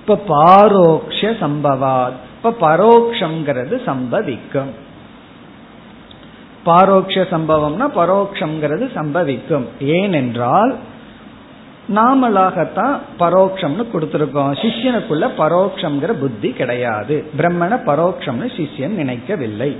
இப்ப 0.00 0.16
பாரோக்ஷ 0.16 1.30
சம்பவாத். 1.30 2.22
இப்ப 2.44 2.76
பரோக்ஷங்கிறது 2.76 3.80
சம்பவிக்கும். 3.86 4.70
பாரோக்ஷ 6.64 7.20
சம்பவம்னா 7.20 7.88
பரோக்ஷங்கிறது 7.96 8.90
சம்பவிக்கும். 8.94 9.64
ஏனென்றால் 9.80 10.76
நாமளாகத்தான் 11.94 12.98
பரோக்ஷம்னு 13.18 13.86
கொடுத்திருக்கோம். 13.92 14.52
சிஷ்யனுக்குள்ள 14.52 15.30
பரோக்ஷங்கிற 15.38 16.12
புத்தி 16.12 16.50
கிடையாது. 16.50 17.30
பிரம்மண 17.38 17.80
பரோக்ஷம்னு 17.86 18.50
சிஷ்யன் 18.56 18.88
நினைக்கவில்லை. 18.88 19.76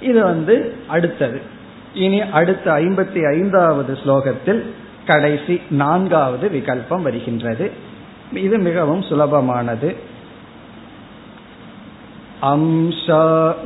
இது 0.00 0.24
வந்து 0.24 0.76
அடுத்தது. 0.88 1.40
இனி 1.94 2.20
அடுத்த 2.20 2.72
ஐம்பத்தி 2.72 3.28
ஐந்தாவது 3.34 3.98
ஸ்லோகத்தில் 4.04 4.62
கடைசி 5.06 5.60
நான்காவது 5.70 6.48
விகல்பம் 6.48 7.02
வருகின்றது. 7.02 7.70
இது 8.32 8.58
மிகவும் 8.58 9.00
சுலபமானது. 9.00 9.96
अंशा 12.51 13.23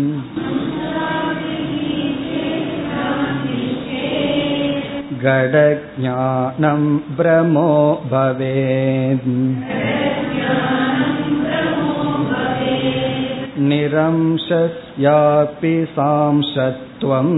गडज्ञानं 5.25 6.83
भ्रमो 7.19 7.73
भवेत् 8.11 9.29
निरंशस्यापि 13.71 15.75
सांशत्वम् 15.97 17.35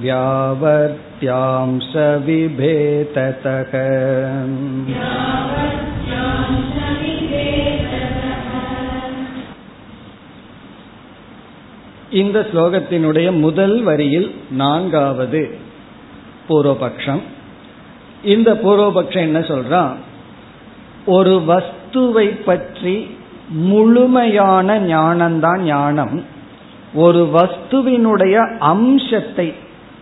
व्यावर्त्यांश 0.00 1.92
विभेदतः 2.26 3.72
இந்த 12.12 12.38
ஸ்லோகத்தினுடைய 12.50 13.28
முதல் 13.38 13.76
வரியில் 13.82 14.28
நான்காவது 14.56 15.40
பூர்வபக்ஷம் 16.48 17.22
இந்த 18.24 18.50
பூர்வபக்ஷம் 18.54 19.26
என்ன 19.26 19.40
சொல்றான் 19.48 19.94
ஒரு 21.06 21.34
வஸ்துவை 21.46 22.28
பற்றி 22.44 22.94
முழுமையான 23.70 24.76
ஞானம்தான் 24.86 25.62
ஞானம் 25.64 26.14
ஒரு 26.94 27.22
வஸ்துவினுடைய 27.34 28.36
அம்சத்தை 28.64 29.48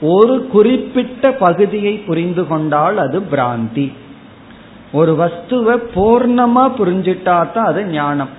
ஒரு 0.02 0.48
குறிப்பிட்ட 0.48 1.32
பகுதியை 1.32 1.94
புரிந்து 1.94 2.48
கொண்டால் 2.48 2.98
அது 2.98 3.20
பிராந்தி. 3.20 3.94
ஒரு 4.92 5.14
வஸ்துவை 5.14 5.82
பூர்ணமா 5.96 6.72
புரிஞ்சிட்டா 6.78 7.52
தான் 7.52 7.66
அது 7.66 7.86
ஞானம். 7.86 8.30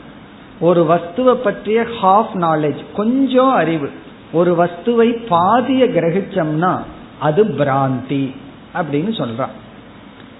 ஒரு 0.60 0.86
வஸ்துவை 0.90 1.34
பற்றிய 1.34 1.86
ஹாஃப் 2.02 2.34
நாலேஜ் 2.34 2.84
கொஞ்சம் 2.94 3.50
அறிவு. 3.50 3.90
ஒரு 4.32 4.52
வஸ்துவை 4.54 5.26
பாதிய 5.28 5.84
கிரகிச்சம்னா 5.84 6.82
அது 7.18 7.44
பிராந்தி 7.44 8.34
அப்படின்னு 8.74 9.20
சொல்றான். 9.20 9.56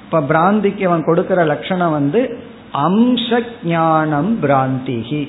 இப்ப 0.04 0.20
பிராந்திக்கு 0.20 0.84
அவன் 0.84 1.04
கொடுக்கிற 1.04 1.44
லட்சணம் 1.44 1.90
வந்து 1.90 2.38
அம்ச 2.74 3.44
ஞானம் 3.64 4.38
பிராந்திகி 4.42 5.28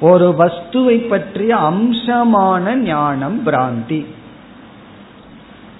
ஒரு 0.00 0.34
வஸ்துவை 0.38 1.08
பற்றிய 1.08 1.56
அம்சமான 1.56 2.74
ஞானம் 2.74 3.46
பிராந்தி. 3.46 4.06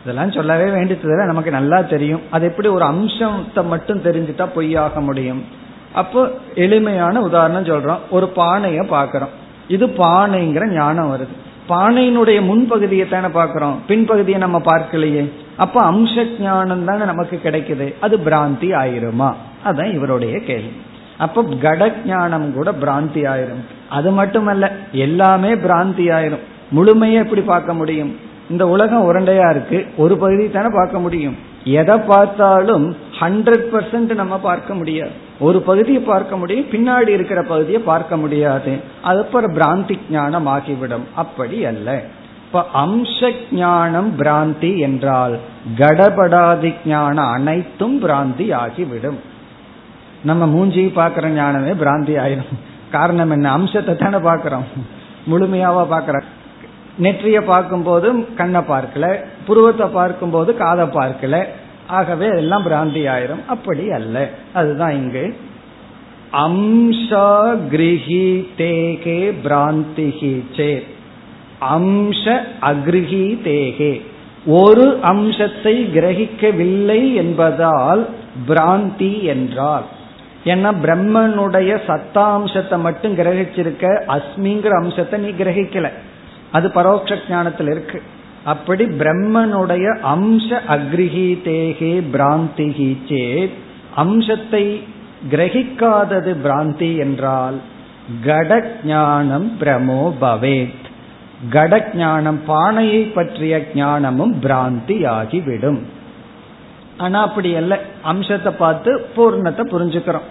இதெல்லாம் 0.02 0.32
சொல்லவே 0.32 0.70
வேண்டியது 0.70 1.24
நமக்கு 1.26 1.50
நல்லா 1.50 1.80
தெரியும். 1.80 2.20
அது 2.30 2.46
எப்படி 2.46 2.68
ஒரு 2.68 2.84
அம்சத்தை 2.84 3.64
மட்டும் 3.64 4.02
தெரிஞ்சுட்டா 4.02 4.48
பொய்யாக 4.54 5.00
முடியும்? 5.00 5.44
அப்போ 5.92 6.30
எளிமையான 6.54 7.20
உதாரணம் 7.20 7.64
சொல்றோம். 7.64 7.98
ஒரு 8.10 8.32
பானைய 8.36 8.82
பாக்கிறோம் 8.94 9.34
இது 9.68 9.86
பானைங்கிற 9.86 10.66
ஞானம் 10.66 11.14
வருது. 11.14 11.36
பானையினுடைய 11.68 12.38
முன்பகுதியை 12.50 13.08
தானே 13.08 13.28
பார்க்கிறோம். 13.28 13.82
பின்பகுதியை 13.88 14.36
நம்ம 14.36 14.58
பார்க்கலையே. 14.58 15.30
அப்ப 15.56 15.92
அம்ச 15.92 16.40
ஞானம் 16.40 16.84
தானே 16.84 17.04
நமக்கு 17.04 17.40
கிடைக்குது. 17.44 17.94
அது 18.00 18.16
பிராந்தி 18.16 18.70
ஆயிருமா? 18.82 19.34
அதான் 19.64 19.94
இவருடைய 19.94 20.38
கேள்வி. 20.38 20.72
அப்ப 21.18 21.42
கட 21.42 21.92
ஞானம் 22.06 22.54
கூட 22.54 22.72
பிராந்தி 22.72 23.22
ஆயிரும். 23.32 23.64
அது 23.88 24.10
மட்டுமல்ல 24.10 24.72
எல்லாமே 24.92 25.54
பிராந்தி 25.54 26.06
ஆயிரும். 26.16 26.46
முழுமையை 26.70 27.22
எப்படி 27.22 27.40
பார்க்க 27.40 27.74
முடியும்? 27.74 28.16
இந்த 28.50 28.64
உலகம் 28.68 29.06
உரண்டையா 29.08 29.50
இருக்கு. 29.50 29.86
ஒரு 29.96 30.16
பகுதி 30.16 30.50
தானே 30.50 30.68
பார்க்க 30.72 30.98
முடியும். 30.98 31.36
எதை 31.64 31.96
பார்த்தாலும் 31.98 32.96
ஹண்ட்ரட் 33.20 33.66
பர்சன்ட் 33.72 34.12
நம்ம 34.14 34.38
பார்க்க 34.38 34.74
முடியாது. 34.74 35.10
ஒரு 35.38 35.58
பகுதியை 35.60 36.02
பார்க்க 36.02 36.36
முடியும் 36.36 36.70
பின்னாடி 36.72 37.08
இருக்கிற 37.08 37.42
பகுதியை 37.42 37.80
பார்க்க 37.80 38.16
முடியாது. 38.16 38.72
அது 39.02 39.20
அப்புறம் 39.20 39.56
பிராந்தி 39.56 39.98
ஞானம் 40.10 40.46
ஆகிவிடும். 40.46 41.06
அப்படி 41.14 41.58
அல்ல. 41.64 42.02
இப்ப 42.46 42.64
அம்ச 42.74 43.30
ஞானம் 43.52 44.10
பிராந்தி 44.18 44.78
என்றால் 44.78 45.34
கடபடாதி 45.78 46.74
ஞானம் 46.86 47.32
அனைத்தும் 47.32 48.02
பிராந்தி 48.02 48.46
ஆகிவிடும். 48.54 49.18
நம்ம 50.24 50.46
மூஞ்சி 50.46 50.84
பார்க்கிற 50.88 51.28
ஞானமே 51.28 51.72
பிராந்தி 51.84 52.14
ஆயிடும் 52.24 52.54
காரணம் 52.90 53.30
என்ன? 53.30 53.50
அம்சத்தை 53.50 53.94
தானே 53.96 54.18
பார்க்கிறோம். 54.18 54.66
முழுமையாவா 55.30 55.84
பார்க்கிற 55.84 56.18
நெற்றியை 56.98 57.40
பார்க்கும்போது 57.40 58.34
கண்ணை 58.34 58.60
பார்க்கல 58.60 59.24
புருவத்தை 59.46 59.86
பார்க்கும்போது 59.86 60.56
காதை 60.56 60.86
பார்க்கல. 60.86 61.44
ஆகவே 61.86 62.26
எல்லாம் 62.26 62.66
பிராந்தி 62.66 62.98
ஆயிரும். 62.98 63.46
அப்படி 63.46 63.90
அல்ல. 63.90 64.28
அதுதான் 64.52 64.92
இங்கு. 64.92 65.36
அம்சா 66.32 67.56
கிரகிதேகே 67.70 69.32
பிராந்திகி 69.44 70.44
சே. 70.56 70.86
அம்ச 71.74 72.40
அக்ரிஹீதேகே 72.62 74.00
ஒரு 74.46 74.98
அம்சத்தை 75.02 75.86
கிரகிக்கவில்லை 75.94 77.14
என்பதால் 77.14 78.08
பிராந்தி 78.48 79.22
என்றால். 79.22 79.82
ஏன்னா 80.44 80.72
பிரம்மனுடைய 80.82 81.78
சத்தாம்சத்தை 81.86 82.80
மட்டும் 82.80 83.16
கிரகிச்சிருக்க 83.16 84.02
அஸ்மிங்கிற 84.08 84.82
அம்சத்தை 84.82 85.20
நீ 85.20 85.28
கிரகிக்கல. 85.28 85.90
அது 86.52 86.66
பரோட்ச 86.74 87.18
ஞானத்தில் 87.30 87.70
இருக்கு. 87.70 87.98
அப்படி 88.44 88.84
பிரம்மனுடைய 89.00 89.86
அம்ச 90.14 90.48
அக்ரிஹீதேகே 90.74 91.94
பிராந்திகி 92.12 92.90
சேத் 93.08 93.56
அம்சத்தை 93.94 94.64
கிரகிக்காதது 95.30 96.32
பிராந்தி 96.44 96.90
என்றால் 96.98 97.58
கட 98.24 98.60
ஞானம் 98.84 99.48
பிரமோ 99.60 100.02
பவேத். 100.20 100.84
கட 101.50 101.72
ஞானம் 101.94 102.40
பானையை 102.46 103.02
பற்றிய 103.16 103.54
ஞானமும் 103.74 104.34
பிராந்தி 104.42 104.96
ஆகிவிடும் 105.16 105.80
ஆனா 106.96 107.18
அப்படி 107.22 107.50
அல்ல. 107.54 107.74
அம்சத்தை 108.02 108.52
பார்த்து 108.52 108.90
பூர்ணத்தை 109.16 109.64
புரிஞ்சுக்கிறோம். 109.72 110.26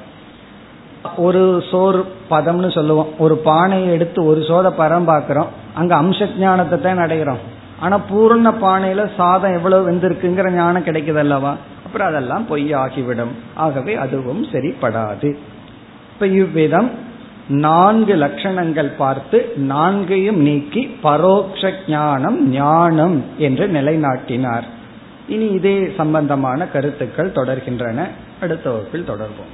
ஒரு 1.18 1.43
சோறு 1.72 2.01
பதம்னு 2.30 2.70
சொல்லுவோம். 2.74 3.11
ஒரு 3.18 3.36
பானையை 3.49 3.89
எடுத்து 3.89 4.20
ஒரு 4.26 4.41
சோத 4.49 4.70
பரம் 4.80 5.09
பார்க்கிறோம். 5.11 5.51
அங்க 5.80 5.94
அம்ச 6.02 6.28
ஞானத்தை 6.44 6.78
தான் 6.80 7.04
அடைகிறோம் 7.06 7.42
ஆனா 7.86 7.96
பூர்ண 8.12 8.48
பானையில 8.64 9.02
சாதம் 9.18 9.56
எவ்வளவு 9.58 9.88
வெந்திருக்குங்கிற 9.88 10.52
ஞானம் 10.54 10.86
கிடைக்குது 10.88 11.22
அல்லவா 11.24 11.52
அப்புறம் 11.86 12.08
அதெல்லாம் 12.08 12.46
பொய் 12.48 12.66
ஆகிவிடும் 12.84 13.34
ஆகவே 13.66 13.94
அதுவும் 13.96 14.42
சரிப்படாது. 14.54 15.30
இப்ப 16.14 16.28
இவ்விதம் 16.40 16.90
நான்கு 17.66 18.16
லட்சணங்கள் 18.16 18.90
பார்த்து 18.98 19.38
நான்கையும் 19.74 20.40
நீக்கி 20.48 20.82
பரோக்ஷ 21.04 21.72
ஞானம் 21.88 22.40
ஞானம் 22.52 23.18
என்று 23.48 23.68
நிலைநாட்டினார். 23.68 24.66
இனி 25.28 25.48
இதே 25.60 25.78
சம்பந்தமான 25.98 26.68
கருத்துக்கள் 26.74 27.36
தொடர்கின்றன. 27.36 28.00
அடுத்த 28.42 28.66
வகுப்பில் 28.70 29.10
தொடர்போம் 29.12 29.54